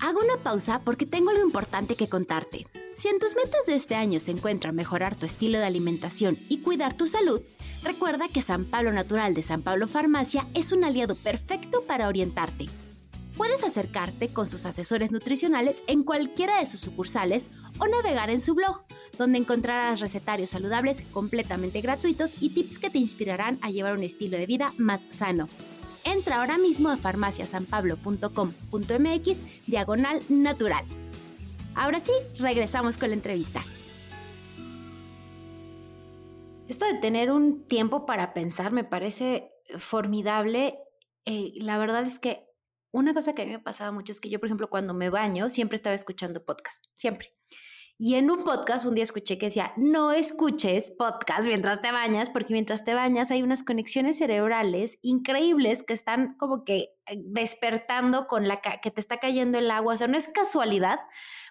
Hago 0.00 0.20
una 0.20 0.42
pausa 0.42 0.80
porque 0.84 1.06
tengo 1.06 1.30
algo 1.30 1.42
importante 1.42 1.96
que 1.96 2.08
contarte. 2.08 2.66
Si 2.94 3.08
en 3.08 3.18
tus 3.18 3.36
metas 3.36 3.66
de 3.66 3.74
este 3.74 3.94
año 3.94 4.20
se 4.20 4.30
encuentra 4.30 4.72
mejorar 4.72 5.16
tu 5.16 5.26
estilo 5.26 5.58
de 5.58 5.66
alimentación 5.66 6.36
y 6.48 6.58
cuidar 6.58 6.96
tu 6.96 7.06
salud, 7.06 7.40
recuerda 7.82 8.28
que 8.28 8.42
San 8.42 8.64
Pablo 8.64 8.92
Natural 8.92 9.34
de 9.34 9.42
San 9.42 9.62
Pablo 9.62 9.86
Farmacia 9.86 10.46
es 10.54 10.72
un 10.72 10.84
aliado 10.84 11.14
perfecto 11.14 11.84
para 11.86 12.08
orientarte. 12.08 12.66
Puedes 13.38 13.62
acercarte 13.62 14.28
con 14.30 14.46
sus 14.46 14.66
asesores 14.66 15.12
nutricionales 15.12 15.84
en 15.86 16.02
cualquiera 16.02 16.58
de 16.58 16.66
sus 16.66 16.80
sucursales 16.80 17.48
o 17.78 17.86
navegar 17.86 18.30
en 18.30 18.40
su 18.40 18.56
blog, 18.56 18.82
donde 19.16 19.38
encontrarás 19.38 20.00
recetarios 20.00 20.50
saludables 20.50 21.02
completamente 21.12 21.80
gratuitos 21.80 22.42
y 22.42 22.50
tips 22.50 22.80
que 22.80 22.90
te 22.90 22.98
inspirarán 22.98 23.60
a 23.62 23.70
llevar 23.70 23.94
un 23.94 24.02
estilo 24.02 24.36
de 24.36 24.46
vida 24.46 24.72
más 24.76 25.06
sano. 25.10 25.48
Entra 26.02 26.40
ahora 26.40 26.58
mismo 26.58 26.88
a 26.88 26.96
farmaciasanpablo.com.mx 26.96 29.66
diagonal 29.68 30.20
natural. 30.28 30.84
Ahora 31.76 32.00
sí, 32.00 32.10
regresamos 32.38 32.98
con 32.98 33.10
la 33.10 33.14
entrevista. 33.14 33.62
Esto 36.66 36.86
de 36.86 36.94
tener 36.94 37.30
un 37.30 37.62
tiempo 37.68 38.04
para 38.04 38.34
pensar 38.34 38.72
me 38.72 38.82
parece 38.82 39.52
formidable. 39.78 40.76
Eh, 41.24 41.52
la 41.54 41.78
verdad 41.78 42.04
es 42.04 42.18
que 42.18 42.47
una 42.90 43.14
cosa 43.14 43.34
que 43.34 43.42
a 43.42 43.44
mí 43.46 43.52
me 43.52 43.58
pasaba 43.58 43.92
mucho 43.92 44.12
es 44.12 44.20
que 44.20 44.30
yo, 44.30 44.38
por 44.38 44.48
ejemplo, 44.48 44.70
cuando 44.70 44.94
me 44.94 45.10
baño, 45.10 45.50
siempre 45.50 45.76
estaba 45.76 45.94
escuchando 45.94 46.44
podcast, 46.44 46.86
siempre. 46.94 47.34
Y 48.00 48.14
en 48.14 48.30
un 48.30 48.44
podcast 48.44 48.84
un 48.86 48.94
día 48.94 49.02
escuché 49.02 49.38
que 49.38 49.46
decía, 49.46 49.72
no 49.76 50.12
escuches 50.12 50.92
podcast 50.92 51.48
mientras 51.48 51.82
te 51.82 51.90
bañas, 51.90 52.30
porque 52.30 52.52
mientras 52.52 52.84
te 52.84 52.94
bañas 52.94 53.32
hay 53.32 53.42
unas 53.42 53.64
conexiones 53.64 54.18
cerebrales 54.18 55.00
increíbles 55.02 55.82
que 55.82 55.94
están 55.94 56.36
como 56.38 56.62
que 56.62 56.90
eh, 57.06 57.16
despertando 57.24 58.28
con 58.28 58.46
la 58.46 58.60
que 58.60 58.92
te 58.92 59.00
está 59.00 59.16
cayendo 59.16 59.58
el 59.58 59.68
agua. 59.72 59.94
O 59.94 59.96
sea, 59.96 60.06
no 60.06 60.16
es 60.16 60.28
casualidad. 60.28 61.00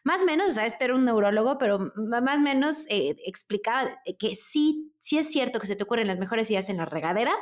Más 0.05 0.21
o 0.21 0.25
menos, 0.25 0.47
o 0.47 0.51
sea, 0.51 0.65
este 0.65 0.85
era 0.85 0.95
un 0.95 1.03
neurólogo, 1.03 1.57
pero 1.57 1.91
más 1.97 2.37
o 2.37 2.41
menos 2.41 2.85
eh, 2.87 3.17
explicaba 3.25 3.99
que 4.17 4.35
sí, 4.35 4.93
sí 4.99 5.17
es 5.17 5.29
cierto 5.29 5.59
que 5.59 5.67
se 5.67 5.75
te 5.75 5.83
ocurren 5.83 6.07
las 6.07 6.17
mejores 6.17 6.49
ideas 6.49 6.69
en 6.69 6.77
la 6.77 6.85
regadera, 6.85 7.35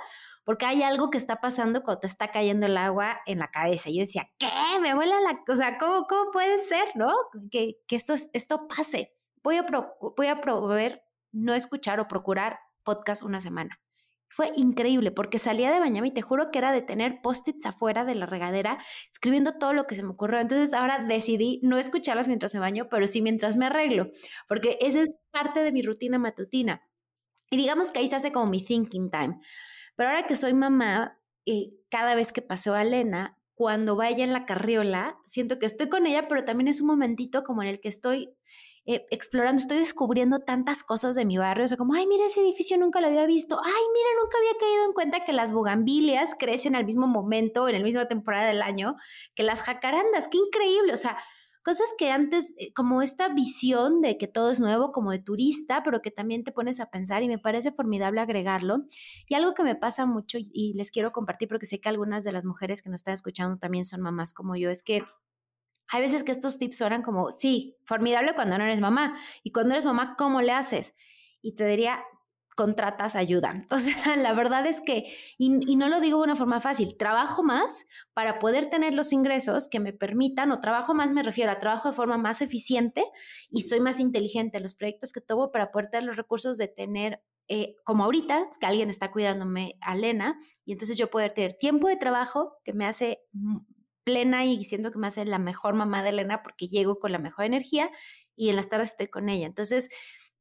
porque 0.45 0.65
hay 0.65 0.84
algo 0.84 1.10
que 1.10 1.17
está 1.17 1.41
pasando 1.41 1.84
cuando 1.84 2.01
te 2.01 2.08
está 2.08 2.31
cayendo 2.31 2.67
el 2.67 2.77
agua 2.77 3.19
en 3.25 3.39
la 3.39 3.49
cabeza. 3.49 3.89
Yo 3.89 4.01
decía, 4.01 4.29
¿qué? 4.38 4.47
Me 4.79 4.93
vuela 4.93 5.19
la... 5.19 5.43
O 5.51 5.55
sea, 5.55 5.77
¿cómo, 5.77 6.05
cómo 6.08 6.31
puede 6.31 6.60
ser, 6.60 6.88
no? 6.95 7.13
Que, 7.51 7.81
que 7.88 7.95
esto, 7.95 8.13
esto 8.34 8.67
pase. 8.67 9.13
Voy 9.43 9.58
a, 9.58 9.65
voy 10.15 10.27
a 10.27 10.39
proveer 10.41 11.03
no 11.31 11.53
escuchar 11.53 11.99
o 11.99 12.08
procurar 12.08 12.60
podcast 12.84 13.23
una 13.23 13.41
semana. 13.41 13.79
Fue 14.29 14.51
increíble 14.55 15.12
porque 15.12 15.39
salía 15.39 15.71
de 15.71 15.79
bañarme 15.79 16.10
y 16.10 16.13
te 16.13 16.21
juro 16.21 16.51
que 16.51 16.60
era 16.60 16.71
de 16.71 16.81
tener 16.81 17.21
post-its 17.21 17.65
afuera 17.65 18.05
de 18.05 18.15
la 18.15 18.25
regadera 18.25 18.77
escribiendo 19.12 19.58
todo 19.58 19.73
lo 19.73 19.88
que 19.88 19.95
se 19.95 20.03
me 20.03 20.10
ocurrió. 20.10 20.39
Entonces 20.39 20.73
ahora 20.73 20.99
decidí 21.08 21.60
no 21.63 21.77
escucharlas 21.77 22.27
mientras 22.27 22.53
me 22.53 22.60
baño, 22.60 22.88
pero 22.89 23.08
sí 23.08 23.21
mientras 23.21 23.58
me 23.58 23.67
arreglo, 23.67 24.10
porque 24.47 24.77
esa 24.81 25.01
es 25.01 25.17
parte 25.31 25.62
de 25.62 25.71
mi 25.71 25.81
rutina 25.81 26.19
matutina. 26.19 26.81
Y 27.49 27.58
digamos 27.58 27.91
que 27.91 27.99
ahí 27.99 28.08
se 28.08 28.15
hace 28.15 28.31
como 28.31 28.47
mi 28.47 28.63
thinking 28.63 29.10
time. 29.10 29.39
Pero 29.95 30.10
ahora 30.10 30.27
que 30.27 30.36
soy 30.36 30.53
mamá, 30.53 31.19
eh, 31.45 31.71
cada 31.89 32.15
vez 32.15 32.31
que 32.31 32.41
paseo 32.41 32.73
a 32.73 32.81
Elena, 32.81 33.38
cuando 33.53 33.95
vaya 33.95 34.23
en 34.23 34.34
la 34.34 34.45
carriola, 34.45 35.17
siento 35.25 35.60
que 35.60 35.65
estoy 35.65 35.88
con 35.88 36.05
ella, 36.05 36.27
pero 36.27 36.43
también 36.43 36.67
es 36.67 36.81
un 36.81 36.88
momentito 36.88 37.43
como 37.43 37.63
en 37.63 37.69
el 37.69 37.79
que 37.79 37.88
estoy 37.88 38.36
eh, 38.88 39.08
explorando, 39.10 39.62
estoy 39.62 39.77
descubriendo 39.79 40.39
tantas 40.39 40.84
cosas 40.84 41.15
de 41.15 41.25
mi 41.25 41.38
barrio, 41.38 41.65
o 41.65 41.67
sea, 41.67 41.77
como, 41.77 41.95
ay, 41.95 42.05
mira 42.05 42.25
ese 42.25 42.41
edificio, 42.41 42.77
nunca 42.77 43.01
lo 43.01 43.08
había 43.08 43.25
visto, 43.25 43.60
ay, 43.63 43.71
mira, 43.71 44.10
nunca 44.21 44.38
había 44.38 44.60
caído 44.60 44.86
en 44.86 44.93
cuenta 44.93 45.25
que 45.25 45.34
las 45.34 45.53
bugambilias 45.53 46.36
crecen 46.38 46.75
al 46.75 46.86
mismo 46.86 47.08
momento, 47.08 47.67
en 47.67 47.79
la 47.79 47.84
misma 47.84 48.08
temporada 48.08 48.45
del 48.45 48.62
año, 48.62 48.95
que 49.34 49.41
las 49.41 49.63
jacarandas, 49.63 50.27
qué 50.27 50.38
increíble, 50.38 50.93
o 50.93 50.97
sea, 50.97 51.17
cosas 51.65 51.88
que 51.97 52.12
antes, 52.12 52.54
eh, 52.60 52.71
como 52.73 53.01
esta 53.01 53.28
visión 53.30 53.99
de 53.99 54.19
que 54.19 54.28
todo 54.28 54.51
es 54.51 54.60
nuevo, 54.60 54.91
como 54.91 55.10
de 55.10 55.17
turista, 55.17 55.82
pero 55.82 56.04
que 56.04 56.12
también 56.12 56.43
te 56.43 56.51
pones 56.51 56.80
a 56.80 56.91
pensar 56.91 57.23
y 57.23 57.28
me 57.28 57.39
parece 57.39 57.71
formidable 57.71 58.21
agregarlo. 58.21 58.86
Y 59.28 59.34
algo 59.34 59.56
que 59.56 59.63
me 59.63 59.75
pasa 59.75 60.06
mucho 60.06 60.38
y 60.39 60.73
les 60.75 60.91
quiero 60.91 61.10
compartir 61.12 61.47
porque 61.47 61.65
sé 61.65 61.82
que 61.82 61.89
algunas 61.89 62.23
de 62.23 62.32
las 62.32 62.45
mujeres 62.45 62.84
que 62.84 62.89
nos 62.89 62.99
están 62.99 63.15
escuchando 63.15 63.58
también 63.58 63.84
son 63.84 64.01
mamás 64.01 64.32
como 64.32 64.56
yo, 64.56 64.69
es 64.69 64.84
que 64.84 65.04
hay 65.88 66.01
veces 66.01 66.23
que 66.23 66.32
estos 66.32 66.60
tips 66.60 66.78
suenan 66.78 67.01
como, 67.01 67.32
sí, 67.32 67.78
formidable 67.84 68.36
cuando 68.36 68.60
no 68.60 68.63
eres 68.63 68.80
mamá. 68.80 69.17
Y 69.43 69.51
cuando 69.51 69.73
eres 69.73 69.86
mamá, 69.86 70.15
¿cómo 70.19 70.41
le 70.41 70.51
haces? 70.51 70.93
Y 71.41 71.56
te 71.56 71.65
diría, 71.65 72.04
contratas 72.56 73.15
ayuda. 73.15 73.65
O 73.76 73.80
sea, 73.80 74.15
la 74.15 74.34
verdad 74.34 74.65
es 74.65 74.82
que, 74.82 75.06
y, 75.38 75.50
no 75.76 75.89
lo 75.89 76.00
digo 76.00 76.20
de 76.20 76.24
una 76.24 76.36
forma 76.36 76.60
fácil, 76.60 76.98
trabajo 76.98 77.44
más 77.44 77.86
para 78.13 78.39
poder 78.39 78.70
tener 78.70 78.94
los 78.94 79.12
ingresos 79.13 79.68
que 79.68 79.80
me 79.80 79.94
permitan, 79.94 80.52
o 80.52 80.60
trabajo 80.62 80.94
más 80.94 81.12
me 81.12 81.24
refiero 81.24 81.52
a 81.52 81.60
trabajo 81.60 81.89
de 81.89 81.96
forma 81.96 82.18
más 82.18 82.41
eficiente 82.41 83.04
y 83.52 83.62
soy 83.62 83.82
más 83.82 84.00
inteligente 84.00 84.58
en 84.58 84.63
los 84.63 84.74
proyectos 84.74 85.12
que 85.12 85.22
tomo 85.22 85.52
para 85.52 85.72
poder 85.72 85.89
tener 85.89 86.06
los 86.06 86.15
recursos 86.15 86.58
de 86.58 86.68
tener, 86.68 87.22
eh, 87.48 87.76
como 87.84 88.06
ahorita, 88.06 88.50
que 88.60 88.65
alguien 88.65 88.89
está 88.89 89.12
cuidándome 89.12 89.78
a 89.82 89.96
Lena, 89.96 90.39
y 90.63 90.72
entonces 90.72 90.98
yo 90.98 91.10
poder 91.10 91.34
tener 91.34 91.54
tiempo 91.54 91.88
de 91.88 91.98
trabajo 91.98 92.54
que 92.63 92.74
me 92.74 92.86
hace 92.86 93.20
plena 94.06 94.46
y 94.46 94.63
siento 94.63 94.91
que 94.91 95.00
me 95.00 95.08
hace 95.08 95.26
la 95.26 95.39
mejor 95.39 95.74
mamá 95.74 96.04
de 96.04 96.10
Elena 96.10 96.44
porque 96.44 96.68
llego 96.68 97.00
con 97.00 97.12
la 97.12 97.18
mejor 97.18 97.46
energía 97.46 97.89
y 98.36 98.50
en 98.50 98.56
las 98.56 98.70
tardes 98.70 98.91
estoy 98.91 99.08
con 99.08 99.30
ella. 99.30 99.48
Entonces, 99.48 99.89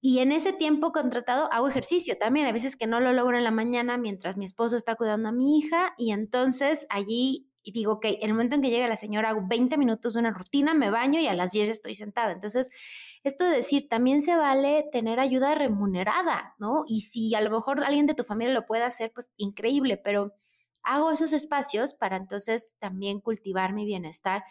y 0.06 0.18
en 0.18 0.32
ese 0.32 0.52
tiempo 0.52 0.92
contratado 0.92 1.50
hago 1.50 1.66
ejercicio 1.66 2.18
también. 2.18 2.46
A 2.46 2.52
veces 2.52 2.76
que 2.76 2.86
no 2.86 3.00
lo 3.00 3.14
logro 3.14 3.38
en 3.38 3.44
la 3.44 3.50
mañana 3.50 3.96
mientras 3.96 4.36
mi 4.36 4.44
esposo 4.44 4.76
está 4.76 4.96
cuidando 4.96 5.30
a 5.30 5.32
mi 5.32 5.56
hija 5.56 5.94
y 5.96 6.12
entonces 6.12 6.86
allí 6.90 7.48
digo, 7.62 7.92
ok, 7.92 8.04
el 8.20 8.34
momento 8.34 8.54
en 8.54 8.60
que 8.60 8.68
llega 8.68 8.86
la 8.86 8.96
señora 8.96 9.30
hago 9.30 9.46
20 9.48 9.78
minutos 9.78 10.12
de 10.12 10.20
una 10.20 10.30
rutina, 10.30 10.74
me 10.74 10.90
baño 10.90 11.20
y 11.20 11.26
a 11.26 11.32
las 11.32 11.52
10 11.52 11.70
estoy 11.70 11.94
sentada. 11.94 12.32
Entonces, 12.32 12.68
esto 13.22 13.44
de 13.44 13.56
decir, 13.56 13.88
también 13.88 14.20
se 14.20 14.36
vale 14.36 14.84
tener 14.92 15.20
ayuda 15.20 15.54
remunerada, 15.54 16.54
¿no? 16.58 16.84
Y 16.86 17.00
si 17.00 17.34
a 17.34 17.40
lo 17.40 17.48
mejor 17.48 17.82
alguien 17.82 18.04
de 18.04 18.12
tu 18.12 18.24
familia 18.24 18.52
lo 18.52 18.66
puede 18.66 18.82
hacer, 18.82 19.10
pues 19.14 19.30
increíble, 19.38 19.96
pero 19.96 20.34
hago 20.82 21.12
esos 21.12 21.32
espacios 21.32 21.94
para 21.94 22.18
entonces 22.18 22.74
también 22.78 23.20
cultivar 23.20 23.72
mi 23.72 23.86
bienestar 23.86 24.44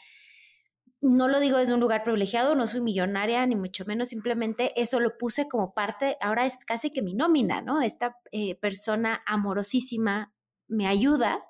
no 1.03 1.27
lo 1.27 1.39
digo 1.39 1.57
desde 1.57 1.73
un 1.73 1.81
lugar 1.81 2.03
privilegiado, 2.03 2.55
no 2.55 2.65
soy 2.65 2.81
millonaria, 2.81 3.45
ni 3.45 3.55
mucho 3.55 3.85
menos, 3.85 4.09
simplemente 4.09 4.79
eso 4.81 4.99
lo 4.99 5.17
puse 5.17 5.49
como 5.49 5.73
parte, 5.73 6.17
ahora 6.21 6.45
es 6.45 6.57
casi 6.57 6.91
que 6.91 7.01
mi 7.01 7.13
nómina, 7.13 7.61
¿no? 7.61 7.81
Esta 7.81 8.17
eh, 8.31 8.55
persona 8.55 9.21
amorosísima 9.25 10.33
me 10.67 10.87
ayuda 10.87 11.43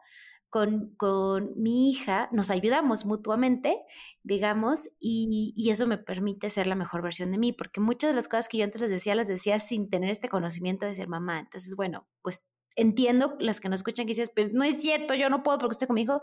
con, 0.49 0.95
con, 0.97 1.51
mi 1.55 1.89
hija, 1.89 2.29
nos 2.31 2.51
ayudamos 2.51 3.05
mutuamente, 3.05 3.81
digamos, 4.23 4.89
y, 4.99 5.53
y, 5.55 5.71
eso 5.71 5.87
me 5.87 5.97
permite 5.97 6.49
ser 6.49 6.67
la 6.67 6.75
mejor 6.75 7.01
versión 7.01 7.31
de 7.31 7.37
mí, 7.37 7.53
porque 7.53 7.79
muchas 7.79 8.11
de 8.11 8.15
las 8.15 8.27
cosas 8.27 8.47
que 8.47 8.57
yo 8.57 8.63
antes 8.63 8.81
les 8.81 8.91
decía, 8.91 9.15
las 9.15 9.27
decía 9.27 9.59
sin 9.59 9.89
tener 9.89 10.11
este 10.11 10.29
conocimiento 10.29 10.85
de 10.85 10.93
ser 10.93 11.07
mamá. 11.07 11.39
Entonces, 11.39 11.75
bueno, 11.75 12.07
pues 12.21 12.45
entiendo 12.75 13.35
las 13.39 13.59
que 13.59 13.69
no 13.69 13.75
escuchan 13.75 14.05
que 14.05 14.13
dices, 14.13 14.31
pero 14.33 14.49
no 14.51 14.63
es 14.63 14.81
cierto, 14.81 15.13
yo 15.13 15.29
no 15.29 15.43
puedo 15.43 15.57
porque 15.57 15.73
estoy 15.73 15.87
con 15.87 15.95
mi 15.95 16.01
hijo, 16.01 16.21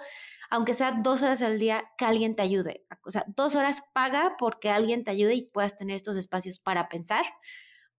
aunque 0.50 0.74
sea 0.74 1.00
dos 1.02 1.22
horas 1.22 1.42
al 1.42 1.58
día, 1.58 1.84
que 1.96 2.04
alguien 2.04 2.34
te 2.34 2.42
ayude. 2.42 2.86
O 3.04 3.10
sea, 3.10 3.24
dos 3.36 3.54
horas 3.56 3.82
paga 3.94 4.36
porque 4.38 4.70
alguien 4.70 5.04
te 5.04 5.10
ayude 5.10 5.34
y 5.34 5.50
puedas 5.50 5.76
tener 5.76 5.96
estos 5.96 6.16
espacios 6.16 6.58
para 6.58 6.88
pensar, 6.88 7.24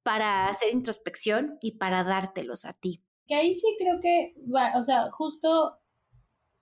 para 0.03 0.47
hacer 0.47 0.73
introspección 0.73 1.57
y 1.61 1.77
para 1.77 2.03
dártelos 2.03 2.65
a 2.65 2.73
ti. 2.73 3.03
Que 3.27 3.35
ahí 3.35 3.55
sí 3.55 3.75
creo 3.79 3.99
que, 4.01 4.33
o 4.75 4.83
sea, 4.83 5.09
justo 5.11 5.77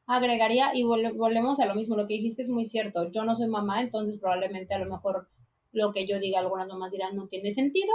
agregaría 0.06 0.71
y 0.73 0.84
volvemos 0.84 1.60
a 1.60 1.65
lo 1.65 1.75
mismo, 1.75 1.95
lo 1.95 2.08
que 2.08 2.15
dijiste 2.15 2.41
es 2.41 2.49
muy 2.49 2.65
cierto, 2.65 3.12
yo 3.12 3.23
no 3.23 3.36
soy 3.36 3.47
mamá, 3.47 3.82
entonces 3.82 4.19
probablemente 4.19 4.73
a 4.73 4.80
lo 4.80 4.89
mejor 4.89 5.30
lo 5.71 5.91
que 5.91 6.08
yo 6.08 6.19
diga, 6.19 6.39
algunas 6.39 6.67
mamás 6.67 6.91
dirán 6.91 7.15
no 7.15 7.28
tiene 7.28 7.54
sentido, 7.54 7.93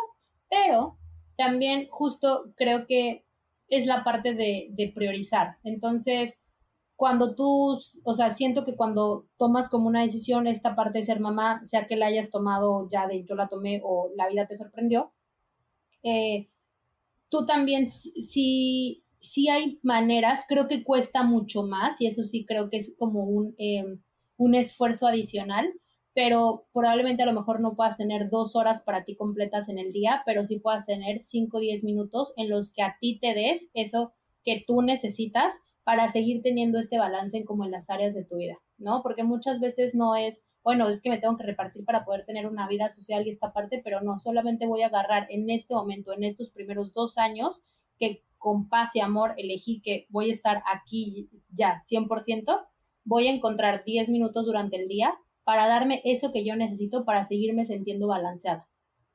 pero 0.48 0.96
también 1.36 1.88
justo 1.90 2.52
creo 2.56 2.86
que 2.86 3.24
es 3.68 3.86
la 3.86 4.04
parte 4.04 4.34
de, 4.34 4.68
de 4.70 4.92
priorizar. 4.94 5.56
Entonces, 5.64 6.40
cuando 6.96 7.34
tú, 7.34 7.78
o 8.04 8.14
sea, 8.14 8.30
siento 8.32 8.64
que 8.64 8.76
cuando 8.76 9.26
tomas 9.36 9.68
como 9.68 9.88
una 9.88 10.02
decisión 10.02 10.46
esta 10.46 10.76
parte 10.76 10.98
de 10.98 11.04
ser 11.04 11.20
mamá, 11.20 11.64
sea 11.64 11.86
que 11.86 11.96
la 11.96 12.06
hayas 12.06 12.30
tomado 12.30 12.88
ya 12.90 13.06
de 13.06 13.24
yo 13.24 13.34
la 13.34 13.48
tomé 13.48 13.80
o 13.84 14.10
la 14.16 14.28
vida 14.28 14.46
te 14.46 14.56
sorprendió, 14.56 15.12
eh, 16.02 16.48
tú 17.28 17.46
también, 17.46 17.90
si, 17.90 19.04
si 19.18 19.48
hay 19.48 19.80
maneras, 19.82 20.44
creo 20.48 20.68
que 20.68 20.84
cuesta 20.84 21.24
mucho 21.24 21.64
más 21.64 22.00
y 22.00 22.06
eso 22.06 22.22
sí 22.22 22.44
creo 22.46 22.70
que 22.70 22.76
es 22.76 22.94
como 22.98 23.24
un, 23.24 23.54
em, 23.58 24.00
un 24.36 24.54
esfuerzo 24.54 25.06
adicional, 25.06 25.72
pero 26.14 26.66
probablemente 26.72 27.24
a 27.24 27.26
lo 27.26 27.32
mejor 27.32 27.60
no 27.60 27.74
puedas 27.74 27.96
tener 27.96 28.30
dos 28.30 28.54
horas 28.54 28.80
para 28.80 29.04
ti 29.04 29.16
completas 29.16 29.68
en 29.68 29.78
el 29.78 29.92
día, 29.92 30.22
pero 30.24 30.44
sí 30.44 30.60
puedas 30.60 30.86
tener 30.86 31.22
cinco 31.22 31.58
o 31.58 31.60
diez 31.60 31.82
minutos 31.82 32.32
en 32.36 32.48
los 32.48 32.72
que 32.72 32.82
a 32.82 32.96
ti 33.00 33.18
te 33.20 33.34
des 33.34 33.68
eso 33.74 34.12
que 34.44 34.64
tú 34.64 34.80
necesitas 34.80 35.54
para 35.82 36.08
seguir 36.08 36.40
teniendo 36.40 36.78
este 36.78 36.98
balance 36.98 37.44
como 37.44 37.64
en 37.64 37.72
las 37.72 37.90
áreas 37.90 38.14
de 38.14 38.24
tu 38.24 38.36
vida, 38.36 38.58
¿no? 38.78 39.02
Porque 39.02 39.24
muchas 39.24 39.60
veces 39.60 39.94
no 39.94 40.14
es, 40.14 40.42
bueno, 40.62 40.88
es 40.88 41.02
que 41.02 41.10
me 41.10 41.18
tengo 41.18 41.36
que 41.36 41.44
repartir 41.44 41.84
para 41.84 42.04
poder 42.04 42.24
tener 42.24 42.46
una 42.46 42.68
vida 42.68 42.88
social 42.90 43.26
y 43.26 43.30
esta 43.30 43.52
parte, 43.52 43.80
pero 43.82 44.00
no, 44.00 44.18
solamente 44.18 44.66
voy 44.66 44.82
a 44.82 44.86
agarrar 44.86 45.26
en 45.30 45.50
este 45.50 45.74
momento, 45.74 46.12
en 46.12 46.22
estos 46.22 46.50
primeros 46.50 46.94
dos 46.94 47.18
años, 47.18 47.60
que 47.98 48.22
con 48.38 48.68
paz 48.68 48.94
y 48.94 49.00
amor 49.00 49.34
elegí 49.36 49.80
que 49.82 50.06
voy 50.10 50.30
a 50.30 50.32
estar 50.32 50.62
aquí 50.72 51.28
ya 51.50 51.80
100%, 51.80 52.66
voy 53.04 53.26
a 53.26 53.32
encontrar 53.32 53.84
10 53.84 54.08
minutos 54.10 54.46
durante 54.46 54.76
el 54.76 54.88
día 54.88 55.14
para 55.44 55.66
darme 55.66 56.00
eso 56.04 56.32
que 56.32 56.44
yo 56.44 56.56
necesito 56.56 57.04
para 57.04 57.22
seguirme 57.22 57.66
sintiendo 57.66 58.08
balanceada, 58.08 58.66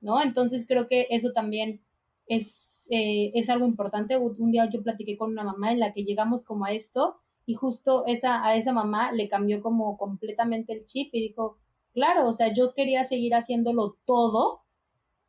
¿no? 0.01 0.21
Entonces 0.21 0.65
creo 0.67 0.88
que 0.88 1.07
eso 1.09 1.32
también 1.34 1.82
es, 2.27 2.88
eh, 2.91 3.32
es 3.34 3.49
algo 3.49 3.65
importante. 3.65 4.17
Un 4.17 4.51
día 4.51 4.69
yo 4.69 4.82
platiqué 4.84 5.17
con 5.17 5.32
una 5.32 5.43
mamá 5.43 5.71
en 5.71 5.80
la 5.80 5.93
que 5.93 6.05
llegamos 6.05 6.45
como 6.45 6.65
a 6.65 6.71
esto 6.71 7.17
y 7.45 7.55
justo 7.55 8.05
esa, 8.05 8.45
a 8.45 8.55
esa 8.55 8.71
mamá 8.71 9.11
le 9.11 9.27
cambió 9.27 9.61
como 9.61 9.97
completamente 9.97 10.71
el 10.71 10.86
chip 10.86 11.09
y 11.13 11.21
dijo, 11.21 11.57
claro, 11.93 12.27
o 12.27 12.34
sea, 12.34 12.53
yo 12.53 12.73
quería 12.73 13.03
seguir 13.05 13.34
haciéndolo 13.34 13.97
todo 14.05 14.61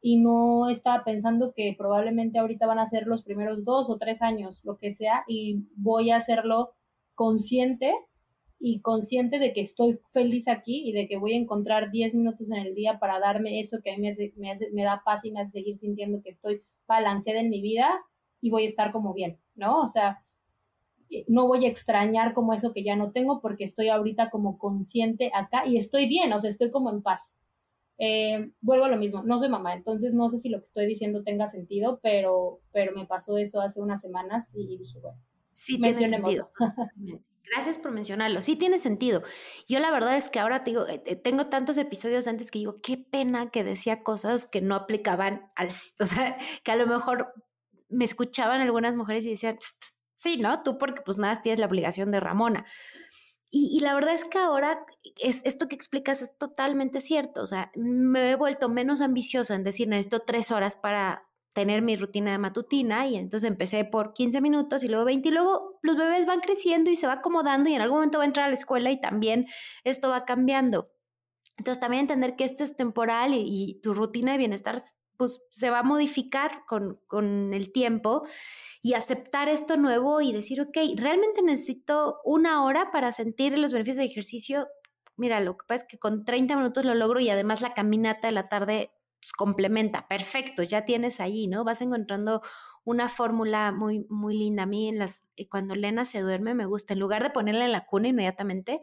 y 0.02 0.18
no 0.18 0.68
estaba 0.68 1.04
pensando 1.04 1.52
que 1.54 1.74
probablemente 1.76 2.38
ahorita 2.38 2.66
van 2.66 2.78
a 2.78 2.86
ser 2.86 3.06
los 3.06 3.22
primeros 3.22 3.64
dos 3.64 3.90
o 3.90 3.98
tres 3.98 4.22
años, 4.22 4.64
lo 4.64 4.76
que 4.78 4.92
sea, 4.92 5.24
y 5.26 5.64
voy 5.76 6.10
a 6.10 6.16
hacerlo 6.16 6.72
consciente 7.14 7.94
y 8.62 8.80
consciente 8.80 9.38
de 9.38 9.54
que 9.54 9.62
estoy 9.62 9.98
feliz 10.10 10.46
aquí 10.46 10.86
y 10.86 10.92
de 10.92 11.08
que 11.08 11.16
voy 11.16 11.32
a 11.32 11.38
encontrar 11.38 11.90
10 11.90 12.14
minutos 12.14 12.46
en 12.50 12.58
el 12.58 12.74
día 12.74 12.98
para 12.98 13.18
darme 13.18 13.58
eso 13.58 13.78
que 13.82 13.90
a 13.90 13.96
mí 13.96 14.06
me, 14.36 14.58
me, 14.72 14.82
da 14.84 15.02
paz 15.02 15.24
y 15.24 15.32
me 15.32 15.40
hace 15.40 15.52
seguir 15.60 15.78
sintiendo 15.78 16.22
que 16.22 16.28
estoy 16.28 16.62
balanceada 16.86 17.40
en 17.40 17.48
mi 17.48 17.62
vida 17.62 17.88
y 18.42 18.50
voy 18.50 18.64
a 18.64 18.66
estar 18.66 18.92
como 18.92 19.14
bien, 19.14 19.38
¿no? 19.54 19.80
O 19.80 19.88
sea, 19.88 20.22
no 21.26 21.48
voy 21.48 21.64
a 21.64 21.68
extrañar 21.68 22.34
como 22.34 22.52
eso 22.52 22.74
que 22.74 22.84
ya 22.84 22.96
no 22.96 23.12
tengo 23.12 23.40
porque 23.40 23.64
estoy 23.64 23.88
ahorita 23.88 24.28
como 24.28 24.58
consciente 24.58 25.30
acá 25.34 25.66
y 25.66 25.78
estoy 25.78 26.06
bien, 26.06 26.30
o 26.34 26.38
sea, 26.38 26.50
estoy 26.50 26.70
como 26.70 26.90
en 26.90 27.02
paz. 27.02 27.34
Eh, 27.96 28.50
vuelvo 28.60 28.84
a 28.84 28.88
lo 28.88 28.98
mismo, 28.98 29.22
no 29.22 29.38
soy 29.38 29.48
mamá, 29.48 29.72
entonces 29.72 30.12
no 30.12 30.28
sé 30.28 30.38
si 30.38 30.50
lo 30.50 30.58
que 30.58 30.64
estoy 30.64 30.86
diciendo 30.86 31.22
tenga 31.22 31.48
sentido, 31.48 31.98
pero, 32.02 32.60
pero 32.72 32.94
me 32.94 33.06
pasó 33.06 33.38
eso 33.38 33.62
hace 33.62 33.80
unas 33.80 34.02
semanas 34.02 34.52
y 34.54 34.76
dije, 34.76 34.98
bueno, 35.00 35.18
sí 35.52 35.80
tiene 35.80 36.06
sentido. 36.06 36.50
Gracias 37.44 37.78
por 37.78 37.90
mencionarlo. 37.90 38.42
Sí 38.42 38.56
tiene 38.56 38.78
sentido. 38.78 39.22
Yo 39.68 39.80
la 39.80 39.90
verdad 39.90 40.16
es 40.16 40.30
que 40.30 40.38
ahora 40.38 40.62
te 40.62 40.70
digo, 40.70 40.86
eh, 40.86 41.02
eh, 41.04 41.16
tengo 41.16 41.46
tantos 41.46 41.76
episodios 41.78 42.26
antes 42.28 42.50
que 42.50 42.60
digo, 42.60 42.76
qué 42.82 42.96
pena 42.96 43.50
que 43.50 43.64
decía 43.64 44.02
cosas 44.02 44.46
que 44.46 44.60
no 44.60 44.74
aplicaban 44.74 45.50
al, 45.56 45.68
o 45.98 46.06
sea, 46.06 46.36
que 46.62 46.70
a 46.72 46.76
lo 46.76 46.86
mejor 46.86 47.32
me 47.88 48.04
escuchaban 48.04 48.60
algunas 48.60 48.94
mujeres 48.94 49.24
y 49.24 49.30
decían, 49.30 49.58
Sí, 50.20 50.36
¿no? 50.36 50.62
Tú 50.62 50.76
porque 50.76 51.00
pues 51.00 51.16
nada, 51.16 51.40
tienes 51.40 51.60
la 51.60 51.66
obligación 51.66 52.10
de 52.10 52.20
Ramona. 52.20 52.66
Y, 53.50 53.80
la 53.80 53.94
verdad 53.94 54.12
es 54.12 54.24
que 54.26 54.38
ahora 54.38 54.84
es, 55.16 55.40
esto 55.44 55.66
que 55.66 55.74
explicas 55.74 56.20
es 56.20 56.36
totalmente 56.36 57.00
cierto. 57.00 57.40
O 57.40 57.46
sea, 57.46 57.72
me 57.74 58.32
he 58.32 58.36
vuelto 58.36 58.68
menos 58.68 59.00
ambiciosa 59.00 59.54
en 59.54 59.64
decir, 59.64 59.88
necesito 59.88 60.20
tres 60.20 60.50
horas 60.52 60.76
para 60.76 61.26
tener 61.54 61.82
mi 61.82 61.96
rutina 61.96 62.32
de 62.32 62.38
matutina 62.38 63.06
y 63.06 63.16
entonces 63.16 63.48
empecé 63.48 63.84
por 63.84 64.12
15 64.12 64.40
minutos 64.40 64.82
y 64.82 64.88
luego 64.88 65.04
20 65.04 65.28
y 65.28 65.32
luego 65.32 65.78
los 65.82 65.96
bebés 65.96 66.26
van 66.26 66.40
creciendo 66.40 66.90
y 66.90 66.96
se 66.96 67.06
va 67.06 67.14
acomodando 67.14 67.68
y 67.68 67.74
en 67.74 67.80
algún 67.80 67.98
momento 67.98 68.18
va 68.18 68.24
a 68.24 68.26
entrar 68.26 68.46
a 68.46 68.48
la 68.48 68.54
escuela 68.54 68.90
y 68.90 69.00
también 69.00 69.46
esto 69.84 70.08
va 70.08 70.24
cambiando. 70.24 70.92
Entonces 71.56 71.80
también 71.80 72.02
entender 72.02 72.36
que 72.36 72.44
esto 72.44 72.64
es 72.64 72.76
temporal 72.76 73.32
y, 73.34 73.80
tu 73.82 73.92
rutina 73.92 74.32
de 74.32 74.38
bienestar 74.38 74.80
pues 75.16 75.42
se 75.50 75.68
va 75.68 75.80
a 75.80 75.82
modificar 75.82 76.64
con, 76.66 76.98
con 77.06 77.52
el 77.52 77.72
tiempo 77.72 78.26
y 78.80 78.94
aceptar 78.94 79.50
esto 79.50 79.76
nuevo 79.76 80.22
y 80.22 80.32
decir, 80.32 80.62
ok, 80.62 80.78
realmente 80.96 81.42
necesito 81.42 82.20
una 82.24 82.64
hora 82.64 82.90
para 82.90 83.12
sentir 83.12 83.58
los 83.58 83.72
beneficios 83.72 83.98
de 83.98 84.04
ejercicio. 84.04 84.68
Mira, 85.16 85.40
lo 85.40 85.58
que 85.58 85.66
pasa 85.66 85.84
es 85.84 85.88
que 85.90 85.98
con 85.98 86.24
30 86.24 86.56
minutos 86.56 86.86
lo 86.86 86.94
logro 86.94 87.20
y 87.20 87.28
además 87.28 87.60
la 87.60 87.74
caminata 87.74 88.28
de 88.28 88.32
la 88.32 88.48
tarde 88.48 88.92
pues, 89.20 89.32
complementa. 89.32 90.08
Perfecto, 90.08 90.62
ya 90.62 90.84
tienes 90.84 91.20
allí, 91.20 91.46
¿no? 91.46 91.64
Vas 91.64 91.82
encontrando 91.82 92.42
una 92.84 93.08
fórmula 93.08 93.72
muy, 93.72 94.06
muy 94.08 94.36
linda. 94.36 94.64
A 94.64 94.66
mí, 94.66 94.88
en 94.88 94.98
las, 94.98 95.24
eh, 95.36 95.48
cuando 95.48 95.74
Lena 95.74 96.04
se 96.04 96.20
duerme, 96.20 96.54
me 96.54 96.66
gusta, 96.66 96.94
en 96.94 97.00
lugar 97.00 97.22
de 97.22 97.30
ponerla 97.30 97.64
en 97.66 97.72
la 97.72 97.86
cuna 97.86 98.08
inmediatamente, 98.08 98.80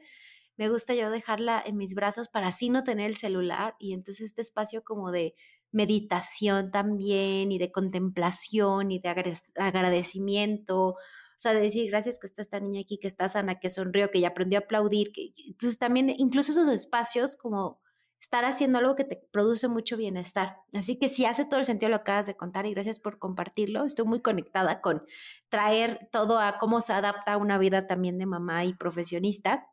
me 0.57 0.69
gusta 0.69 0.95
yo 0.95 1.11
dejarla 1.11 1.61
en 1.65 1.77
mis 1.77 1.93
brazos 1.93 2.29
para 2.29 2.47
así 2.47 2.69
no 2.69 2.83
tener 2.83 3.07
el 3.07 3.15
celular 3.15 3.75
y 3.79 3.93
entonces 3.93 4.25
este 4.25 4.41
espacio 4.41 4.83
como 4.83 5.11
de 5.11 5.35
meditación 5.71 6.71
también 6.71 7.51
y 7.51 7.59
de 7.59 7.71
contemplación 7.71 8.91
y 8.91 8.99
de 8.99 9.09
agradecimiento, 9.55 10.89
o 10.89 10.95
sea, 11.35 11.53
de 11.53 11.61
decir 11.61 11.89
gracias 11.89 12.17
que 12.19 12.25
está 12.25 12.41
esta 12.41 12.59
niña 12.59 12.81
aquí, 12.81 12.97
que 12.97 13.07
está 13.07 13.29
sana, 13.29 13.59
que 13.59 13.69
sonrió, 13.69 14.09
que 14.09 14.19
ya 14.19 14.29
aprendió 14.29 14.59
a 14.59 14.63
aplaudir, 14.63 15.11
que, 15.11 15.33
entonces 15.45 15.77
también 15.77 16.09
incluso 16.17 16.51
esos 16.53 16.67
espacios 16.69 17.35
como 17.35 17.79
estar 18.19 18.45
haciendo 18.45 18.79
algo 18.79 18.95
que 18.95 19.03
te 19.03 19.15
produce 19.31 19.67
mucho 19.67 19.97
bienestar. 19.97 20.57
Así 20.73 20.97
que 20.97 21.09
sí 21.09 21.25
hace 21.25 21.45
todo 21.45 21.59
el 21.59 21.65
sentido 21.65 21.89
lo 21.89 21.97
que 21.97 22.01
acabas 22.01 22.27
de 22.27 22.35
contar 22.35 22.65
y 22.65 22.73
gracias 22.73 22.99
por 22.99 23.19
compartirlo. 23.19 23.85
Estoy 23.85 24.05
muy 24.05 24.21
conectada 24.21 24.81
con 24.81 25.03
traer 25.49 26.09
todo 26.11 26.39
a 26.39 26.57
cómo 26.57 26.81
se 26.81 26.93
adapta 26.93 27.33
a 27.33 27.37
una 27.37 27.57
vida 27.57 27.87
también 27.87 28.17
de 28.17 28.25
mamá 28.25 28.65
y 28.65 28.73
profesionista. 28.73 29.67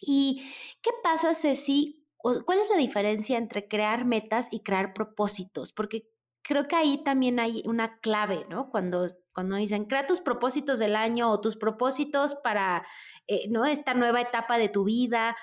¿Y 0.00 0.42
qué 0.80 0.90
pasa, 1.02 1.34
Ceci, 1.34 1.98
¿Cuál 2.20 2.58
es 2.58 2.68
la 2.68 2.76
diferencia 2.76 3.38
entre 3.38 3.68
crear 3.68 4.04
metas 4.04 4.48
y 4.50 4.60
crear 4.60 4.92
propósitos? 4.92 5.72
Porque 5.72 6.10
creo 6.42 6.66
que 6.66 6.74
ahí 6.74 7.02
también 7.04 7.38
hay 7.38 7.62
una 7.64 8.00
clave, 8.00 8.44
¿no? 8.50 8.70
Cuando, 8.70 9.06
cuando 9.32 9.56
dicen, 9.56 9.84
crea 9.84 10.06
tus 10.06 10.20
propósitos 10.20 10.80
del 10.80 10.96
año 10.96 11.30
o 11.30 11.40
tus 11.40 11.56
propósitos 11.56 12.34
para, 12.34 12.84
eh, 13.28 13.48
¿no? 13.50 13.66
Esta 13.66 13.94
nueva 13.94 14.20
etapa 14.20 14.58
de 14.58 14.68
tu 14.68 14.84
vida. 14.84 15.36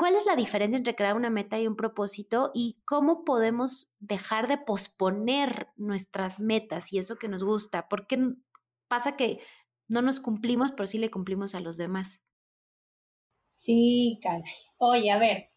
¿Cuál 0.00 0.16
es 0.16 0.24
la 0.24 0.34
diferencia 0.34 0.78
entre 0.78 0.94
crear 0.94 1.14
una 1.14 1.28
meta 1.28 1.60
y 1.60 1.66
un 1.66 1.76
propósito 1.76 2.52
y 2.54 2.78
cómo 2.86 3.22
podemos 3.22 3.92
dejar 3.98 4.48
de 4.48 4.56
posponer 4.56 5.68
nuestras 5.76 6.40
metas 6.40 6.90
y 6.94 6.98
eso 6.98 7.18
que 7.18 7.28
nos 7.28 7.44
gusta? 7.44 7.86
Porque 7.86 8.18
pasa 8.88 9.14
que 9.14 9.40
no 9.88 10.00
nos 10.00 10.20
cumplimos, 10.20 10.72
pero 10.72 10.86
sí 10.86 10.96
le 10.96 11.10
cumplimos 11.10 11.54
a 11.54 11.60
los 11.60 11.76
demás. 11.76 12.24
Sí, 13.50 14.18
caray. 14.22 14.40
Oye, 14.78 15.10
a 15.10 15.18
ver, 15.18 15.50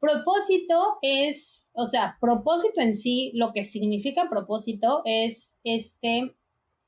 Propósito 0.00 0.98
es, 1.00 1.70
o 1.72 1.86
sea, 1.86 2.18
propósito 2.20 2.80
en 2.80 2.96
sí, 2.96 3.30
lo 3.34 3.52
que 3.52 3.62
significa 3.62 4.28
propósito 4.28 5.02
es 5.04 5.56
este, 5.62 6.34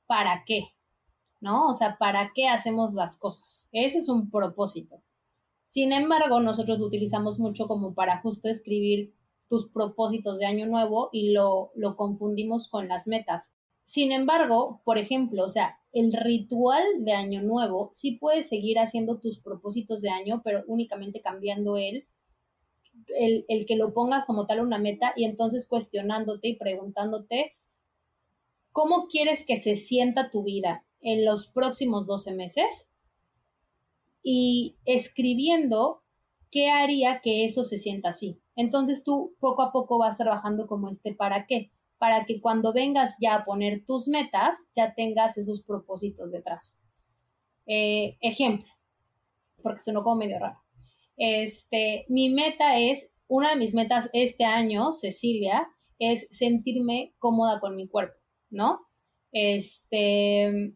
¿para 0.06 0.42
qué? 0.44 0.74
¿No? 1.40 1.68
O 1.68 1.72
sea, 1.74 1.98
¿para 1.98 2.32
qué 2.34 2.48
hacemos 2.48 2.94
las 2.94 3.16
cosas? 3.16 3.68
Ese 3.70 3.98
es 3.98 4.08
un 4.08 4.28
propósito. 4.28 5.04
Sin 5.76 5.92
embargo, 5.92 6.40
nosotros 6.40 6.78
lo 6.78 6.86
utilizamos 6.86 7.38
mucho 7.38 7.68
como 7.68 7.92
para 7.92 8.22
justo 8.22 8.48
escribir 8.48 9.12
tus 9.50 9.68
propósitos 9.68 10.38
de 10.38 10.46
año 10.46 10.64
nuevo 10.64 11.10
y 11.12 11.32
lo, 11.32 11.70
lo 11.74 11.96
confundimos 11.96 12.68
con 12.68 12.88
las 12.88 13.06
metas. 13.06 13.54
Sin 13.82 14.10
embargo, 14.10 14.80
por 14.86 14.96
ejemplo, 14.96 15.44
o 15.44 15.50
sea, 15.50 15.76
el 15.92 16.14
ritual 16.14 16.82
de 17.00 17.12
año 17.12 17.42
nuevo 17.42 17.90
sí 17.92 18.12
puedes 18.12 18.48
seguir 18.48 18.78
haciendo 18.78 19.18
tus 19.18 19.38
propósitos 19.38 20.00
de 20.00 20.08
año, 20.08 20.40
pero 20.42 20.64
únicamente 20.66 21.20
cambiando 21.20 21.76
él 21.76 22.06
el, 23.14 23.66
que 23.66 23.76
lo 23.76 23.92
pongas 23.92 24.24
como 24.24 24.46
tal 24.46 24.60
una 24.60 24.78
meta 24.78 25.12
y 25.14 25.26
entonces 25.26 25.68
cuestionándote 25.68 26.48
y 26.48 26.56
preguntándote 26.56 27.54
cómo 28.72 29.08
quieres 29.08 29.44
que 29.44 29.58
se 29.58 29.76
sienta 29.76 30.30
tu 30.30 30.42
vida 30.42 30.86
en 31.02 31.26
los 31.26 31.48
próximos 31.48 32.06
12 32.06 32.32
meses 32.32 32.90
y 34.28 34.74
escribiendo 34.84 36.02
qué 36.50 36.68
haría 36.68 37.20
que 37.20 37.44
eso 37.44 37.62
se 37.62 37.78
sienta 37.78 38.08
así. 38.08 38.40
Entonces 38.56 39.04
tú 39.04 39.36
poco 39.38 39.62
a 39.62 39.70
poco 39.70 39.98
vas 39.98 40.18
trabajando 40.18 40.66
como 40.66 40.90
este 40.90 41.14
para 41.14 41.46
qué, 41.46 41.70
para 41.98 42.24
que 42.24 42.40
cuando 42.40 42.72
vengas 42.72 43.18
ya 43.20 43.36
a 43.36 43.44
poner 43.44 43.84
tus 43.86 44.08
metas, 44.08 44.56
ya 44.74 44.94
tengas 44.94 45.38
esos 45.38 45.62
propósitos 45.62 46.32
detrás. 46.32 46.76
Eh, 47.68 48.16
ejemplo, 48.20 48.66
porque 49.62 49.82
suena 49.82 50.02
como 50.02 50.16
medio 50.16 50.40
raro. 50.40 50.58
Este, 51.16 52.04
mi 52.08 52.28
meta 52.28 52.80
es, 52.80 53.08
una 53.28 53.50
de 53.50 53.56
mis 53.56 53.74
metas 53.74 54.10
este 54.12 54.42
año, 54.42 54.92
Cecilia, 54.92 55.68
es 56.00 56.26
sentirme 56.32 57.14
cómoda 57.20 57.60
con 57.60 57.76
mi 57.76 57.86
cuerpo, 57.86 58.18
¿no? 58.50 58.80
Este, 59.30 60.74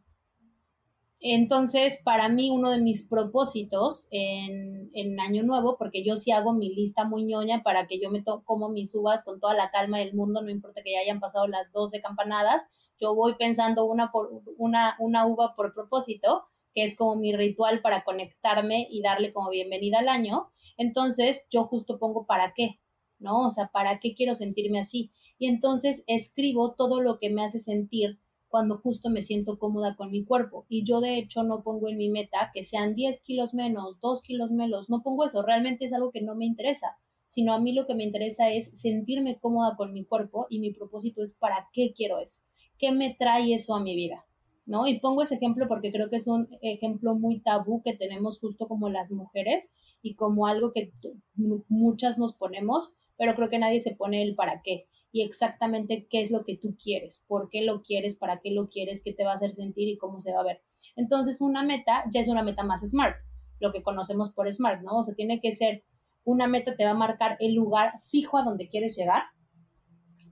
entonces, 1.21 1.99
para 2.03 2.31
mí, 2.31 2.51
uno 2.51 2.71
de 2.71 2.81
mis 2.81 3.07
propósitos 3.07 4.07
en, 4.11 4.91
en, 4.95 5.21
Año 5.21 5.43
Nuevo, 5.43 5.77
porque 5.79 6.03
yo 6.03 6.17
sí 6.17 6.31
hago 6.33 6.55
mi 6.55 6.75
lista 6.75 7.05
muy 7.05 7.25
ñoña 7.25 7.63
para 7.63 7.87
que 7.87 8.01
yo 8.01 8.11
me 8.11 8.25
como 8.25 8.71
mis 8.71 8.95
uvas 8.95 9.23
con 9.23 9.39
toda 9.39 9.53
la 9.53 9.71
calma 9.71 9.99
del 9.99 10.15
mundo, 10.15 10.41
no 10.41 10.51
importa 10.51 10.83
que 10.83 10.93
ya 10.93 11.01
hayan 11.01 11.21
pasado 11.21 11.47
las 11.47 11.73
12 11.73 12.01
campanadas, 12.01 12.63
yo 12.99 13.15
voy 13.15 13.35
pensando 13.35 13.85
una, 13.85 14.11
por, 14.11 14.31
una, 14.57 14.97
una 14.99 15.27
uva 15.27 15.55
por 15.57 15.75
propósito, 15.75 16.45
que 16.75 16.85
es 16.85 16.97
como 16.97 17.17
mi 17.17 17.35
ritual 17.35 17.83
para 17.83 18.03
conectarme 18.03 18.87
y 18.91 19.03
darle 19.03 19.33
como 19.33 19.51
bienvenida 19.51 19.99
al 19.99 20.09
año. 20.09 20.51
Entonces 20.79 21.47
yo 21.51 21.65
justo 21.65 21.99
pongo 21.99 22.25
para 22.25 22.55
qué, 22.55 22.81
¿no? 23.19 23.47
O 23.47 23.51
sea, 23.51 23.71
¿para 23.73 24.01
qué 24.01 24.15
quiero 24.15 24.35
sentirme 24.35 24.81
así? 24.81 25.11
Y 25.39 25.49
entonces 25.49 26.03
escribo 26.07 26.75
todo 26.75 27.03
lo 27.03 27.19
que 27.19 27.31
me 27.31 27.45
hace 27.45 27.59
sentir 27.59 28.19
cuando 28.51 28.77
justo 28.77 29.09
me 29.11 29.23
siento 29.23 29.59
cómoda 29.59 29.97
con 29.97 30.11
mi 30.11 30.25
cuerpo. 30.25 30.67
Y 30.69 30.85
yo 30.85 31.01
de 31.01 31.17
hecho 31.19 31.45
no 31.45 31.63
pongo 31.63 31.89
en 31.89 31.97
mi 31.97 32.11
meta 32.11 32.51
que 32.53 32.65
sean 32.65 32.95
10 32.95 33.23
kilos 33.23 33.55
menos, 33.55 34.01
2 34.01 34.23
kilos 34.23 34.51
menos, 34.51 34.91
no 34.91 35.03
pongo 35.03 35.25
eso, 35.25 35.43
realmente 35.43 35.85
es 35.85 35.93
algo 35.93 36.11
que 36.11 36.21
no 36.21 36.35
me 36.35 36.45
interesa, 36.45 36.99
sino 37.25 37.55
a 37.55 37.61
mí 37.61 37.73
lo 37.73 37.87
que 37.87 37.95
me 37.95 38.05
interesa 38.05 38.51
es 38.51 38.71
sentirme 38.75 39.39
cómoda 39.39 39.77
con 39.77 39.93
mi 39.93 40.05
cuerpo 40.05 40.49
y 40.51 40.59
mi 40.59 40.73
propósito 40.73 41.23
es 41.23 41.33
para 41.33 41.69
qué 41.73 41.93
quiero 41.95 42.19
eso, 42.19 42.43
qué 42.77 42.91
me 42.91 43.15
trae 43.15 43.55
eso 43.55 43.75
a 43.75 43.81
mi 43.81 43.95
vida. 43.95 44.27
¿no? 44.67 44.87
Y 44.87 45.01
pongo 45.01 45.23
ese 45.23 45.37
ejemplo 45.37 45.67
porque 45.67 45.91
creo 45.91 46.11
que 46.11 46.17
es 46.17 46.29
un 46.29 46.49
ejemplo 46.61 47.15
muy 47.15 47.41
tabú 47.41 47.83
que 47.83 47.97
tenemos 47.97 48.39
justo 48.39 48.69
como 48.69 48.89
las 48.89 49.11
mujeres 49.11 49.71
y 50.03 50.15
como 50.15 50.47
algo 50.47 50.73
que 50.73 50.93
muchas 51.35 52.19
nos 52.19 52.35
ponemos, 52.35 52.93
pero 53.17 53.35
creo 53.35 53.49
que 53.49 53.59
nadie 53.59 53.81
se 53.81 53.97
pone 53.97 54.23
el 54.23 54.35
para 54.35 54.63
qué 54.63 54.87
y 55.13 55.23
exactamente 55.23 56.07
qué 56.09 56.23
es 56.23 56.31
lo 56.31 56.45
que 56.45 56.57
tú 56.57 56.77
quieres, 56.83 57.25
por 57.27 57.49
qué 57.51 57.63
lo 57.63 57.83
quieres, 57.83 58.17
para 58.17 58.41
qué 58.41 58.51
lo 58.51 58.69
quieres, 58.69 59.03
qué 59.03 59.13
te 59.13 59.25
va 59.25 59.33
a 59.33 59.37
hacer 59.37 59.53
sentir 59.53 59.89
y 59.89 59.99
cómo 59.99 60.21
se 60.21 60.33
va 60.33 60.41
a 60.41 60.45
ver. 60.45 60.63
Entonces, 60.97 61.41
una 61.41 61.63
meta 61.63 62.05
ya 62.13 62.21
es 62.21 62.29
una 62.29 62.43
meta 62.43 62.63
más 62.63 62.89
smart, 62.89 63.17
lo 63.59 63.73
que 63.73 63.83
conocemos 63.83 64.33
por 64.33 64.53
smart, 64.53 64.83
¿no? 64.83 64.99
O 64.99 65.03
sea, 65.03 65.15
tiene 65.15 65.41
que 65.41 65.53
ser 65.53 65.85
una 66.25 66.47
meta, 66.47 66.77
te 66.77 66.85
va 66.85 66.91
a 66.91 66.95
marcar 66.95 67.37
el 67.41 67.55
lugar 67.55 67.93
fijo 68.01 68.39
a 68.39 68.45
donde 68.45 68.69
quieres 68.69 68.97
llegar 68.97 69.23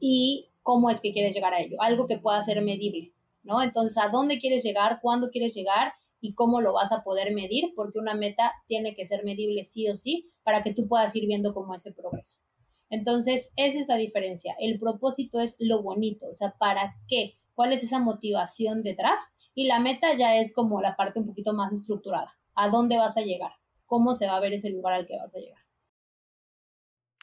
y 0.01 0.51
cómo 0.62 0.91
es 0.91 1.01
que 1.01 1.12
quieres 1.12 1.35
llegar 1.35 1.55
a 1.55 1.61
ello, 1.61 1.76
algo 1.81 2.07
que 2.07 2.18
pueda 2.18 2.43
ser 2.43 2.62
medible. 2.62 3.12
¿no? 3.49 3.62
Entonces, 3.62 3.97
¿a 3.99 4.09
dónde 4.11 4.39
quieres 4.39 4.62
llegar? 4.62 4.99
¿Cuándo 5.01 5.31
quieres 5.31 5.55
llegar? 5.55 5.93
Y 6.20 6.35
cómo 6.35 6.61
lo 6.61 6.74
vas 6.74 6.93
a 6.93 7.03
poder 7.03 7.33
medir, 7.33 7.72
porque 7.74 7.99
una 7.99 8.14
meta 8.14 8.53
tiene 8.66 8.95
que 8.95 9.07
ser 9.07 9.24
medible 9.24 9.64
sí 9.64 9.89
o 9.89 9.97
sí 9.97 10.31
para 10.43 10.62
que 10.62 10.74
tú 10.74 10.87
puedas 10.87 11.14
ir 11.16 11.26
viendo 11.26 11.55
cómo 11.55 11.74
ese 11.74 11.93
progreso. 11.93 12.41
Entonces, 12.91 13.51
esa 13.57 13.80
es 13.80 13.89
la 13.89 13.97
diferencia. 13.97 14.55
El 14.59 14.78
propósito 14.78 15.41
es 15.41 15.57
lo 15.59 15.82
bonito, 15.82 16.26
o 16.28 16.32
sea, 16.32 16.55
¿para 16.59 16.97
qué? 17.07 17.39
¿Cuál 17.55 17.72
es 17.72 17.82
esa 17.82 17.99
motivación 17.99 18.82
detrás? 18.82 19.22
Y 19.55 19.66
la 19.66 19.80
meta 19.80 20.16
ya 20.16 20.36
es 20.36 20.55
como 20.55 20.80
la 20.80 20.97
parte 20.97 21.18
un 21.18 21.26
poquito 21.26 21.53
más 21.53 21.72
estructurada. 21.72 22.36
¿A 22.55 22.68
dónde 22.70 22.97
vas 22.97 23.16
a 23.16 23.22
llegar? 23.22 23.53
¿Cómo 23.86 24.14
se 24.14 24.26
va 24.26 24.36
a 24.36 24.41
ver 24.41 24.53
ese 24.53 24.70
lugar 24.70 24.95
al 24.95 25.07
que 25.07 25.16
vas 25.16 25.34
a 25.34 25.39
llegar? 25.39 25.62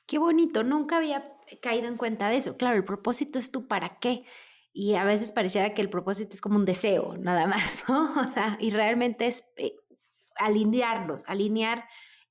Qué 0.06 0.18
bonito, 0.18 0.64
nunca 0.64 0.98
había 0.98 1.34
caído 1.62 1.88
en 1.88 1.98
cuenta 1.98 2.30
de 2.30 2.38
eso. 2.38 2.58
Claro, 2.58 2.78
el 2.78 2.86
propósito 2.86 3.40
es 3.40 3.52
tu 3.52 3.68
para 3.68 4.00
qué 4.00 4.24
y 4.72 4.96
a 4.96 5.06
veces 5.06 5.32
pareciera 5.32 5.74
que 5.74 5.82
el 5.82 5.90
propósito 5.90 6.34
es 6.34 6.42
como 6.42 6.58
un 6.58 6.66
deseo, 6.66 7.16
nada 7.18 7.48
más, 7.48 7.86
¿no? 7.88 8.14
O 8.22 8.32
sea, 8.32 8.58
y 8.60 8.72
realmente 8.72 9.26
es 9.26 9.50
eh, 9.56 9.76
alinearlos, 10.36 11.24
alinear 11.28 11.86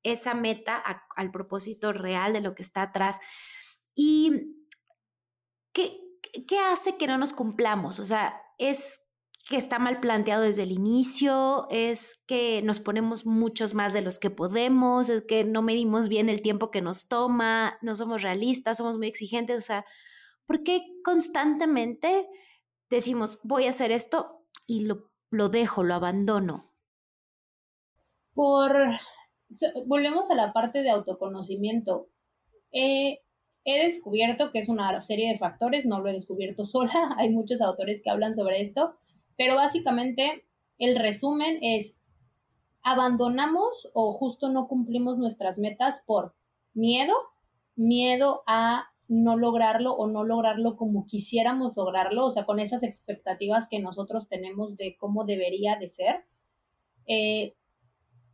esa 0.05 0.35
meta 0.35 0.83
al 1.17 1.31
propósito 1.31 1.93
real 1.93 2.33
de 2.33 2.41
lo 2.41 2.55
que 2.55 2.63
está 2.63 2.83
atrás. 2.83 3.19
¿Y 3.95 4.57
qué, 5.73 5.99
qué 6.47 6.59
hace 6.59 6.97
que 6.97 7.07
no 7.07 7.19
nos 7.19 7.33
cumplamos? 7.33 7.99
O 7.99 8.05
sea, 8.05 8.41
es 8.59 9.01
que 9.49 9.57
está 9.57 9.79
mal 9.79 10.01
planteado 10.01 10.43
desde 10.43 10.63
el 10.63 10.73
inicio, 10.73 11.67
es 11.71 12.23
que 12.27 12.63
nos 12.63 12.81
ponemos 12.81 13.27
muchos 13.27 13.75
más 13.75 13.93
de 13.93 14.01
los 14.01 14.19
que 14.19 14.31
podemos, 14.31 15.11
es 15.11 15.25
que 15.27 15.45
no 15.45 15.61
medimos 15.61 16.09
bien 16.09 16.29
el 16.29 16.41
tiempo 16.41 16.71
que 16.71 16.81
nos 16.81 17.09
toma, 17.09 17.77
no 17.83 17.95
somos 17.95 18.23
realistas, 18.23 18.79
somos 18.79 18.97
muy 18.97 19.09
exigentes, 19.09 19.59
o 19.59 19.61
sea, 19.61 19.85
¿Por 20.47 20.63
qué 20.63 20.83
constantemente 21.03 22.29
decimos, 22.91 23.41
voy 23.45 23.67
a 23.67 23.71
hacer 23.71 23.93
esto 23.93 24.47
y 24.67 24.85
lo, 24.85 25.11
lo 25.31 25.49
dejo, 25.49 25.83
lo 25.83 25.95
abandono? 25.95 26.71
Por, 28.35 28.73
volvemos 29.87 30.31
a 30.31 30.35
la 30.35 30.53
parte 30.53 30.83
de 30.83 30.91
autoconocimiento. 30.91 32.09
he 32.73 33.21
descubierto 33.65 34.51
que 34.53 34.59
es 34.59 34.69
una 34.69 35.01
serie 35.03 35.33
de 35.33 35.39
factores, 35.39 35.87
no 35.87 36.01
lo 36.01 36.09
he 36.09 36.13
descubierto 36.13 36.67
sola, 36.67 37.15
hay 37.17 37.31
muchos 37.31 37.61
autores 37.61 38.01
que 38.03 38.11
hablan 38.11 38.35
sobre 38.35 38.61
esto, 38.61 38.95
pero 39.37 39.57
básicamente 39.57 40.45
el 40.79 40.97
resumen 40.97 41.59
es, 41.63 41.97
abandonamos 42.83 43.91
o 43.95 44.13
justo 44.13 44.49
no 44.49 44.69
cumplimos 44.69 45.19
nuestras 45.19 45.59
metas 45.59 46.03
por 46.07 46.35
miedo, 46.75 47.15
miedo 47.77 48.43
a 48.47 48.89
no 49.09 49.37
lograrlo 49.37 49.95
o 49.95 50.07
no 50.07 50.25
lograrlo 50.25 50.77
como 50.77 51.07
quisiéramos 51.07 51.77
lograrlo, 51.77 52.27
o 52.27 52.31
sea, 52.31 52.45
con 52.45 52.59
esas 52.59 52.83
expectativas 52.83 53.69
que 53.69 53.79
nosotros 53.79 54.29
tenemos 54.29 54.77
de 54.77 54.97
cómo 54.99 55.25
debería 55.25 55.77
de 55.77 55.89
ser, 55.89 56.25
eh, 57.07 57.55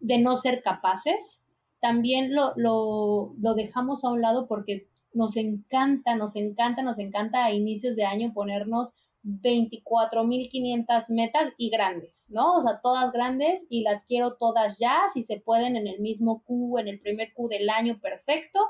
de 0.00 0.18
no 0.18 0.36
ser 0.36 0.62
capaces. 0.62 1.42
También 1.80 2.34
lo, 2.34 2.52
lo, 2.56 3.34
lo 3.38 3.54
dejamos 3.54 4.04
a 4.04 4.10
un 4.10 4.20
lado 4.20 4.46
porque 4.46 4.88
nos 5.12 5.36
encanta, 5.36 6.14
nos 6.14 6.36
encanta, 6.36 6.82
nos 6.82 6.98
encanta 6.98 7.44
a 7.44 7.52
inicios 7.52 7.96
de 7.96 8.04
año 8.04 8.32
ponernos 8.32 8.92
24.500 9.24 11.10
metas 11.10 11.52
y 11.58 11.70
grandes, 11.70 12.26
¿no? 12.30 12.56
O 12.56 12.62
sea, 12.62 12.80
todas 12.80 13.12
grandes 13.12 13.66
y 13.68 13.82
las 13.82 14.04
quiero 14.04 14.36
todas 14.36 14.78
ya, 14.78 14.98
si 15.12 15.22
se 15.22 15.38
pueden 15.38 15.76
en 15.76 15.86
el 15.86 16.00
mismo 16.00 16.42
Q, 16.44 16.78
en 16.78 16.88
el 16.88 17.00
primer 17.00 17.32
Q 17.34 17.48
del 17.48 17.68
año, 17.68 17.98
perfecto 18.00 18.60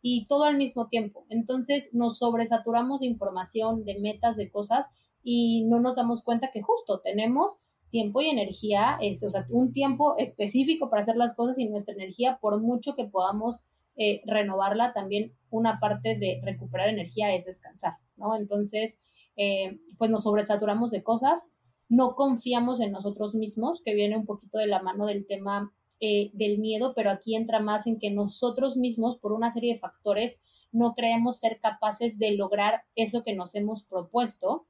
y 0.00 0.26
todo 0.26 0.44
al 0.44 0.56
mismo 0.56 0.88
tiempo. 0.88 1.26
Entonces 1.28 1.90
nos 1.92 2.18
sobresaturamos 2.18 3.00
de 3.00 3.06
información, 3.06 3.84
de 3.84 3.98
metas, 3.98 4.36
de 4.36 4.50
cosas 4.50 4.86
y 5.22 5.64
no 5.64 5.80
nos 5.80 5.96
damos 5.96 6.22
cuenta 6.22 6.50
que 6.50 6.62
justo 6.62 7.00
tenemos 7.00 7.58
tiempo 7.90 8.20
y 8.20 8.28
energía, 8.28 8.98
este, 9.00 9.26
o 9.26 9.30
sea, 9.30 9.46
un 9.50 9.72
tiempo 9.72 10.16
específico 10.18 10.90
para 10.90 11.02
hacer 11.02 11.16
las 11.16 11.34
cosas 11.34 11.58
y 11.58 11.68
nuestra 11.68 11.94
energía, 11.94 12.38
por 12.40 12.60
mucho 12.60 12.94
que 12.94 13.04
podamos 13.04 13.62
eh, 13.96 14.22
renovarla, 14.26 14.92
también 14.92 15.32
una 15.50 15.80
parte 15.80 16.16
de 16.16 16.40
recuperar 16.44 16.88
energía 16.88 17.34
es 17.34 17.46
descansar, 17.46 17.94
¿no? 18.16 18.36
Entonces, 18.36 18.98
eh, 19.36 19.78
pues 19.98 20.10
nos 20.10 20.24
sobresaturamos 20.24 20.90
de 20.90 21.02
cosas, 21.02 21.48
no 21.88 22.14
confiamos 22.14 22.80
en 22.80 22.92
nosotros 22.92 23.34
mismos, 23.34 23.82
que 23.84 23.94
viene 23.94 24.16
un 24.16 24.26
poquito 24.26 24.58
de 24.58 24.66
la 24.66 24.82
mano 24.82 25.06
del 25.06 25.26
tema 25.26 25.72
eh, 26.00 26.30
del 26.32 26.58
miedo, 26.58 26.92
pero 26.94 27.10
aquí 27.10 27.34
entra 27.34 27.58
más 27.58 27.88
en 27.88 27.98
que 27.98 28.10
nosotros 28.10 28.76
mismos, 28.76 29.16
por 29.16 29.32
una 29.32 29.50
serie 29.50 29.74
de 29.74 29.80
factores, 29.80 30.38
no 30.70 30.94
creemos 30.94 31.40
ser 31.40 31.58
capaces 31.60 32.18
de 32.18 32.32
lograr 32.32 32.82
eso 32.94 33.24
que 33.24 33.34
nos 33.34 33.54
hemos 33.56 33.82
propuesto 33.82 34.66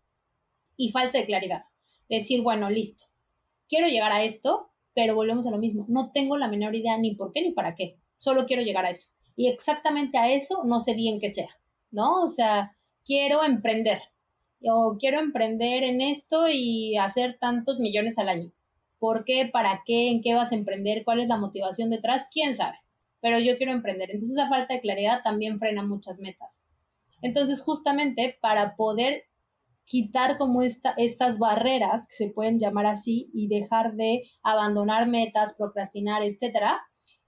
y 0.77 0.91
falta 0.91 1.19
de 1.19 1.27
claridad. 1.27 1.65
Decir, 2.09 2.41
bueno, 2.41 2.71
listo, 2.71 3.05
quiero 3.69 3.89
llegar 3.89 4.13
a 4.13 4.23
esto, 4.23 4.71
pero 4.95 5.15
volvemos 5.15 5.47
a 5.47 5.51
lo 5.51 5.59
mismo, 5.59 5.85
no 5.89 6.11
tengo 6.13 6.37
la 6.37 6.49
menor 6.49 6.75
idea 6.75 6.99
ni 6.99 7.15
por 7.15 7.33
qué 7.33 7.43
ni 7.43 7.53
para 7.53 7.75
qué, 7.75 7.97
solo 8.19 8.47
quiero 8.47 8.63
llegar 8.63 8.85
a 8.85 8.91
eso. 8.91 9.09
Y 9.37 9.49
exactamente 9.49 10.19
a 10.19 10.33
eso 10.33 10.63
no 10.65 10.81
sé 10.81 10.95
bien 10.95 11.21
qué 11.21 11.31
sea, 11.31 11.51
¿no? 11.91 12.23
O 12.23 12.29
sea, 12.29 12.77
quiero 13.05 13.45
emprender, 13.45 14.01
o 14.63 14.97
quiero 14.99 15.21
emprender 15.21 15.85
en 15.85 16.01
esto 16.01 16.49
y 16.49 16.97
hacer 16.97 17.39
tantos 17.39 17.79
millones 17.79 18.19
al 18.19 18.29
año. 18.29 18.51
¿Por 18.99 19.25
qué? 19.25 19.49
¿Para 19.53 19.83
qué? 19.87 20.09
¿En 20.09 20.23
qué 20.23 20.35
vas 20.35 20.51
a 20.51 20.57
emprender? 20.57 21.05
¿Cuál 21.05 21.21
es 21.21 21.29
la 21.29 21.37
motivación 21.37 21.91
detrás? 21.91 22.27
¿Quién 22.33 22.55
sabe? 22.55 22.79
Pero 23.21 23.39
yo 23.39 23.57
quiero 23.57 23.73
emprender. 23.73 24.11
Entonces 24.11 24.37
esa 24.37 24.49
falta 24.49 24.75
de 24.75 24.81
claridad 24.81 25.23
también 25.23 25.59
frena 25.59 25.83
muchas 25.85 26.19
metas. 26.21 26.63
Entonces 27.23 27.63
justamente 27.63 28.37
para 28.41 28.77
poder 28.77 29.25
quitar 29.89 30.37
como 30.37 30.63
esta, 30.63 30.93
estas 30.99 31.39
barreras, 31.39 32.07
que 32.07 32.15
se 32.15 32.31
pueden 32.31 32.59
llamar 32.59 32.87
así, 32.87 33.31
y 33.33 33.49
dejar 33.49 33.95
de 33.95 34.25
abandonar 34.43 35.09
metas, 35.09 35.55
procrastinar, 35.55 36.23
etcétera, 36.23 36.79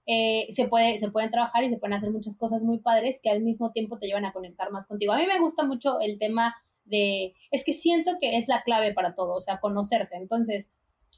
eh, 0.05 0.45
se, 0.51 0.67
puede, 0.67 0.99
se 0.99 1.09
pueden 1.09 1.31
trabajar 1.31 1.63
y 1.63 1.69
se 1.69 1.77
pueden 1.77 1.95
hacer 1.95 2.11
muchas 2.11 2.37
cosas 2.37 2.61
muy 2.63 2.79
padres 2.79 3.19
que 3.21 3.31
al 3.31 3.41
mismo 3.41 3.71
tiempo 3.71 3.97
te 3.97 4.05
llevan 4.05 4.25
a 4.25 4.33
conectar 4.33 4.71
más 4.71 4.85
contigo. 4.85 5.13
A 5.13 5.17
mí 5.17 5.25
me 5.25 5.39
gusta 5.39 5.63
mucho 5.63 5.99
el 5.99 6.19
tema 6.19 6.55
de, 6.85 7.33
es 7.49 7.63
que 7.65 7.73
siento 7.73 8.11
que 8.21 8.37
es 8.37 8.47
la 8.47 8.61
clave 8.61 8.93
para 8.93 9.15
todo, 9.15 9.35
o 9.35 9.41
sea, 9.41 9.59
conocerte. 9.59 10.15
Entonces, 10.15 10.71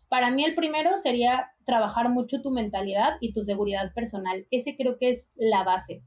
para 0.08 0.32
mí 0.32 0.46
el 0.46 0.56
primero 0.56 0.98
sería 0.98 1.52
trabajar 1.66 2.10
mucho 2.10 2.42
tu 2.42 2.52
mentalidad 2.52 3.16
y 3.20 3.34
tu 3.34 3.44
seguridad 3.44 3.94
personal. 3.94 4.48
Ese 4.50 4.78
creo 4.78 4.98
que 4.98 5.10
es 5.10 5.30
la 5.36 5.64
base. 5.64 6.04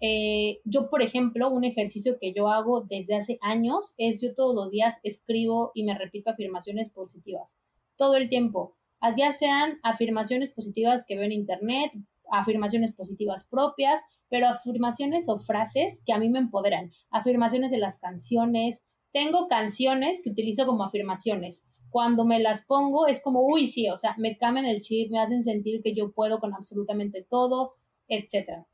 Eh, 0.00 0.60
yo, 0.64 0.90
por 0.90 1.02
ejemplo, 1.02 1.50
un 1.50 1.64
ejercicio 1.64 2.18
que 2.20 2.32
yo 2.34 2.48
hago 2.48 2.82
desde 2.82 3.16
hace 3.16 3.38
años 3.40 3.94
es 3.96 4.20
yo 4.20 4.34
todos 4.34 4.54
los 4.54 4.70
días 4.70 5.00
escribo 5.02 5.70
y 5.74 5.84
me 5.84 5.96
repito 5.96 6.30
afirmaciones 6.30 6.90
positivas. 6.90 7.60
Todo 7.96 8.16
el 8.16 8.28
tiempo. 8.28 8.76
Ya 9.16 9.32
sean 9.32 9.78
afirmaciones 9.82 10.50
positivas 10.50 11.04
que 11.06 11.16
veo 11.16 11.24
en 11.24 11.32
internet, 11.32 11.92
afirmaciones 12.30 12.92
positivas 12.92 13.46
propias, 13.48 14.00
pero 14.28 14.48
afirmaciones 14.48 15.28
o 15.28 15.38
frases 15.38 16.02
que 16.04 16.12
a 16.12 16.18
mí 16.18 16.28
me 16.28 16.40
empoderan. 16.40 16.90
Afirmaciones 17.10 17.70
de 17.70 17.78
las 17.78 17.98
canciones. 17.98 18.82
Tengo 19.12 19.46
canciones 19.48 20.20
que 20.22 20.30
utilizo 20.30 20.66
como 20.66 20.84
afirmaciones 20.84 21.64
cuando 21.96 22.26
me 22.26 22.40
las 22.40 22.62
pongo 22.66 23.06
es 23.06 23.22
como, 23.22 23.46
uy, 23.46 23.66
sí, 23.66 23.88
o 23.88 23.96
sea, 23.96 24.14
me 24.18 24.36
cambian 24.36 24.66
el 24.66 24.80
chip, 24.80 25.10
me 25.10 25.18
hacen 25.18 25.42
sentir 25.42 25.80
que 25.82 25.94
yo 25.94 26.12
puedo 26.12 26.40
con 26.40 26.52
absolutamente 26.52 27.26
todo, 27.28 27.72
etc. 28.08 28.66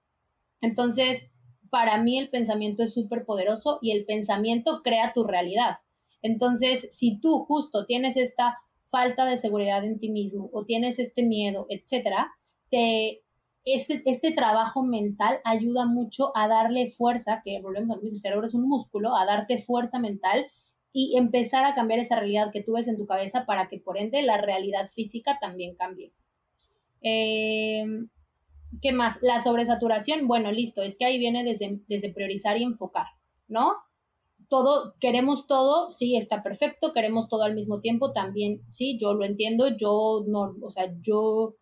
Entonces, 0.63 1.27
para 1.71 2.03
mí 2.03 2.19
el 2.19 2.31
pensamiento 2.31 2.83
es 2.83 2.95
súper 2.95 3.27
poderoso 3.27 3.79
y 3.83 3.93
el 3.93 4.07
pensamiento 4.07 4.81
crea 4.83 5.13
tu 5.13 5.25
realidad. 5.25 5.79
Entonces, 6.23 6.87
si 6.91 7.21
tú 7.21 7.45
justo 7.45 7.85
tienes 7.85 8.17
esta 8.17 8.59
falta 8.89 9.27
de 9.27 9.37
seguridad 9.37 9.85
en 9.85 9.99
ti 9.99 10.11
mismo 10.11 10.49
o 10.53 10.65
tienes 10.65 10.99
este 10.99 11.23
miedo, 11.23 11.67
etcétera, 11.69 12.31
te, 12.71 13.23
este, 13.65 14.03
este 14.07 14.33
trabajo 14.33 14.83
mental 14.83 15.41
ayuda 15.45 15.87
mucho 15.87 16.37
a 16.37 16.49
darle 16.49 16.91
fuerza, 16.91 17.43
que 17.45 17.61
volvemos 17.61 17.97
al 17.97 18.03
mismo, 18.03 18.17
el 18.17 18.23
cerebro 18.23 18.47
es 18.47 18.55
un 18.55 18.69
músculo, 18.69 19.17
a 19.17 19.25
darte 19.25 19.59
fuerza 19.59 19.99
mental 19.99 20.47
y 20.93 21.17
empezar 21.17 21.65
a 21.65 21.75
cambiar 21.75 22.01
esa 22.01 22.17
realidad 22.17 22.51
que 22.53 22.63
tú 22.63 22.75
ves 22.75 22.87
en 22.87 22.99
tu 22.99 23.07
cabeza 23.07 23.47
para 23.47 23.69
que 23.69 23.79
por 23.79 23.99
ende 23.99 24.23
la 24.23 24.39
realidad 24.39 24.89
física 24.89 25.39
también 25.41 25.75
cambie. 25.75 26.13
Em, 27.01 28.09
¿Qué 28.81 28.93
más? 28.93 29.19
La 29.23 29.41
sobresaturación, 29.41 30.27
bueno, 30.27 30.51
listo, 30.51 30.83
es 30.83 30.97
que 30.97 31.05
ahí 31.05 31.19
viene 31.19 31.45
desde, 31.45 31.81
desde 31.89 32.13
priorizar 32.13 32.57
y 32.59 32.65
enfocar, 32.65 33.07
¿no? 33.49 33.75
todo, 34.53 34.95
queremos 35.01 35.47
todo, 35.47 35.89
sí, 35.89 36.15
está 36.15 36.43
perfecto, 36.43 36.93
queremos 36.93 37.27
todo 37.27 37.43
al 37.43 37.55
mismo 37.55 37.81
tiempo, 37.81 38.13
también, 38.13 38.61
sí, 38.71 38.99
yo 39.01 39.15
lo 39.15 39.25
entiendo, 39.25 39.69
yo 39.75 40.25
no, 40.29 40.55
o 40.61 40.71
sea, 40.71 40.93
yo 41.01 41.57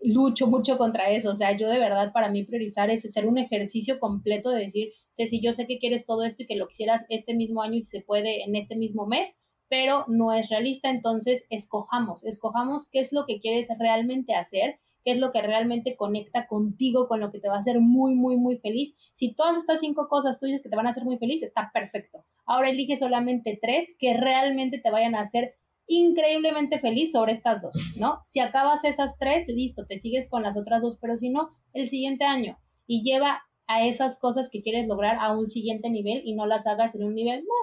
lucho 0.00 0.46
mucho 0.46 0.76
contra 0.76 1.08
eso, 1.08 1.30
o 1.30 1.34
sea, 1.34 1.56
yo 1.56 1.70
de 1.70 1.78
verdad 1.78 2.12
para 2.12 2.30
mí 2.30 2.44
priorizar 2.44 2.90
es 2.90 3.06
hacer 3.06 3.26
un 3.26 3.38
ejercicio 3.38 3.98
completo 3.98 4.50
de 4.50 4.66
decir, 4.66 4.92
si 5.08 5.40
yo 5.40 5.54
sé 5.54 5.66
que 5.66 5.78
quieres 5.78 6.04
todo 6.04 6.24
esto 6.24 6.42
y 6.42 6.46
que 6.46 6.56
lo 6.56 6.68
quisieras 6.68 7.06
este 7.08 7.32
mismo 7.32 7.62
año 7.62 7.76
y 7.76 7.84
se 7.84 8.02
puede 8.02 8.42
en 8.42 8.54
este 8.54 8.76
mismo 8.76 9.06
mes, 9.06 9.34
pero 9.70 10.04
no 10.08 10.34
es 10.34 10.50
realista, 10.50 10.90
entonces 10.90 11.46
escojamos, 11.48 12.22
escojamos 12.26 12.90
qué 12.90 12.98
es 12.98 13.14
lo 13.14 13.24
que 13.24 13.40
quieres 13.40 13.68
realmente 13.78 14.34
hacer 14.34 14.78
qué 15.04 15.12
es 15.12 15.18
lo 15.18 15.32
que 15.32 15.42
realmente 15.42 15.96
conecta 15.96 16.46
contigo, 16.46 17.08
con 17.08 17.20
lo 17.20 17.30
que 17.30 17.40
te 17.40 17.48
va 17.48 17.56
a 17.56 17.58
hacer 17.58 17.80
muy, 17.80 18.14
muy, 18.14 18.36
muy 18.36 18.58
feliz. 18.58 18.94
Si 19.12 19.34
todas 19.34 19.56
estas 19.56 19.80
cinco 19.80 20.08
cosas 20.08 20.38
tú 20.38 20.46
dices 20.46 20.62
que 20.62 20.68
te 20.68 20.76
van 20.76 20.86
a 20.86 20.90
hacer 20.90 21.04
muy 21.04 21.18
feliz, 21.18 21.42
está 21.42 21.70
perfecto. 21.72 22.24
Ahora 22.46 22.70
elige 22.70 22.96
solamente 22.96 23.58
tres 23.60 23.94
que 23.98 24.14
realmente 24.14 24.78
te 24.78 24.90
vayan 24.90 25.14
a 25.14 25.22
hacer 25.22 25.54
increíblemente 25.86 26.78
feliz 26.78 27.12
sobre 27.12 27.32
estas 27.32 27.62
dos, 27.62 27.74
¿no? 27.96 28.20
Si 28.24 28.38
acabas 28.38 28.84
esas 28.84 29.18
tres, 29.18 29.48
listo, 29.48 29.86
te 29.86 29.98
sigues 29.98 30.28
con 30.28 30.42
las 30.42 30.56
otras 30.56 30.82
dos, 30.82 30.98
pero 31.00 31.16
si 31.16 31.30
no, 31.30 31.50
el 31.72 31.88
siguiente 31.88 32.24
año 32.24 32.58
y 32.86 33.02
lleva 33.02 33.42
a 33.66 33.86
esas 33.86 34.18
cosas 34.18 34.50
que 34.50 34.62
quieres 34.62 34.86
lograr 34.86 35.16
a 35.20 35.36
un 35.36 35.46
siguiente 35.46 35.90
nivel 35.90 36.22
y 36.24 36.34
no 36.34 36.46
las 36.46 36.66
hagas 36.66 36.94
en 36.94 37.04
un 37.04 37.14
nivel, 37.14 37.40
no, 37.40 37.54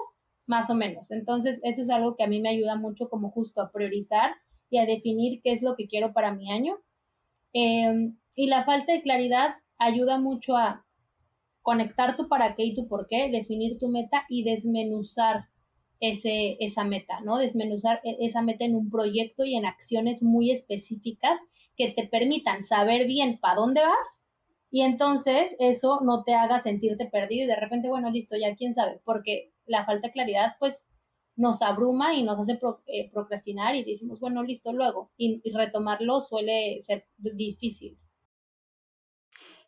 más 0.46 0.70
o 0.70 0.74
menos. 0.74 1.10
Entonces, 1.10 1.60
eso 1.62 1.82
es 1.82 1.90
algo 1.90 2.16
que 2.16 2.24
a 2.24 2.26
mí 2.26 2.40
me 2.40 2.48
ayuda 2.48 2.76
mucho 2.76 3.08
como 3.08 3.30
justo 3.30 3.60
a 3.60 3.70
priorizar 3.70 4.32
y 4.70 4.78
a 4.78 4.86
definir 4.86 5.40
qué 5.42 5.52
es 5.52 5.62
lo 5.62 5.76
que 5.76 5.86
quiero 5.86 6.12
para 6.12 6.34
mi 6.34 6.50
año 6.50 6.78
Em, 7.52 8.16
y 8.34 8.46
la 8.46 8.64
falta 8.64 8.92
de 8.92 9.02
claridad 9.02 9.56
ayuda 9.78 10.18
mucho 10.18 10.56
a 10.56 10.84
conectar 11.62 12.16
tu 12.16 12.28
para 12.28 12.54
qué 12.54 12.64
y 12.64 12.74
tu 12.74 12.88
por 12.88 13.06
qué, 13.08 13.30
definir 13.30 13.78
tu 13.78 13.88
meta 13.88 14.24
y 14.28 14.44
desmenuzar 14.44 15.46
ese, 16.00 16.56
esa 16.60 16.84
meta, 16.84 17.20
¿no? 17.20 17.38
Desmenuzar 17.38 18.00
e, 18.04 18.16
esa 18.20 18.42
meta 18.42 18.64
en 18.64 18.76
un 18.76 18.90
proyecto 18.90 19.44
y 19.44 19.56
en 19.56 19.66
acciones 19.66 20.22
muy 20.22 20.50
específicas 20.50 21.38
que 21.76 21.90
te 21.90 22.06
permitan 22.06 22.62
saber 22.62 23.06
bien 23.06 23.38
para 23.38 23.56
dónde 23.56 23.80
vas 23.80 24.20
y 24.70 24.82
entonces 24.82 25.56
eso 25.58 26.00
no 26.02 26.24
te 26.24 26.34
haga 26.34 26.58
sentirte 26.58 27.06
perdido 27.06 27.44
y 27.44 27.48
de 27.48 27.56
repente, 27.56 27.88
bueno, 27.88 28.10
listo, 28.10 28.36
ya 28.36 28.54
quién 28.54 28.74
sabe, 28.74 29.00
porque 29.04 29.50
la 29.66 29.84
falta 29.84 30.08
de 30.08 30.12
claridad 30.12 30.56
pues 30.58 30.82
nos 31.38 31.62
abruma 31.62 32.14
y 32.14 32.24
nos 32.24 32.38
hace 32.40 32.58
eh, 32.86 33.10
procrastinar 33.12 33.76
y 33.76 33.84
decimos, 33.84 34.18
bueno, 34.18 34.42
listo, 34.42 34.72
luego. 34.72 35.12
Y, 35.16 35.40
retomarlo 35.52 36.20
suele 36.20 36.80
ser 36.80 37.06
difícil. 37.16 37.96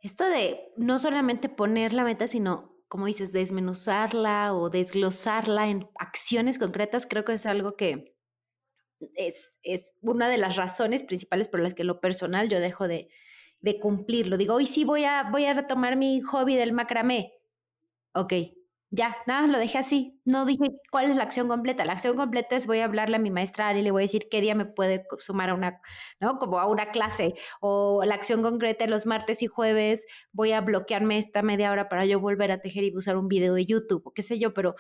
Esto 0.03 0.29
de 0.29 0.73
no 0.77 0.99
solamente 0.99 1.49
poner 1.49 1.95
la 1.95 2.03
meta, 2.03 2.27
sino, 2.27 2.75
como 2.89 3.07
dices, 3.07 3.33
desmenuzarla 3.33 4.55
o 4.55 4.69
desglosarla 4.69 5.69
en 5.69 5.89
acciones 5.95 6.59
concretas, 6.59 7.07
creo 7.07 7.25
que 7.25 7.35
es 7.35 7.47
algo 7.47 7.77
que 7.77 8.17
es, 9.15 9.55
es 9.63 9.95
una 10.01 10.29
de 10.29 10.39
las 10.39 10.57
razones 10.57 11.05
principales 11.05 11.49
por 11.49 11.61
las 11.61 11.75
que 11.75 11.85
lo 11.85 12.01
personal 12.01 12.49
yo 12.49 12.59
dejo 12.59 12.89
de, 12.89 13.11
de 13.61 13.79
cumplirlo. 13.79 14.39
Digo, 14.39 14.55
hoy 14.55 14.67
sí 14.67 14.85
voy 14.85 15.05
a, 15.05 15.31
voy 15.31 15.45
a 15.45 15.55
retomar 15.55 15.97
mi 15.97 16.21
hobby 16.21 16.57
del 16.57 16.73
macramé. 16.73 17.33
Ok, 18.13 18.33
ya, 18.93 19.17
nada, 19.27 19.47
lo 19.47 19.59
dejé 19.59 19.79
así. 19.79 20.21
No 20.25 20.45
dije 20.45 20.65
cuál 20.91 21.11
es 21.11 21.17
la 21.17 21.23
acción 21.23 21.47
completa. 21.47 21.85
La 21.85 21.93
acción 21.93 22.17
completa 22.17 22.57
es 22.57 22.67
voy 22.67 22.81
a 22.81 22.87
hablarle 22.87 23.17
a 23.17 23.19
mi 23.21 23.31
maestra 23.31 23.73
y 23.79 23.83
le 23.83 23.93
voy 23.93 24.03
a 24.03 24.07
decir 24.07 24.29
qué 24.29 24.41
día 24.41 24.57
me 24.57 24.65
puede 24.65 25.07
sumar 25.19 25.51
a 25.51 25.55
una, 25.55 25.81
¿no? 26.21 26.39
Como 26.39 26.59
a 26.59 26.67
una 26.67 26.91
clase. 26.91 27.35
O 27.61 28.03
la 28.05 28.17
acción 28.17 28.43
concreta 28.43 28.87
los 28.89 29.07
martes 29.07 29.43
y 29.43 29.47
jueves 29.47 30.07
voy 30.33 30.53
a 30.53 30.61
bloquearme 30.61 31.19
esta 31.19 31.43
media 31.43 31.71
hora 31.71 31.89
para 31.89 32.05
yo 32.05 32.19
volver 32.19 32.51
a 32.51 32.61
tejer 32.61 32.83
y 32.83 32.97
usar 32.97 33.17
un 33.17 33.29
video 33.29 33.55
de 33.55 33.65
YouTube 33.65 34.03
o 34.07 34.13
qué 34.13 34.25
sé 34.25 34.41
yo, 34.41 34.53
pero 34.55 34.75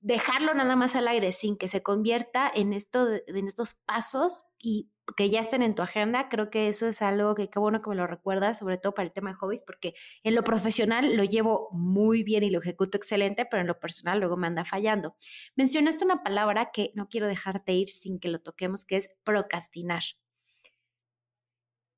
dejarlo 0.00 0.54
nada 0.54 0.76
más 0.76 0.96
al 0.96 1.08
aire 1.08 1.32
sin 1.32 1.56
que 1.56 1.68
se 1.68 1.82
convierta 1.82 2.50
en 2.54 2.72
esto, 2.72 3.08
en 3.26 3.48
estos 3.48 3.74
pasos 3.74 4.46
y 4.58 4.90
que 5.16 5.30
ya 5.30 5.40
estén 5.40 5.62
en 5.62 5.74
tu 5.74 5.82
agenda, 5.82 6.28
creo 6.28 6.50
que 6.50 6.68
eso 6.68 6.86
es 6.86 7.02
algo 7.02 7.34
que 7.34 7.50
qué 7.50 7.58
bueno 7.58 7.82
que 7.82 7.90
me 7.90 7.96
lo 7.96 8.06
recuerdas, 8.06 8.58
sobre 8.58 8.78
todo 8.78 8.94
para 8.94 9.06
el 9.06 9.12
tema 9.12 9.30
de 9.30 9.36
hobbies, 9.36 9.62
porque 9.62 9.94
en 10.22 10.34
lo 10.34 10.44
profesional 10.44 11.16
lo 11.16 11.24
llevo 11.24 11.68
muy 11.72 12.22
bien 12.22 12.44
y 12.44 12.50
lo 12.50 12.60
ejecuto 12.60 12.96
excelente, 12.96 13.44
pero 13.44 13.60
en 13.60 13.66
lo 13.66 13.80
personal 13.80 14.20
luego 14.20 14.36
me 14.36 14.46
anda 14.46 14.64
fallando. 14.64 15.16
Mencionaste 15.56 16.04
una 16.04 16.22
palabra 16.22 16.70
que 16.72 16.92
no 16.94 17.08
quiero 17.08 17.26
dejarte 17.26 17.72
ir 17.72 17.88
sin 17.88 18.18
que 18.20 18.28
lo 18.28 18.40
toquemos, 18.40 18.84
que 18.84 18.96
es 18.96 19.10
procrastinar. 19.24 20.02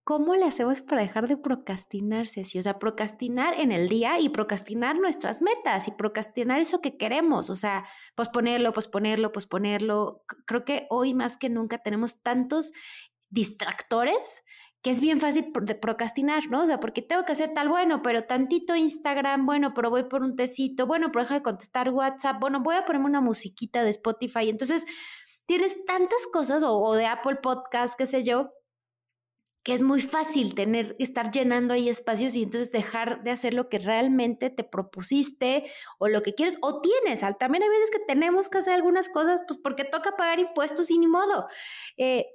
¿Cómo 0.05 0.37
le 0.37 0.45
hacemos 0.45 0.83
para 0.83 1.01
dejar 1.01 1.29
de 1.29 1.39
procrastinarse 1.39 2.43
así? 2.43 2.59
O 2.59 2.63
sea, 2.63 2.79
procrastinar 2.79 3.59
en 3.59 3.73
el 3.73 3.89
día 3.89 4.21
y 4.21 4.29
procrastinar 4.29 4.99
nuestras 4.99 5.41
metas 5.41 5.89
y 5.89 5.93
procrastinar 5.93 6.61
eso 6.61 6.83
que 6.83 6.99
queremos. 6.99 7.49
O 7.49 7.57
sea, 7.57 7.87
posponerlo, 8.15 8.75
posponerlo, 8.75 9.33
posponerlo. 9.33 10.23
Creo 10.47 10.67
que 10.67 10.87
hoy 10.91 11.15
más 11.15 11.39
que 11.39 11.49
nunca 11.49 11.79
tenemos 11.79 12.23
tantos 12.23 12.73
distractores 13.31 14.45
que 14.83 14.91
es 14.91 15.01
bien 15.01 15.19
fácil 15.19 15.51
de 15.63 15.75
procrastinar, 15.75 16.51
¿no? 16.51 16.65
O 16.65 16.67
sea, 16.67 16.79
porque 16.79 17.01
tengo 17.01 17.25
que 17.25 17.33
hacer 17.33 17.55
tal, 17.55 17.71
bueno, 17.71 18.03
pero 18.03 18.25
tantito 18.25 18.77
Instagram, 18.77 19.47
bueno, 19.47 19.73
pero 19.73 19.89
voy 19.89 20.05
por 20.05 20.23
un 20.23 20.37
tecito, 20.37 20.87
bueno, 20.87 21.11
pero 21.11 21.23
deja 21.23 21.37
de 21.37 21.43
contestar 21.43 21.89
WhatsApp, 21.89 22.39
bueno, 22.39 22.61
voy 22.63 22.77
a 22.77 22.85
ponerme 22.85 23.07
una 23.07 23.23
musiquita 23.23 23.83
de 23.83 23.89
Spotify. 23.89 24.51
Entonces, 24.51 24.85
tienes 25.47 25.83
tantas 25.87 26.27
cosas 26.31 26.63
o, 26.63 26.79
o 26.79 26.95
de 26.95 27.07
Apple 27.07 27.37
Podcast, 27.37 27.95
qué 27.97 28.05
sé 28.05 28.25
yo, 28.25 28.51
que 29.65 29.73
es 29.73 29.81
muy 29.81 30.03
fácil 30.03 30.55
tener, 30.55 30.95
estar 30.99 31.31
llenando 31.31 31.73
ahí 31.73 31.89
espacios 31.89 32.37
y 32.37 32.43
entonces 32.43 32.71
dejar 32.71 33.25
de 33.25 33.31
hacer 33.31 33.55
lo 33.55 33.71
que 33.71 33.79
realmente 33.79 34.51
te 34.51 34.62
propusiste 34.62 35.65
o 35.99 36.07
lo 36.07 36.23
que 36.23 36.35
quieres 36.35 36.59
o 36.61 36.83
tienes. 36.83 37.21
También 37.39 37.62
hay 37.62 37.71
veces 37.71 37.91
que 37.91 38.05
tenemos 38.07 38.51
que 38.51 38.59
hacer 38.59 38.75
algunas 38.75 39.09
cosas 39.09 39.43
pues 39.49 39.59
porque 39.59 39.85
toca 39.85 40.17
pagar 40.17 40.39
impuestos 40.39 40.91
y 40.91 40.99
ni 40.99 41.07
modo. 41.07 41.47
Eh, 41.97 42.27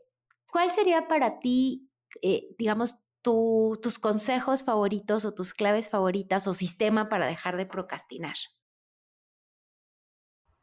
¿Cuál 0.51 0.71
sería 0.71 1.07
para 1.07 1.37
ti, 1.37 1.87
eh, 2.23 2.47
digamos, 2.57 2.97
tus 3.21 3.99
consejos 3.99 4.63
favoritos 4.63 5.23
o 5.23 5.35
tus 5.35 5.53
claves 5.53 5.87
favoritas 5.87 6.47
o 6.47 6.55
sistema 6.55 7.09
para 7.09 7.27
dejar 7.27 7.57
de 7.57 7.67
procrastinar? 7.67 8.35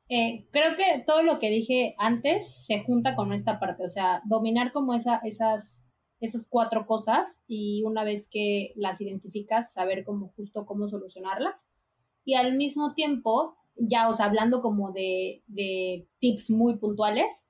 Eh, 0.08 0.48
creo 0.50 0.76
que 0.76 1.04
todo 1.06 1.22
lo 1.22 1.38
que 1.38 1.48
dije 1.50 1.94
antes 1.98 2.64
se 2.66 2.82
junta 2.82 3.14
con 3.14 3.32
esta 3.32 3.60
parte, 3.60 3.84
o 3.84 3.88
sea, 3.88 4.22
dominar 4.24 4.72
como 4.72 4.94
esa, 4.94 5.20
esas 5.24 5.85
esas 6.20 6.48
cuatro 6.48 6.86
cosas 6.86 7.40
y 7.46 7.82
una 7.84 8.04
vez 8.04 8.28
que 8.28 8.72
las 8.76 9.00
identificas, 9.00 9.72
saber 9.72 10.04
cómo 10.04 10.32
justo 10.36 10.66
cómo 10.66 10.88
solucionarlas. 10.88 11.68
Y 12.24 12.34
al 12.34 12.56
mismo 12.56 12.94
tiempo, 12.94 13.56
ya, 13.76 14.08
os 14.08 14.20
hablando 14.20 14.62
como 14.62 14.92
de, 14.92 15.42
de, 15.46 16.08
tips 16.18 16.50
muy 16.50 16.76
puntuales, 16.76 17.44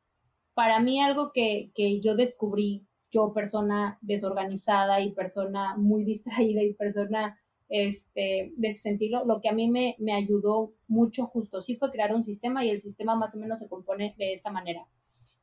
para 0.55 0.81
mí 0.81 1.01
algo 1.01 1.33
que, 1.33 1.71
que 1.75 2.01
yo 2.01 2.17
descubrí, 2.17 2.87
yo 3.11 3.33
persona 3.33 3.99
desorganizada 4.03 5.01
y 5.01 5.13
persona 5.13 5.77
muy 5.77 6.05
distraída 6.13 6.63
y 6.63 6.75
persona 6.75 7.39
este, 7.69 8.53
de 8.57 8.69
ese 8.69 8.81
sentido, 8.81 9.25
lo 9.25 9.41
que 9.41 9.49
a 9.49 9.53
mí 9.53 9.69
me, 9.69 9.97
me 9.99 10.13
ayudó 10.13 10.73
mucho 10.87 11.27
justo 11.27 11.63
sí 11.63 11.75
fue 11.75 11.91
crear 11.91 12.15
un 12.15 12.23
sistema 12.23 12.65
y 12.65 12.71
el 12.71 12.81
sistema 12.81 13.17
más 13.17 13.35
o 13.35 13.39
menos 13.39 13.59
se 13.59 13.69
compone 13.69 14.15
de 14.19 14.33
esta 14.33 14.51
manera. 14.51 14.87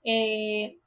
Eh, 0.06 0.80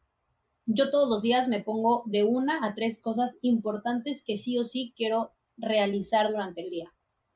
yo 0.66 0.90
todos 0.90 1.08
los 1.08 1.22
días 1.22 1.48
me 1.48 1.62
pongo 1.62 2.02
de 2.06 2.24
una 2.24 2.66
a 2.66 2.74
tres 2.74 3.00
cosas 3.00 3.38
importantes 3.40 4.22
que 4.24 4.36
sí 4.36 4.58
o 4.58 4.64
sí 4.64 4.92
quiero 4.96 5.32
realizar 5.56 6.28
durante 6.28 6.62
el 6.62 6.70
día, 6.70 6.92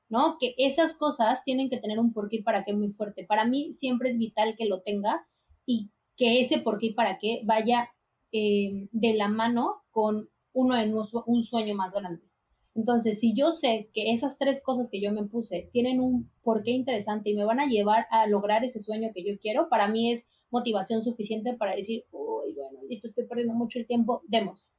¿no? 0.08 0.36
Que 0.38 0.54
esas 0.58 0.94
cosas 0.94 1.42
tienen 1.44 1.70
que 1.70 1.78
tener 1.78 1.98
un 1.98 2.12
porqué 2.12 2.36
y 2.36 2.42
para 2.42 2.64
qué 2.64 2.74
muy 2.74 2.88
fuerte. 2.90 3.24
Para 3.24 3.44
mí 3.44 3.72
siempre 3.72 4.10
es 4.10 4.18
vital 4.18 4.56
que 4.58 4.66
lo 4.66 4.82
tenga 4.82 5.26
y 5.64 5.90
que 6.16 6.40
ese 6.40 6.58
porqué 6.58 6.86
y 6.86 6.94
para 6.94 7.18
qué 7.18 7.40
vaya 7.44 7.90
eh, 8.32 8.88
de 8.90 9.14
la 9.14 9.28
mano 9.28 9.82
con 9.90 10.28
uno 10.52 10.76
en 10.76 10.92
un 10.94 11.42
sueño 11.42 11.74
más 11.74 11.94
grande. 11.94 12.30
Entonces, 12.74 13.20
si 13.20 13.34
yo 13.34 13.50
sé 13.50 13.90
que 13.92 14.12
esas 14.12 14.38
tres 14.38 14.62
cosas 14.62 14.90
que 14.90 15.00
yo 15.00 15.12
me 15.12 15.24
puse 15.24 15.68
tienen 15.72 16.00
un 16.00 16.30
porqué 16.42 16.70
interesante 16.70 17.30
y 17.30 17.34
me 17.34 17.44
van 17.44 17.60
a 17.60 17.66
llevar 17.66 18.06
a 18.10 18.26
lograr 18.26 18.64
ese 18.64 18.80
sueño 18.80 19.10
que 19.14 19.24
yo 19.24 19.38
quiero, 19.40 19.68
para 19.68 19.88
mí 19.88 20.12
es 20.12 20.24
motivación 20.50 21.02
suficiente 21.02 21.54
para 21.54 21.74
decir, 21.74 22.04
uy, 22.10 22.52
bueno, 22.54 22.80
listo, 22.88 23.08
estoy 23.08 23.24
perdiendo 23.24 23.54
mucho 23.54 23.78
el 23.78 23.86
tiempo, 23.86 24.22
demos. 24.26 24.70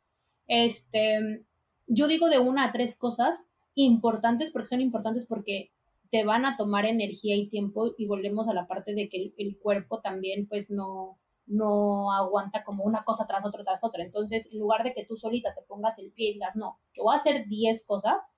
Este, 0.48 1.46
yo 1.88 2.08
digo 2.08 2.30
de 2.30 2.40
una 2.40 2.66
a 2.66 2.72
tres 2.72 2.96
cosas 2.96 3.44
importantes, 3.76 4.52
porque 4.52 4.68
son 4.68 4.82
importantes 4.82 5.26
porque 5.26 5.72
te 6.10 6.26
van 6.26 6.46
a 6.46 6.58
tomar 6.58 6.86
energía 6.86 7.36
y 7.36 7.48
tiempo 7.48 7.94
y 7.98 8.06
volvemos 8.06 8.50
a 8.50 8.54
la 8.54 8.68
parte 8.68 8.94
de 8.94 9.08
que 9.08 9.34
el, 9.38 9.58
cuerpo 9.58 10.02
también 10.02 10.46
pues 10.46 10.70
no, 10.70 11.18
no 11.48 12.12
aguanta 12.12 12.64
como 12.66 12.84
una 12.84 13.04
cosa 13.06 13.26
tras 13.28 13.46
otra 13.46 13.64
tras 13.64 13.84
otra. 13.84 14.04
Entonces, 14.04 14.50
en 14.52 14.60
lugar 14.60 14.84
de 14.84 14.94
que 14.94 15.06
tú 15.06 15.16
solita 15.16 15.56
te 15.56 15.62
pongas 15.62 16.00
el 16.00 16.12
pie 16.12 16.32
y 16.32 16.34
digas, 16.34 16.56
no, 16.58 16.80
yo 16.94 17.04
voy 17.04 17.14
a 17.14 17.18
hacer 17.18 17.48
10 17.48 17.86
cosas, 17.86 18.32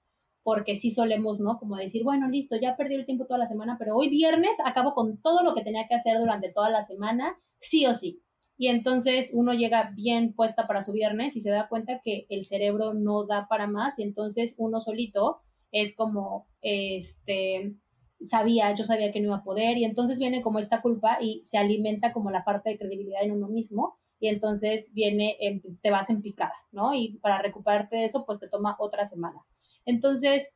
porque 0.43 0.75
sí 0.75 0.91
solemos, 0.91 1.39
¿no? 1.39 1.57
Como 1.57 1.77
decir, 1.77 2.03
bueno, 2.03 2.27
listo, 2.29 2.57
ya 2.59 2.75
perdí 2.75 2.95
el 2.95 3.05
tiempo 3.05 3.25
toda 3.25 3.39
la 3.39 3.45
semana, 3.45 3.77
pero 3.79 3.95
hoy 3.95 4.09
viernes 4.09 4.57
acabo 4.65 4.93
con 4.93 5.17
todo 5.21 5.43
lo 5.43 5.55
que 5.55 5.63
tenía 5.63 5.87
que 5.87 5.95
hacer 5.95 6.19
durante 6.19 6.49
toda 6.49 6.69
la 6.69 6.83
semana, 6.83 7.37
sí 7.57 7.85
o 7.85 7.93
sí. 7.93 8.21
Y 8.57 8.67
entonces 8.67 9.31
uno 9.33 9.53
llega 9.53 9.91
bien 9.95 10.33
puesta 10.33 10.67
para 10.67 10.81
su 10.81 10.91
viernes 10.91 11.35
y 11.35 11.39
se 11.39 11.49
da 11.49 11.67
cuenta 11.67 12.01
que 12.03 12.27
el 12.29 12.45
cerebro 12.45 12.93
no 12.93 13.25
da 13.25 13.47
para 13.47 13.67
más 13.67 13.97
y 13.97 14.03
entonces 14.03 14.55
uno 14.57 14.79
solito 14.79 15.39
es 15.71 15.95
como, 15.95 16.47
este, 16.61 17.75
sabía, 18.19 18.73
yo 18.75 18.83
sabía 18.83 19.11
que 19.11 19.19
no 19.19 19.27
iba 19.27 19.37
a 19.37 19.43
poder 19.43 19.77
y 19.77 19.85
entonces 19.85 20.19
viene 20.19 20.41
como 20.41 20.59
esta 20.59 20.81
culpa 20.81 21.17
y 21.19 21.41
se 21.45 21.57
alimenta 21.57 22.13
como 22.13 22.31
la 22.31 22.43
falta 22.43 22.69
de 22.69 22.77
credibilidad 22.77 23.23
en 23.23 23.31
uno 23.31 23.47
mismo 23.47 23.97
y 24.19 24.27
entonces 24.27 24.91
viene, 24.93 25.37
te 25.81 25.91
vas 25.91 26.09
en 26.09 26.21
picada, 26.21 26.53
¿no? 26.71 26.93
Y 26.93 27.17
para 27.17 27.41
recuperarte 27.41 27.97
de 27.97 28.05
eso, 28.05 28.25
pues 28.25 28.39
te 28.39 28.47
toma 28.47 28.77
otra 28.79 29.05
semana. 29.05 29.43
Entonces, 29.85 30.49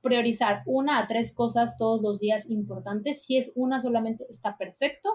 priorizar 0.00 0.62
una 0.66 0.98
a 0.98 1.06
tres 1.06 1.32
cosas 1.32 1.76
todos 1.78 2.02
los 2.02 2.18
días 2.18 2.48
importantes. 2.50 3.24
Si 3.24 3.36
es 3.36 3.52
una 3.54 3.80
solamente, 3.80 4.26
está 4.28 4.56
perfecto. 4.56 5.10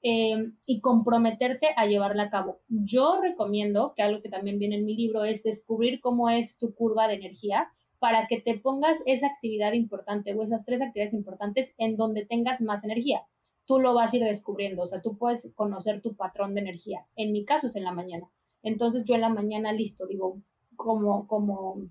Eh, 0.00 0.52
y 0.64 0.80
comprometerte 0.80 1.70
a 1.76 1.86
llevarla 1.86 2.24
a 2.24 2.30
cabo. 2.30 2.60
Yo 2.68 3.20
recomiendo, 3.20 3.94
que 3.96 4.04
algo 4.04 4.22
que 4.22 4.28
también 4.28 4.60
viene 4.60 4.76
en 4.76 4.84
mi 4.84 4.94
libro, 4.94 5.24
es 5.24 5.42
descubrir 5.42 6.00
cómo 6.00 6.30
es 6.30 6.56
tu 6.56 6.72
curva 6.72 7.08
de 7.08 7.14
energía 7.14 7.68
para 7.98 8.26
que 8.28 8.40
te 8.40 8.58
pongas 8.58 8.98
esa 9.06 9.26
actividad 9.26 9.72
importante 9.72 10.34
o 10.34 10.42
esas 10.42 10.64
tres 10.64 10.80
actividades 10.80 11.14
importantes 11.14 11.74
en 11.78 11.96
donde 11.96 12.24
tengas 12.24 12.60
más 12.60 12.84
energía. 12.84 13.22
Tú 13.66 13.80
lo 13.80 13.92
vas 13.92 14.12
a 14.12 14.16
ir 14.16 14.24
descubriendo, 14.24 14.82
o 14.82 14.86
sea, 14.86 15.02
tú 15.02 15.18
puedes 15.18 15.50
conocer 15.54 16.00
tu 16.00 16.14
patrón 16.14 16.54
de 16.54 16.60
energía. 16.60 17.04
En 17.16 17.32
mi 17.32 17.44
caso 17.44 17.66
es 17.66 17.76
en 17.76 17.84
la 17.84 17.92
mañana. 17.92 18.30
Entonces 18.62 19.04
yo 19.04 19.14
en 19.14 19.20
la 19.20 19.28
mañana 19.28 19.72
listo, 19.72 20.06
digo, 20.06 20.40
como, 20.76 21.26
como, 21.26 21.88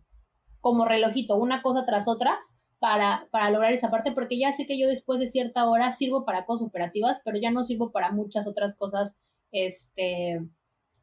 como 0.67 0.83
relojito, 0.83 1.37
una 1.37 1.61
cosa 1.61 1.85
tras 1.85 2.09
otra, 2.09 2.37
para, 2.79 3.29
para 3.31 3.49
lograr 3.51 3.71
esa 3.71 3.89
parte, 3.89 4.11
porque 4.11 4.37
ya 4.37 4.51
sé 4.51 4.67
que 4.67 4.77
yo 4.77 4.89
después 4.89 5.17
de 5.17 5.25
cierta 5.25 5.65
hora 5.65 5.93
sirvo 5.93 6.25
para 6.25 6.45
cosas 6.45 6.67
operativas, 6.67 7.21
pero 7.23 7.37
ya 7.39 7.51
no 7.51 7.63
sirvo 7.63 7.93
para 7.93 8.11
muchas 8.11 8.47
otras 8.47 8.75
cosas, 8.75 9.15
este, 9.53 10.41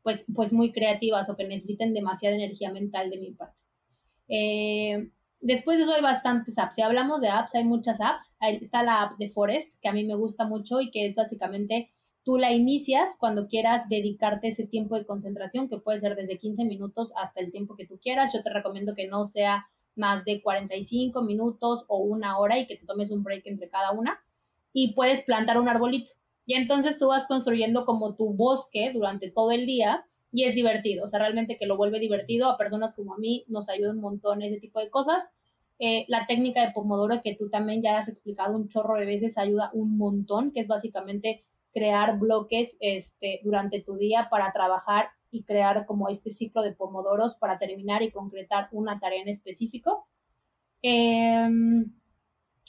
pues, 0.02 0.26
pues 0.34 0.52
muy 0.52 0.70
creativas 0.70 1.30
o 1.30 1.36
que 1.36 1.48
necesiten 1.48 1.94
demasiada 1.94 2.36
energía 2.36 2.70
mental 2.72 3.08
de 3.08 3.16
mi 3.16 3.30
parte. 3.30 3.56
Eh, 4.28 5.08
después 5.40 5.78
de 5.78 5.84
eso 5.84 5.94
hay 5.94 6.02
bastantes 6.02 6.58
apps. 6.58 6.74
Si 6.74 6.82
hablamos 6.82 7.22
de 7.22 7.30
apps, 7.30 7.54
hay 7.54 7.64
muchas 7.64 8.02
apps. 8.02 8.34
está 8.60 8.82
la 8.82 9.00
app 9.00 9.16
de 9.16 9.30
Forest, 9.30 9.74
que 9.80 9.88
a 9.88 9.94
mí 9.94 10.04
me 10.04 10.14
gusta 10.14 10.44
mucho 10.44 10.82
y 10.82 10.90
que 10.90 11.06
es 11.06 11.16
básicamente 11.16 11.90
tú 12.24 12.38
la 12.38 12.52
inicias 12.52 13.16
cuando 13.18 13.46
quieras 13.46 13.88
dedicarte 13.88 14.48
ese 14.48 14.66
tiempo 14.66 14.96
de 14.96 15.06
concentración, 15.06 15.68
que 15.68 15.78
puede 15.78 15.98
ser 15.98 16.16
desde 16.16 16.38
15 16.38 16.64
minutos 16.64 17.12
hasta 17.16 17.40
el 17.40 17.52
tiempo 17.52 17.76
que 17.76 17.86
tú 17.86 17.98
quieras. 18.00 18.32
Yo 18.32 18.42
te 18.42 18.50
recomiendo 18.50 18.94
que 18.94 19.06
no 19.06 19.24
sea 19.24 19.66
más 19.94 20.24
de 20.24 20.42
45 20.42 21.22
minutos 21.22 21.84
o 21.88 21.98
una 21.98 22.38
hora 22.38 22.58
y 22.58 22.66
que 22.66 22.76
te 22.76 22.86
tomes 22.86 23.10
un 23.10 23.22
break 23.22 23.46
entre 23.46 23.68
cada 23.68 23.92
una 23.92 24.18
y 24.72 24.94
puedes 24.94 25.22
plantar 25.22 25.60
un 25.60 25.68
arbolito. 25.68 26.10
Y 26.46 26.54
entonces 26.54 26.98
tú 26.98 27.08
vas 27.08 27.26
construyendo 27.26 27.84
como 27.84 28.16
tu 28.16 28.34
bosque 28.34 28.90
durante 28.92 29.30
todo 29.30 29.52
el 29.52 29.66
día 29.66 30.04
y 30.32 30.44
es 30.44 30.54
divertido, 30.54 31.04
o 31.04 31.08
sea, 31.08 31.20
realmente 31.20 31.56
que 31.56 31.66
lo 31.66 31.76
vuelve 31.76 32.00
divertido 32.00 32.50
a 32.50 32.58
personas 32.58 32.92
como 32.94 33.14
a 33.14 33.18
mí, 33.18 33.44
nos 33.46 33.68
ayuda 33.68 33.92
un 33.92 34.00
montón 34.00 34.42
ese 34.42 34.58
tipo 34.58 34.80
de 34.80 34.90
cosas. 34.90 35.28
Eh, 35.78 36.06
la 36.08 36.26
técnica 36.26 36.60
de 36.66 36.72
Pomodoro 36.72 37.20
que 37.22 37.36
tú 37.36 37.50
también 37.50 37.82
ya 37.82 37.98
has 37.98 38.08
explicado 38.08 38.56
un 38.56 38.68
chorro 38.68 38.98
de 38.98 39.06
veces 39.06 39.38
ayuda 39.38 39.70
un 39.72 39.96
montón, 39.96 40.50
que 40.50 40.60
es 40.60 40.66
básicamente 40.66 41.44
crear 41.74 42.18
bloques 42.18 42.76
este, 42.80 43.40
durante 43.42 43.82
tu 43.82 43.96
día 43.96 44.28
para 44.30 44.52
trabajar 44.52 45.08
y 45.30 45.42
crear 45.42 45.84
como 45.84 46.08
este 46.08 46.30
ciclo 46.30 46.62
de 46.62 46.72
pomodoros 46.72 47.34
para 47.34 47.58
terminar 47.58 48.02
y 48.02 48.12
concretar 48.12 48.68
una 48.70 49.00
tarea 49.00 49.20
en 49.20 49.28
específico. 49.28 50.06
Em, 50.80 51.92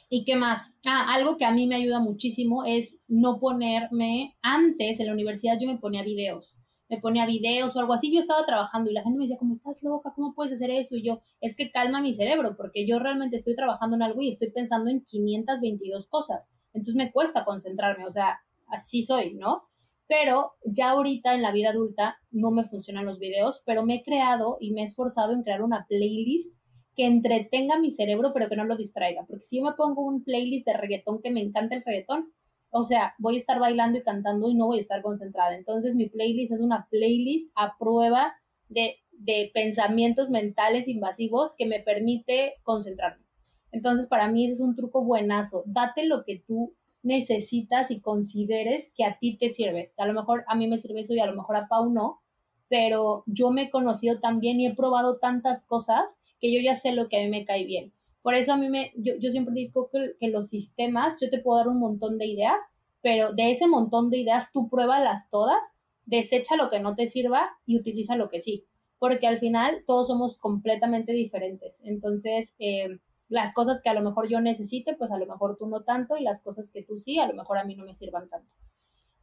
¿Y 0.09 0.23
qué 0.23 0.35
más? 0.35 0.73
Ah, 0.85 1.13
algo 1.13 1.37
que 1.37 1.45
a 1.45 1.51
mí 1.51 1.67
me 1.67 1.75
ayuda 1.75 1.99
muchísimo 1.99 2.63
es 2.63 2.97
no 3.07 3.39
ponerme, 3.39 4.35
antes 4.41 4.99
en 4.99 5.07
la 5.07 5.13
universidad 5.13 5.57
yo 5.59 5.67
me 5.67 5.77
ponía 5.77 6.03
videos, 6.03 6.55
me 6.89 6.99
ponía 6.99 7.25
videos 7.25 7.75
o 7.75 7.79
algo 7.79 7.93
así, 7.93 8.13
yo 8.13 8.19
estaba 8.19 8.45
trabajando 8.45 8.89
y 8.89 8.93
la 8.93 9.01
gente 9.03 9.17
me 9.17 9.23
decía, 9.23 9.37
¿cómo 9.37 9.53
estás 9.53 9.81
loca? 9.81 10.13
¿Cómo 10.15 10.35
puedes 10.35 10.53
hacer 10.53 10.69
eso? 10.69 10.95
Y 10.95 11.03
yo, 11.03 11.21
es 11.41 11.55
que 11.55 11.71
calma 11.71 12.01
mi 12.01 12.13
cerebro, 12.13 12.55
porque 12.55 12.87
yo 12.87 12.99
realmente 12.99 13.35
estoy 13.35 13.55
trabajando 13.55 13.95
en 13.95 14.03
algo 14.03 14.21
y 14.21 14.29
estoy 14.29 14.51
pensando 14.51 14.89
en 14.89 15.03
522 15.03 16.07
cosas, 16.07 16.53
entonces 16.73 16.95
me 16.95 17.11
cuesta 17.11 17.43
concentrarme, 17.43 18.05
o 18.05 18.11
sea, 18.11 18.39
así 18.67 19.03
soy, 19.03 19.35
¿no? 19.35 19.63
Pero 20.07 20.51
ya 20.63 20.91
ahorita 20.91 21.33
en 21.33 21.41
la 21.41 21.51
vida 21.51 21.69
adulta 21.69 22.17
no 22.31 22.51
me 22.51 22.65
funcionan 22.65 23.05
los 23.05 23.19
videos, 23.19 23.63
pero 23.65 23.85
me 23.85 23.95
he 23.95 24.03
creado 24.03 24.57
y 24.59 24.71
me 24.71 24.81
he 24.81 24.85
esforzado 24.85 25.33
en 25.33 25.43
crear 25.43 25.63
una 25.63 25.85
playlist 25.87 26.55
que 26.95 27.05
entretenga 27.05 27.79
mi 27.79 27.91
cerebro, 27.91 28.31
pero 28.33 28.47
que 28.47 28.55
no 28.55 28.63
lo 28.63 28.77
distraiga. 28.77 29.25
Porque 29.27 29.43
si 29.43 29.57
yo 29.57 29.63
me 29.63 29.73
pongo 29.73 30.03
un 30.03 30.23
playlist 30.23 30.65
de 30.65 30.77
reggaetón 30.77 31.21
que 31.21 31.31
me 31.31 31.41
encanta 31.41 31.75
el 31.75 31.83
reggaetón, 31.83 32.31
o 32.69 32.83
sea, 32.83 33.15
voy 33.19 33.35
a 33.35 33.37
estar 33.37 33.59
bailando 33.59 33.97
y 33.97 34.03
cantando 34.03 34.49
y 34.49 34.55
no 34.55 34.67
voy 34.67 34.79
a 34.79 34.81
estar 34.81 35.01
concentrada. 35.01 35.55
Entonces 35.55 35.95
mi 35.95 36.07
playlist 36.07 36.53
es 36.53 36.61
una 36.61 36.87
playlist 36.89 37.51
a 37.55 37.77
prueba 37.77 38.33
de, 38.69 38.97
de 39.11 39.51
pensamientos 39.53 40.29
mentales 40.29 40.87
invasivos 40.87 41.53
que 41.57 41.65
me 41.65 41.79
permite 41.79 42.55
concentrarme. 42.63 43.25
Entonces 43.71 44.07
para 44.07 44.29
mí 44.29 44.45
ese 44.45 44.53
es 44.53 44.59
un 44.61 44.75
truco 44.75 45.03
buenazo. 45.03 45.63
Date 45.65 46.05
lo 46.05 46.23
que 46.23 46.43
tú 46.45 46.73
necesitas 47.05 47.91
y 47.91 48.01
consideres 48.01 48.91
que 48.95 49.05
a 49.05 49.17
ti 49.19 49.37
te 49.37 49.49
sirve. 49.49 49.87
O 49.87 49.91
sea, 49.91 50.05
a 50.05 50.07
lo 50.07 50.13
mejor 50.13 50.43
a 50.47 50.55
mí 50.55 50.67
me 50.67 50.77
sirve 50.77 51.01
eso 51.01 51.13
y 51.13 51.19
a 51.19 51.27
lo 51.27 51.35
mejor 51.35 51.55
a 51.55 51.67
Pau 51.67 51.89
no, 51.89 52.19
pero 52.67 53.23
yo 53.27 53.51
me 53.51 53.63
he 53.63 53.69
conocido 53.69 54.19
también 54.19 54.59
y 54.59 54.65
he 54.65 54.73
probado 54.73 55.17
tantas 55.17 55.65
cosas 55.65 56.17
que 56.41 56.51
yo 56.51 56.59
ya 56.61 56.75
sé 56.75 56.91
lo 56.91 57.07
que 57.07 57.17
a 57.17 57.21
mí 57.21 57.29
me 57.29 57.45
cae 57.45 57.63
bien. 57.63 57.93
Por 58.23 58.33
eso 58.33 58.53
a 58.53 58.57
mí 58.57 58.69
me, 58.69 58.91
yo, 58.95 59.13
yo 59.19 59.31
siempre 59.31 59.53
digo 59.53 59.89
que, 59.91 60.27
los 60.29 60.49
sistemas, 60.49 61.19
yo 61.21 61.29
te 61.29 61.37
puedo 61.37 61.59
dar 61.59 61.67
un 61.67 61.77
montón 61.79 62.17
de 62.17 62.25
ideas, 62.25 62.63
pero 63.03 63.33
de 63.33 63.51
ese 63.51 63.67
montón 63.67 64.09
de 64.09 64.17
ideas 64.17 64.51
tú 64.51 64.67
pruébalas 64.67 65.29
todas, 65.29 65.77
desecha 66.07 66.55
lo 66.55 66.71
que 66.71 66.79
no 66.79 66.95
te 66.95 67.05
sirva 67.05 67.51
y 67.67 67.77
utiliza 67.77 68.15
lo 68.15 68.29
que 68.29 68.41
sí, 68.41 68.65
porque 68.97 69.27
al 69.27 69.37
final 69.37 69.83
todos 69.85 70.07
somos 70.07 70.37
completamente 70.37 71.13
diferentes. 71.13 71.79
Entonces, 71.83 72.55
eh, 72.57 72.97
las 73.27 73.53
cosas 73.53 73.81
que 73.81 73.89
a 73.89 73.93
lo 73.93 74.01
mejor 74.01 74.29
yo 74.29 74.39
necesite, 74.41 74.95
pues 74.95 75.11
a 75.11 75.17
lo 75.17 75.25
mejor 75.25 75.57
tú 75.57 75.67
no 75.67 75.83
tanto, 75.83 76.17
y 76.17 76.23
las 76.23 76.41
cosas 76.41 76.71
que 76.71 76.83
tú 76.83 76.97
sí, 76.97 77.19
a 77.19 77.27
lo 77.27 77.33
mejor 77.33 77.57
a 77.57 77.65
mí 77.65 77.75
no 77.75 77.85
me 77.85 77.95
sirvan 77.95 78.29
tanto. 78.29 78.53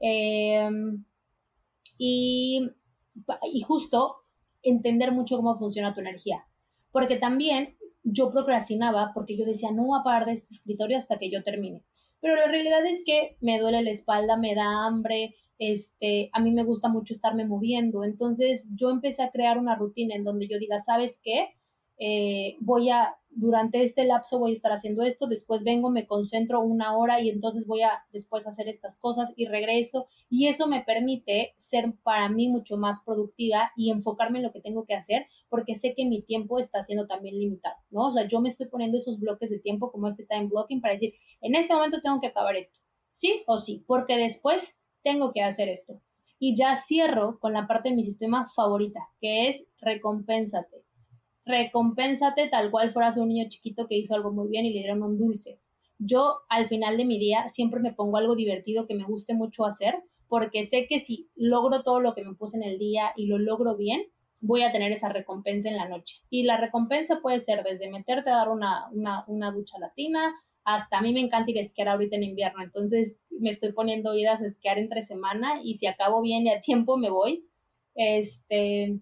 Em, 0.00 1.04
y, 1.98 2.68
y 3.52 3.60
justo 3.62 4.16
entender 4.62 5.12
mucho 5.12 5.36
cómo 5.36 5.54
funciona 5.54 5.94
tu 5.94 6.00
energía, 6.00 6.46
porque 6.90 7.16
también 7.16 7.76
yo 8.04 8.30
procrastinaba 8.30 9.12
porque 9.14 9.36
yo 9.36 9.44
decía, 9.44 9.70
no 9.70 9.86
voy 9.86 10.00
a 10.00 10.04
parar 10.04 10.26
de 10.26 10.32
este 10.32 10.48
escritorio 10.50 10.96
hasta 10.96 11.18
que 11.18 11.30
yo 11.30 11.42
termine. 11.42 11.82
Pero 12.20 12.36
la 12.36 12.46
realidad 12.46 12.84
es 12.86 13.02
que 13.04 13.36
me 13.40 13.58
duele 13.58 13.82
la 13.82 13.90
espalda, 13.90 14.36
me 14.36 14.54
da 14.54 14.86
hambre, 14.86 15.34
este, 15.58 16.30
a 16.32 16.40
mí 16.40 16.50
me 16.52 16.64
gusta 16.64 16.88
mucho 16.88 17.12
estarme 17.12 17.46
moviendo. 17.46 18.04
Entonces 18.04 18.70
yo 18.74 18.90
empecé 18.90 19.22
a 19.22 19.30
crear 19.30 19.58
una 19.58 19.76
rutina 19.76 20.14
en 20.14 20.24
donde 20.24 20.48
yo 20.48 20.58
diga, 20.58 20.78
¿sabes 20.78 21.20
qué? 21.22 21.48
Eh, 21.98 22.56
voy 22.60 22.90
a, 22.90 23.16
durante 23.30 23.82
este 23.82 24.04
lapso 24.04 24.38
voy 24.38 24.50
a 24.50 24.54
estar 24.54 24.72
haciendo 24.72 25.02
esto, 25.02 25.26
después 25.26 25.62
vengo, 25.62 25.90
me 25.90 26.06
concentro 26.06 26.60
una 26.60 26.96
hora 26.96 27.20
y 27.20 27.30
entonces 27.30 27.66
voy 27.66 27.82
a 27.82 28.04
después 28.12 28.46
hacer 28.46 28.68
estas 28.68 28.98
cosas 28.98 29.32
y 29.36 29.46
regreso 29.46 30.06
y 30.28 30.48
eso 30.48 30.66
me 30.66 30.82
permite 30.82 31.54
ser 31.56 31.94
para 32.02 32.28
mí 32.28 32.48
mucho 32.48 32.76
más 32.76 33.00
productiva 33.04 33.72
y 33.76 33.90
enfocarme 33.90 34.38
en 34.38 34.44
lo 34.44 34.52
que 34.52 34.60
tengo 34.60 34.84
que 34.84 34.94
hacer 34.94 35.26
porque 35.48 35.74
sé 35.74 35.94
que 35.94 36.04
mi 36.04 36.22
tiempo 36.22 36.58
está 36.58 36.82
siendo 36.82 37.06
también 37.06 37.38
limitado, 37.38 37.76
¿no? 37.90 38.08
O 38.08 38.10
sea, 38.10 38.26
yo 38.26 38.40
me 38.40 38.48
estoy 38.48 38.66
poniendo 38.66 38.98
esos 38.98 39.20
bloques 39.20 39.50
de 39.50 39.60
tiempo 39.60 39.92
como 39.92 40.08
este 40.08 40.26
time 40.26 40.48
blocking 40.48 40.80
para 40.80 40.94
decir, 40.94 41.14
en 41.40 41.54
este 41.54 41.74
momento 41.74 42.00
tengo 42.02 42.20
que 42.20 42.28
acabar 42.28 42.56
esto, 42.56 42.78
sí 43.10 43.42
o 43.46 43.58
sí, 43.58 43.84
porque 43.86 44.16
después 44.16 44.76
tengo 45.02 45.32
que 45.32 45.42
hacer 45.42 45.68
esto. 45.68 46.00
Y 46.38 46.56
ya 46.56 46.74
cierro 46.74 47.38
con 47.38 47.52
la 47.52 47.68
parte 47.68 47.90
de 47.90 47.94
mi 47.94 48.04
sistema 48.04 48.48
favorita, 48.48 49.08
que 49.20 49.48
es 49.48 49.62
recompénsate 49.80 50.81
recompénsate 51.44 52.48
tal 52.48 52.70
cual 52.70 52.92
fueras 52.92 53.16
un 53.16 53.28
niño 53.28 53.48
chiquito 53.48 53.86
que 53.86 53.96
hizo 53.96 54.14
algo 54.14 54.32
muy 54.32 54.48
bien 54.48 54.64
y 54.64 54.72
le 54.72 54.80
dieron 54.80 55.02
un 55.02 55.18
dulce. 55.18 55.58
Yo 55.98 56.40
al 56.48 56.68
final 56.68 56.96
de 56.96 57.04
mi 57.04 57.18
día 57.18 57.48
siempre 57.48 57.80
me 57.80 57.92
pongo 57.92 58.16
algo 58.16 58.34
divertido 58.34 58.86
que 58.86 58.94
me 58.94 59.04
guste 59.04 59.34
mucho 59.34 59.64
hacer 59.64 60.02
porque 60.28 60.64
sé 60.64 60.86
que 60.88 60.98
si 60.98 61.28
logro 61.36 61.82
todo 61.82 62.00
lo 62.00 62.14
que 62.14 62.24
me 62.24 62.34
puse 62.34 62.56
en 62.56 62.62
el 62.62 62.78
día 62.78 63.12
y 63.16 63.26
lo 63.26 63.38
logro 63.38 63.76
bien, 63.76 64.02
voy 64.40 64.62
a 64.62 64.72
tener 64.72 64.90
esa 64.90 65.08
recompensa 65.08 65.68
en 65.68 65.76
la 65.76 65.88
noche. 65.88 66.22
Y 66.30 66.42
la 66.44 66.56
recompensa 66.56 67.20
puede 67.20 67.38
ser 67.38 67.62
desde 67.62 67.90
meterte 67.90 68.30
a 68.30 68.36
dar 68.36 68.48
una, 68.48 68.88
una, 69.26 69.50
ducha 69.52 69.78
latina, 69.78 70.34
hasta 70.64 70.98
a 70.98 71.02
mí 71.02 71.12
me 71.12 71.20
encanta 71.20 71.50
ir 71.50 71.58
a 71.58 71.62
esquiar 71.62 71.88
ahorita 71.88 72.16
en 72.16 72.24
invierno, 72.24 72.62
entonces 72.62 73.20
me 73.30 73.50
estoy 73.50 73.72
poniendo 73.72 74.14
idas 74.14 74.42
a 74.42 74.46
esquiar 74.46 74.78
entre 74.78 75.02
semana 75.02 75.60
y 75.62 75.74
si 75.74 75.86
acabo 75.86 76.22
bien 76.22 76.46
y 76.46 76.50
a 76.50 76.60
tiempo 76.60 76.96
me 76.96 77.10
voy. 77.10 77.46
Este, 77.94 78.98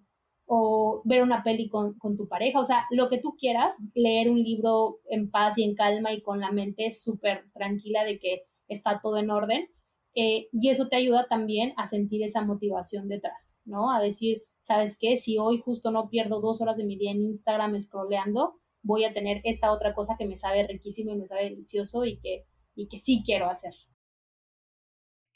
o 0.52 1.00
ver 1.04 1.22
una 1.22 1.44
peli 1.44 1.68
con, 1.68 1.96
tu 2.16 2.26
pareja, 2.26 2.58
o 2.58 2.64
sea, 2.64 2.84
lo 2.90 3.08
que 3.08 3.18
tú 3.18 3.36
quieras, 3.38 3.76
leer 3.94 4.28
un 4.28 4.42
libro 4.42 4.98
en 5.08 5.30
paz 5.30 5.56
y 5.56 5.62
en 5.62 5.76
calma 5.76 6.12
y 6.12 6.22
con 6.22 6.40
la 6.40 6.50
mente 6.50 6.92
súper 6.92 7.44
tranquila 7.52 8.02
de 8.02 8.18
que 8.18 8.42
está 8.66 9.00
todo 9.00 9.18
en 9.18 9.30
orden. 9.30 9.68
Eh, 10.16 10.48
y 10.50 10.70
eso 10.70 10.88
te 10.88 10.96
ayuda 10.96 11.28
también 11.28 11.72
a 11.76 11.86
sentir 11.86 12.24
esa 12.24 12.42
motivación 12.42 13.06
detrás, 13.06 13.56
¿no? 13.64 13.92
A 13.92 14.00
decir, 14.00 14.42
¿sabes 14.58 14.98
qué? 14.98 15.18
Si 15.18 15.38
hoy 15.38 15.60
justo 15.60 15.92
no 15.92 16.08
pierdo 16.08 16.40
dos 16.40 16.60
horas 16.60 16.76
de 16.76 16.84
mi 16.84 16.98
día 16.98 17.12
en 17.12 17.22
Instagram 17.22 17.78
scrolleando, 17.78 18.56
voy 18.82 19.04
a 19.04 19.14
tener 19.14 19.42
esta 19.44 19.70
otra 19.70 19.94
cosa 19.94 20.16
que 20.18 20.26
me 20.26 20.34
sabe 20.34 20.66
riquísimo 20.66 21.12
y 21.12 21.16
me 21.16 21.26
sabe 21.26 21.44
delicioso 21.44 22.04
y 22.04 22.18
que, 22.18 22.44
y 22.74 22.88
que 22.88 22.98
sí 22.98 23.22
quiero 23.24 23.48
hacer. 23.48 23.74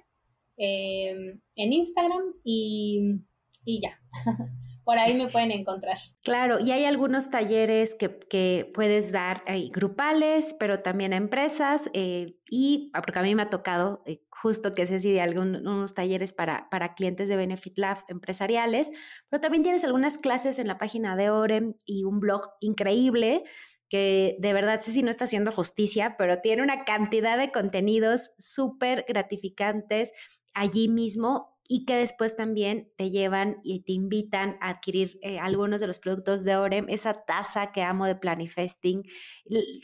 em, 0.58 1.40
en 1.56 1.72
Instagram 1.72 2.34
y, 2.44 3.20
y 3.64 3.80
ya. 3.80 4.00
Por 4.88 4.98
ahí 4.98 5.16
me 5.16 5.28
pueden 5.28 5.52
encontrar. 5.52 5.98
Claro, 6.24 6.62
y 6.62 6.72
hay 6.72 6.86
algunos 6.86 7.30
talleres 7.30 7.94
que, 7.94 8.72
puedes 8.74 9.12
dar 9.12 9.44
grupales, 9.74 10.56
pero 10.58 10.80
también 10.80 11.12
a 11.12 11.18
empresas, 11.18 11.90
eh, 11.92 12.38
y 12.50 12.90
ah, 12.94 13.02
porque 13.02 13.20
a 13.20 13.22
mí 13.22 13.36
me 13.36 13.42
ha 13.42 13.50
tocado 13.50 14.02
eh, 14.06 14.24
justo 14.30 14.72
que 14.72 14.88
sé 14.88 15.02
si 15.02 15.12
de 15.12 15.20
algunos 15.20 15.94
talleres 15.94 16.32
para, 16.32 16.70
para 16.70 16.94
clientes 16.94 17.28
de 17.28 17.36
Benefit 17.36 17.78
Lab 17.78 17.98
empresariales, 18.08 18.90
pero 19.28 19.42
también 19.42 19.64
tienes 19.64 19.84
algunas 19.84 20.18
clases 20.18 20.58
en 20.58 20.68
la 20.68 20.78
página 20.78 21.18
de 21.18 21.32
Orem 21.32 21.74
y 21.86 22.06
un 22.06 22.22
blog 22.22 22.44
increíble 22.62 23.44
que 23.90 24.38
de 24.40 24.54
verdad 24.54 24.80
si 24.80 25.04
no 25.04 25.10
está 25.10 25.26
haciendo 25.26 25.52
justicia, 25.52 26.16
pero 26.18 26.40
tiene 26.40 26.64
una 26.64 26.86
cantidad 26.86 27.38
de 27.38 27.52
contenidos 27.52 28.32
súper 28.38 29.04
gratificantes 29.06 30.14
allí 30.54 30.88
mismo 30.88 31.57
y 31.68 31.86
que 31.86 31.96
después 31.96 32.36
también 32.36 32.92
te 32.96 33.12
llevan 33.12 33.60
y 33.64 33.82
te 33.82 33.92
invitan 33.92 34.58
a 34.62 34.70
adquirir 34.70 35.20
eh, 35.22 35.40
algunos 35.40 35.82
de 35.82 35.88
los 35.88 36.00
productos 36.00 36.44
de 36.44 36.56
Orem, 36.56 36.86
esa 36.90 37.14
taza 37.26 37.72
que 37.72 37.82
amo 37.82 38.06
de 38.06 38.16
Planifesting. 38.16 39.04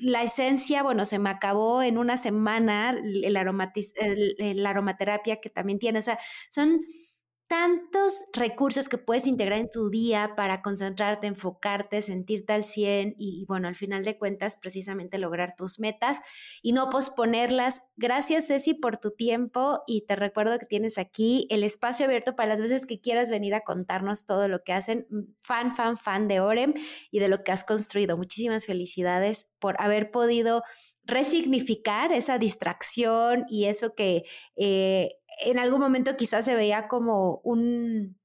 La 0.01 0.23
esencia, 0.23 0.83
bueno, 0.83 1.05
se 1.05 1.19
me 1.19 1.29
acabó 1.29 1.81
en 1.83 1.97
una 1.97 2.17
semana, 2.17 2.91
el, 2.91 3.25
el, 3.25 4.63
la 4.63 4.69
aromaterapia 4.69 5.41
que 5.41 5.49
también 5.49 5.79
tiene, 5.79 5.99
o 5.99 6.01
sea, 6.01 6.19
son 6.49 6.81
tantos 7.53 8.25
recursos 8.33 8.89
que 8.89 8.97
puedes 8.97 9.27
integrar 9.27 9.59
en 9.59 9.69
tu 9.69 9.91
día 9.91 10.33
para 10.35 10.63
concentrarte, 10.63 11.27
enfocarte, 11.27 12.01
sentirte 12.01 12.51
al 12.51 12.63
100 12.63 13.13
y, 13.19 13.45
bueno, 13.47 13.67
al 13.67 13.75
final 13.75 14.03
de 14.03 14.17
cuentas, 14.17 14.57
precisamente 14.57 15.19
lograr 15.19 15.53
tus 15.55 15.79
metas 15.79 16.17
y 16.63 16.71
no 16.71 16.89
posponerlas. 16.89 17.83
Gracias, 17.95 18.47
Ceci, 18.47 18.73
por 18.73 18.97
tu 18.97 19.11
tiempo 19.11 19.83
y 19.85 20.07
te 20.07 20.15
recuerdo 20.15 20.57
que 20.57 20.65
tienes 20.65 20.97
aquí 20.97 21.45
el 21.51 21.63
espacio 21.63 22.07
abierto 22.07 22.35
para 22.35 22.49
las 22.49 22.59
veces 22.59 22.87
que 22.87 22.99
quieras 22.99 23.29
venir 23.29 23.53
a 23.53 23.61
contarnos 23.61 24.25
todo 24.25 24.47
lo 24.47 24.63
que 24.63 24.73
hacen. 24.73 25.05
Fan, 25.39 25.75
fan, 25.75 25.95
fan 25.95 26.27
de 26.27 26.39
Orem 26.39 26.73
y 27.11 27.19
de 27.19 27.27
lo 27.27 27.43
que 27.43 27.51
has 27.51 27.63
construido. 27.63 28.17
Muchísimas 28.17 28.65
felicidades 28.65 29.47
por 29.59 29.79
haber 29.79 30.09
podido 30.09 30.63
resignificar 31.05 32.13
esa 32.13 32.37
distracción 32.37 33.45
y 33.49 33.65
eso 33.65 33.93
que 33.93 34.23
eh, 34.55 35.17
en 35.39 35.59
algún 35.59 35.79
momento 35.79 36.15
quizás 36.17 36.45
se 36.45 36.55
veía 36.55 36.87
como 36.87 37.41
un 37.43 38.17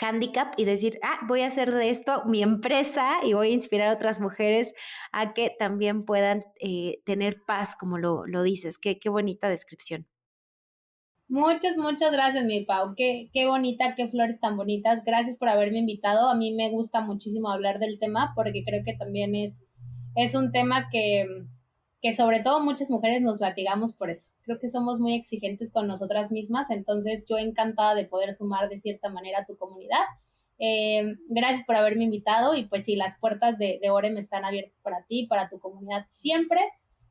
handicap 0.00 0.54
y 0.56 0.64
decir, 0.64 0.98
ah, 1.02 1.18
voy 1.26 1.40
a 1.40 1.48
hacer 1.48 1.70
de 1.72 1.90
esto 1.90 2.22
mi 2.26 2.42
empresa 2.42 3.18
y 3.24 3.32
voy 3.32 3.48
a 3.50 3.54
inspirar 3.54 3.88
a 3.88 3.94
otras 3.94 4.20
mujeres 4.20 4.74
a 5.12 5.32
que 5.32 5.50
también 5.58 6.04
puedan 6.04 6.44
eh, 6.60 7.00
tener 7.04 7.42
paz, 7.46 7.76
como 7.76 7.98
lo, 7.98 8.26
lo 8.26 8.42
dices. 8.42 8.78
Qué, 8.78 8.98
qué, 8.98 9.08
bonita 9.08 9.48
descripción. 9.48 10.06
Muchas, 11.28 11.76
muchas 11.76 12.10
gracias, 12.12 12.44
mi 12.44 12.64
Pau. 12.64 12.94
Qué, 12.96 13.30
qué 13.32 13.46
bonita, 13.46 13.94
qué 13.96 14.08
flores 14.08 14.40
tan 14.40 14.56
bonitas. 14.56 15.04
Gracias 15.04 15.36
por 15.36 15.48
haberme 15.48 15.78
invitado. 15.78 16.28
A 16.28 16.34
mí 16.34 16.52
me 16.54 16.70
gusta 16.70 17.00
muchísimo 17.00 17.50
hablar 17.50 17.78
del 17.78 17.98
tema 17.98 18.32
porque 18.34 18.64
creo 18.64 18.82
que 18.84 18.96
también 18.96 19.34
es, 19.34 19.62
es 20.16 20.34
un 20.34 20.50
tema 20.50 20.88
que, 20.90 21.26
que 22.00 22.14
sobre 22.14 22.40
todo 22.40 22.60
muchas 22.60 22.90
mujeres 22.90 23.22
nos 23.22 23.40
latigamos 23.40 23.92
por 23.92 24.10
eso. 24.10 24.28
Creo 24.42 24.58
que 24.58 24.70
somos 24.70 25.00
muy 25.00 25.14
exigentes 25.14 25.70
con 25.70 25.86
nosotras 25.86 26.32
mismas, 26.32 26.70
entonces 26.70 27.24
yo 27.28 27.36
encantada 27.36 27.94
de 27.94 28.06
poder 28.06 28.32
sumar 28.32 28.68
de 28.68 28.78
cierta 28.78 29.10
manera 29.10 29.40
a 29.40 29.44
tu 29.44 29.56
comunidad. 29.56 30.04
Eh, 30.58 31.16
gracias 31.28 31.64
por 31.64 31.76
haberme 31.76 32.04
invitado 32.04 32.54
y 32.54 32.66
pues 32.66 32.84
sí, 32.84 32.96
las 32.96 33.18
puertas 33.18 33.58
de, 33.58 33.78
de 33.82 33.90
Orem 33.90 34.16
están 34.16 34.44
abiertas 34.44 34.80
para 34.80 35.04
ti, 35.04 35.26
para 35.26 35.48
tu 35.48 35.58
comunidad 35.58 36.06
siempre. 36.08 36.60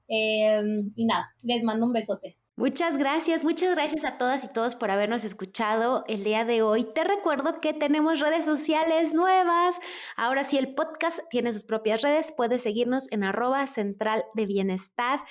Eh, 0.07 0.61
y 0.95 1.05
nada, 1.05 1.29
les 1.43 1.63
mando 1.63 1.85
un 1.85 1.93
besote. 1.93 2.38
Muchas 2.60 2.97
gracias, 2.97 3.45
muchas 3.45 3.74
gracias 3.74 4.03
a 4.03 4.18
todas 4.18 4.43
y 4.43 4.49
todos 4.49 4.76
por 4.76 4.91
habernos 4.91 5.24
escuchado 5.24 6.03
el 6.10 6.26
día 6.26 6.43
de 6.43 6.62
hoy. 6.62 6.84
Te 6.84 7.05
recuerdo 7.05 7.62
que 7.62 7.74
tenemos 7.74 8.20
redes 8.20 8.43
sociales 8.43 9.14
nuevas. 9.14 9.80
Ahora 10.18 10.43
sí, 10.43 10.57
el 10.57 10.76
podcast 10.76 11.22
tiene 11.30 11.53
sus 11.53 11.64
propias 11.64 12.01
redes. 12.01 12.34
Puedes 12.36 12.62
seguirnos 12.62 13.10
en 13.14 13.24
arroba 13.24 13.66
central 13.66 14.26
de 14.34 14.45
bienestar 14.45 15.22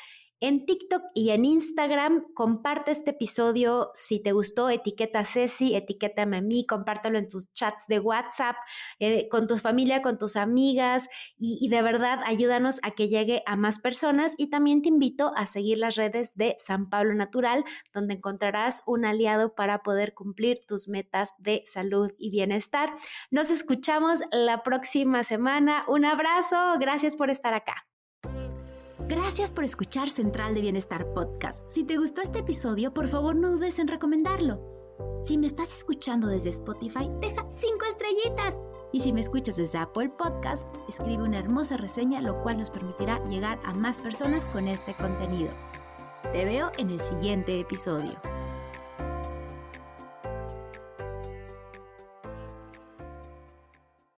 en 0.41 0.67
TikTok 0.67 1.03
y 1.15 1.31
en 1.31 1.45
Instagram. 1.45 2.33
Comparte 2.35 2.91
este 2.91 3.11
episodio 3.11 3.91
si 3.95 4.23
te 4.23 4.33
gustó, 4.33 4.71
etiqueta 4.71 5.21
a 5.21 5.25
Ceci, 5.25 5.75
etiquétame 5.75 6.39
a 6.39 6.43
mí, 6.43 6.67
compártelo 6.67 7.19
en 7.19 7.29
tus 7.29 7.53
chats 7.53 7.87
de 7.89 7.99
WhatsApp, 7.99 8.57
eh, 8.99 9.29
con 9.29 9.47
tu 9.47 9.59
familia, 9.59 10.03
con 10.03 10.19
tus 10.19 10.37
amigas 10.37 11.09
y, 11.39 11.59
y, 11.61 11.69
de 11.69 11.83
verdad 11.83 12.21
ayúdanos 12.25 12.81
a 12.83 12.93
que 12.93 13.09
llegue 13.09 13.43
a 13.47 13.57
más 13.57 13.79
personas 13.79 14.35
y 14.37 14.51
también 14.51 14.83
te 14.83 14.89
invito 14.89 15.33
a 15.37 15.47
seguir 15.47 15.79
las 15.79 15.97
redes 15.97 16.35
de 16.35 16.57
San 16.59 16.89
Pablo 16.89 17.15
Natural, 17.15 17.65
donde 17.93 18.15
encontrarás 18.15 18.83
un 18.87 19.05
aliado 19.05 19.55
para 19.55 19.83
poder 19.83 20.15
cumplir 20.15 20.61
tus 20.67 20.89
metas 20.89 21.33
de 21.39 21.63
salud 21.65 22.13
y 22.19 22.31
bienestar. 22.31 22.95
Nos 23.31 23.51
escuchamos 23.51 24.21
la 24.31 24.63
próxima 24.63 25.25
semana. 25.25 25.85
Un 25.89 26.05
abrazo, 26.05 26.75
gracias 26.79 27.17
por 27.17 27.31
estar 27.31 27.55
acá. 27.55 27.88
Gracias 29.09 29.53
por 29.53 29.65
escuchar 29.65 30.11
Central 30.11 30.53
de 30.53 30.61
Bienestar 30.61 31.15
Podcast. 31.15 31.65
Si 31.71 31.83
te 31.83 31.97
gustó 31.97 32.21
este 32.21 32.41
episodio, 32.41 32.93
por 32.93 33.09
favor 33.09 33.35
no 33.35 33.53
dudes 33.53 33.79
en 33.79 33.89
recomendarlo. 33.89 34.61
Si 35.25 35.39
me 35.39 35.47
estás 35.47 35.73
escuchando 35.73 36.27
desde 36.27 36.51
Spotify, 36.51 37.11
deja 37.19 37.47
cinco 37.49 37.87
estrellitas. 37.89 38.61
Y 38.93 39.01
si 39.01 39.15
me 39.15 39.23
escuchas 39.23 39.57
desde 39.57 39.79
Apple 39.79 40.11
Podcast, 40.11 40.67
escribe 40.91 41.23
una 41.23 41.39
hermosa 41.39 41.79
reseña, 41.79 42.21
lo 42.21 42.43
cual 42.43 42.59
nos 42.59 42.69
permitirá 42.69 43.19
llegar 43.29 43.59
a 43.65 43.73
más 43.73 43.99
personas 43.99 44.47
con 44.47 44.69
este 44.69 44.93
contenido. 44.93 45.53
Te 46.35 46.45
veo 46.45 46.71
en 46.77 46.91
el 46.91 47.01
siguiente 47.01 47.59
episodio. 47.59 48.13